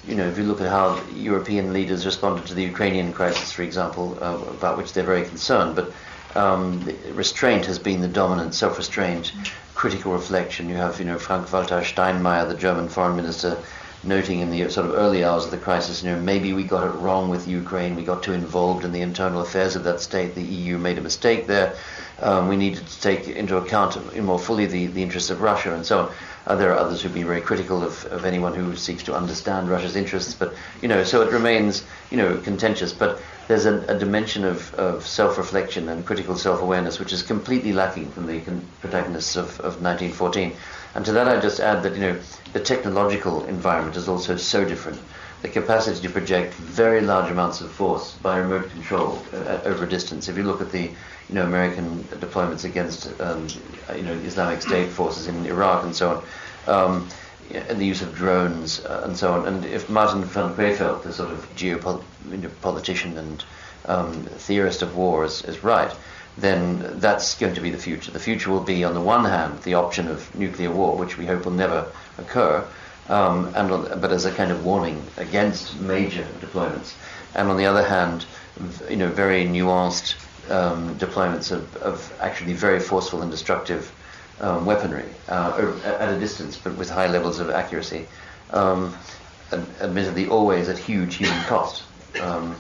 you 0.08 0.16
know, 0.16 0.26
if 0.26 0.38
you 0.38 0.46
look 0.46 0.62
at 0.62 0.70
how 0.70 1.04
European 1.14 1.74
leaders 1.74 2.06
responded 2.06 2.46
to 2.46 2.54
the 2.54 2.64
Ukrainian 2.64 3.12
crisis, 3.12 3.52
for 3.52 3.64
example, 3.64 4.18
uh, 4.22 4.38
about 4.52 4.78
which 4.78 4.94
they're 4.94 5.04
very 5.04 5.26
concerned, 5.26 5.76
but 5.76 5.92
um, 6.36 6.80
restraint 7.12 7.66
has 7.66 7.78
been 7.78 8.00
the 8.00 8.08
dominant, 8.08 8.56
self-restraint, 8.56 9.34
critical 9.76 10.14
reflection. 10.14 10.70
You 10.70 10.76
have, 10.76 10.98
you 10.98 11.06
know, 11.06 11.20
Frank-Walter 11.20 11.82
Steinmeier, 11.82 12.48
the 12.48 12.56
German 12.56 12.88
foreign 12.88 13.18
minister, 13.18 13.58
noting 14.04 14.40
in 14.40 14.50
the 14.50 14.70
sort 14.70 14.88
of 14.88 14.96
early 14.96 15.24
hours 15.24 15.46
of 15.46 15.52
the 15.52 15.58
crisis, 15.58 16.04
you 16.04 16.10
know, 16.10 16.20
maybe 16.20 16.54
we 16.54 16.64
got 16.64 16.86
it 16.88 16.98
wrong 17.00 17.30
with 17.30 17.48
Ukraine. 17.48 17.96
We 17.96 18.04
got 18.04 18.24
too 18.24 18.34
involved 18.34 18.84
in 18.84 18.92
the 18.92 19.02
internal 19.02 19.42
affairs 19.42 19.76
of 19.76 19.84
that 19.84 20.02
state. 20.02 20.34
The 20.36 20.44
EU 20.44 20.78
made 20.78 20.98
a 20.98 21.02
mistake 21.02 21.48
there. 21.48 21.76
Um, 22.20 22.48
we 22.48 22.56
needed 22.56 22.86
to 22.88 23.02
take 23.02 23.28
into 23.28 23.58
account 23.58 24.16
more 24.22 24.40
fully 24.40 24.66
the, 24.66 24.88
the 24.88 25.04
interests 25.04 25.30
of 25.30 25.42
Russia 25.42 25.74
and 25.74 25.86
so 25.86 26.00
on. 26.00 26.12
Uh, 26.48 26.56
there 26.56 26.72
are 26.72 26.78
others 26.78 27.02
who've 27.02 27.14
been 27.14 27.28
very 27.28 27.42
critical 27.42 27.84
of, 27.84 28.04
of 28.06 28.26
anyone 28.26 28.56
who 28.56 28.76
seeks 28.76 29.04
to 29.04 29.16
understand 29.16 29.70
Russia's 29.70 29.96
interests, 29.96 30.34
but 30.34 30.56
you 30.82 30.88
know, 30.88 31.04
so 31.04 31.22
it 31.22 31.32
remains 31.32 31.84
you 32.10 32.18
know 32.18 32.38
contentious. 32.38 32.94
But 32.94 33.20
there's 33.48 33.66
a, 33.66 33.82
a 33.88 33.98
dimension 33.98 34.44
of, 34.46 34.74
of 34.76 35.06
self-reflection 35.06 35.90
and 35.90 36.06
critical 36.06 36.36
self-awareness 36.36 37.00
which 37.00 37.14
is 37.14 37.22
completely 37.22 37.74
lacking 37.74 38.12
from 38.12 38.26
the 38.26 38.40
protagonists 38.80 39.36
of, 39.36 39.60
of 39.60 39.82
1914. 39.82 40.56
And 40.96 41.06
to 41.06 41.12
that, 41.14 41.28
I 41.28 41.40
just 41.40 41.60
add 41.60 41.84
that 41.84 41.94
you 41.94 42.02
know 42.02 42.20
the 42.54 42.60
technological 42.60 43.46
environment 43.46 43.96
is 43.96 44.08
also 44.08 44.36
so 44.36 44.66
different. 44.66 45.00
The 45.42 45.50
capacity 45.50 46.02
to 46.02 46.10
project 46.10 46.54
very 46.54 47.02
large 47.02 47.32
amounts 47.32 47.62
of 47.62 47.72
force 47.72 48.14
by 48.22 48.38
remote 48.38 48.70
control 48.70 49.22
uh, 49.34 49.62
over 49.66 49.86
a 49.86 49.90
distance. 49.90 50.30
If 50.30 50.38
you 50.38 50.44
look 50.44 50.62
at 50.62 50.72
the 50.72 50.84
you 50.84 51.36
know 51.36 51.44
American 51.46 52.04
deployments 52.04 52.64
against 52.64 53.10
um, 53.20 53.48
you 53.96 54.04
know 54.04 54.14
Islamic 54.14 54.62
State 54.62 54.90
forces 54.90 55.28
in 55.28 55.46
Iraq 55.46 55.84
and 55.84 55.96
so 55.96 56.24
on. 56.68 56.76
Um, 56.76 57.10
and 57.54 57.80
the 57.80 57.86
use 57.86 58.02
of 58.02 58.16
drones 58.16 58.86
uh, 58.86 59.02
and 59.06 59.18
so 59.18 59.34
on. 59.34 59.48
And 59.48 59.66
if 59.66 59.90
Martin 59.90 60.24
van 60.24 60.54
Creveld, 60.54 61.04
the 61.04 61.12
sort 61.12 61.32
of 61.32 61.56
geopolitician 61.56 63.18
and 63.18 63.44
um, 63.86 64.24
theorist 64.24 64.82
of 64.82 64.96
war, 64.96 65.26
is, 65.26 65.44
is 65.44 65.64
right, 65.64 65.94
then 66.38 67.00
that's 67.00 67.38
going 67.38 67.56
to 67.56 67.62
be 67.62 67.70
the 67.70 67.78
future. 67.78 68.12
The 68.12 68.20
future 68.20 68.52
will 68.52 68.62
be, 68.64 68.84
on 68.84 68.94
the 68.94 69.02
one 69.02 69.26
hand, 69.26 69.62
the 69.64 69.74
option 69.74 70.08
of 70.08 70.34
nuclear 70.36 70.72
war, 70.72 70.96
which 70.96 71.18
we 71.18 71.26
hope 71.26 71.46
will 71.46 71.52
never 71.52 71.92
occur, 72.18 72.66
um, 73.10 73.54
and 73.56 73.70
but 74.02 74.12
as 74.12 74.26
a 74.26 74.32
kind 74.32 74.52
of 74.52 74.66
warning 74.66 75.04
against 75.18 75.80
major 75.80 76.26
deployments. 76.40 76.94
And 77.36 77.50
on 77.50 77.58
the 77.58 77.66
other 77.66 77.84
hand, 77.84 78.26
you 78.90 78.98
know, 78.98 79.10
very 79.10 79.46
nuanced 79.46 80.16
um, 80.52 80.98
deployments 80.98 81.52
of, 81.52 81.76
of, 81.78 82.14
actually 82.20 82.54
very 82.54 82.80
forceful 82.80 83.22
and 83.22 83.32
destructive 83.32 83.92
um, 84.42 84.66
weaponry 84.66 85.06
uh, 85.30 85.80
at 85.86 86.10
a 86.10 86.20
distance, 86.20 86.58
but 86.58 86.76
with 86.76 86.90
high 86.90 87.08
levels 87.08 87.40
of 87.40 87.50
accuracy. 87.50 88.08
Um, 88.52 88.96
admittedly, 89.52 90.28
always 90.28 90.70
at 90.70 90.78
huge 90.78 91.16
human 91.16 91.44
cost. 91.44 91.84
Um, 92.22 92.56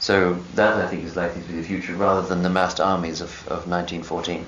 so 0.00 0.34
that 0.54 0.76
I 0.76 0.86
think 0.86 1.04
is 1.04 1.16
likely 1.16 1.42
to 1.42 1.48
be 1.48 1.54
the 1.54 1.62
future 1.62 1.94
rather 1.94 2.26
than 2.26 2.42
the 2.42 2.50
massed 2.50 2.80
armies 2.80 3.20
of, 3.20 3.30
of 3.48 3.68
1914. 3.68 4.46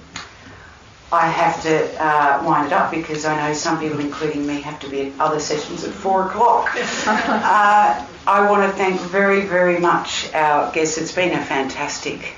I 1.12 1.26
have 1.26 1.60
to 1.62 2.02
uh, 2.02 2.42
wind 2.44 2.68
it 2.68 2.72
up 2.72 2.92
because 2.92 3.24
I 3.24 3.36
know 3.36 3.52
some 3.52 3.80
people, 3.80 3.98
including 3.98 4.46
me, 4.46 4.60
have 4.60 4.78
to 4.80 4.88
be 4.88 5.08
at 5.08 5.20
other 5.20 5.40
sessions 5.40 5.82
at 5.82 5.92
four 5.92 6.26
o'clock. 6.26 6.70
uh, 7.06 8.06
I 8.26 8.48
want 8.48 8.70
to 8.70 8.76
thank 8.76 9.00
very, 9.00 9.40
very 9.40 9.80
much 9.80 10.32
our 10.34 10.72
guests. 10.72 10.98
It's 10.98 11.12
been 11.12 11.36
a 11.36 11.44
fantastic 11.44 12.34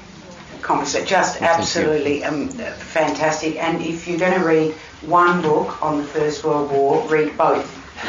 conversation, 0.62 1.06
just 1.06 1.42
absolutely 1.42 2.24
um, 2.24 2.48
fantastic. 2.48 3.56
And 3.56 3.82
if 3.82 4.08
you're 4.08 4.18
going 4.18 4.38
to 4.38 4.46
read 4.46 4.72
one 5.02 5.42
book 5.42 5.82
on 5.82 5.98
the 5.98 6.04
First 6.04 6.42
World 6.42 6.70
War, 6.70 7.06
read 7.08 7.36
both. 7.36 7.80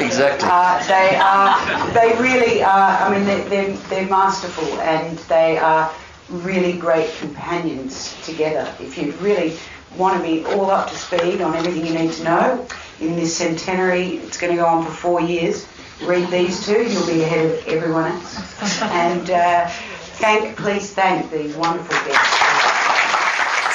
exactly. 0.00 0.48
Uh, 0.48 0.86
they 0.86 1.16
are. 1.16 1.56
They 1.94 2.14
really 2.22 2.62
are. 2.62 2.98
I 3.00 3.10
mean, 3.10 3.24
they're, 3.24 3.48
they're, 3.48 3.76
they're 3.88 4.08
masterful, 4.08 4.78
and 4.80 5.18
they 5.20 5.56
are 5.56 5.90
really 6.28 6.72
great 6.78 7.10
companions 7.20 8.16
together. 8.24 8.72
If 8.80 8.98
you 8.98 9.12
really 9.12 9.56
want 9.96 10.16
to 10.16 10.22
be 10.22 10.44
all 10.46 10.70
up 10.70 10.90
to 10.90 10.96
speed 10.96 11.40
on 11.40 11.54
everything 11.54 11.86
you 11.86 11.94
need 11.94 12.12
to 12.12 12.24
know 12.24 12.66
in 13.00 13.16
this 13.16 13.36
centenary, 13.36 14.16
it's 14.18 14.38
going 14.38 14.52
to 14.52 14.56
go 14.56 14.66
on 14.66 14.84
for 14.84 14.90
four 14.90 15.20
years. 15.20 15.66
Read 16.02 16.28
these 16.30 16.64
two, 16.66 16.82
you'll 16.82 17.06
be 17.06 17.22
ahead 17.22 17.46
of 17.46 17.68
everyone 17.68 18.10
else. 18.10 18.82
And 18.82 19.30
uh, 19.30 19.68
thank, 19.68 20.56
please 20.56 20.92
thank 20.92 21.30
these 21.30 21.54
wonderful 21.56 21.96
guests. 22.06 22.44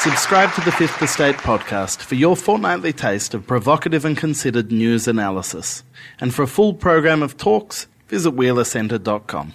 Subscribe 0.01 0.53
to 0.53 0.61
the 0.61 0.71
Fifth 0.71 1.01
Estate 1.01 1.35
podcast 1.35 1.97
for 1.97 2.15
your 2.15 2.35
fortnightly 2.35 2.93
taste 2.93 3.33
of 3.33 3.45
provocative 3.45 4.05
and 4.05 4.17
considered 4.17 4.71
news 4.71 5.07
analysis. 5.07 5.83
And 6.21 6.33
for 6.33 6.43
a 6.43 6.47
full 6.47 6.73
program 6.73 7.21
of 7.21 7.37
talks, 7.37 7.87
visit 8.07 8.31
wheelercentre.com. 8.31 9.53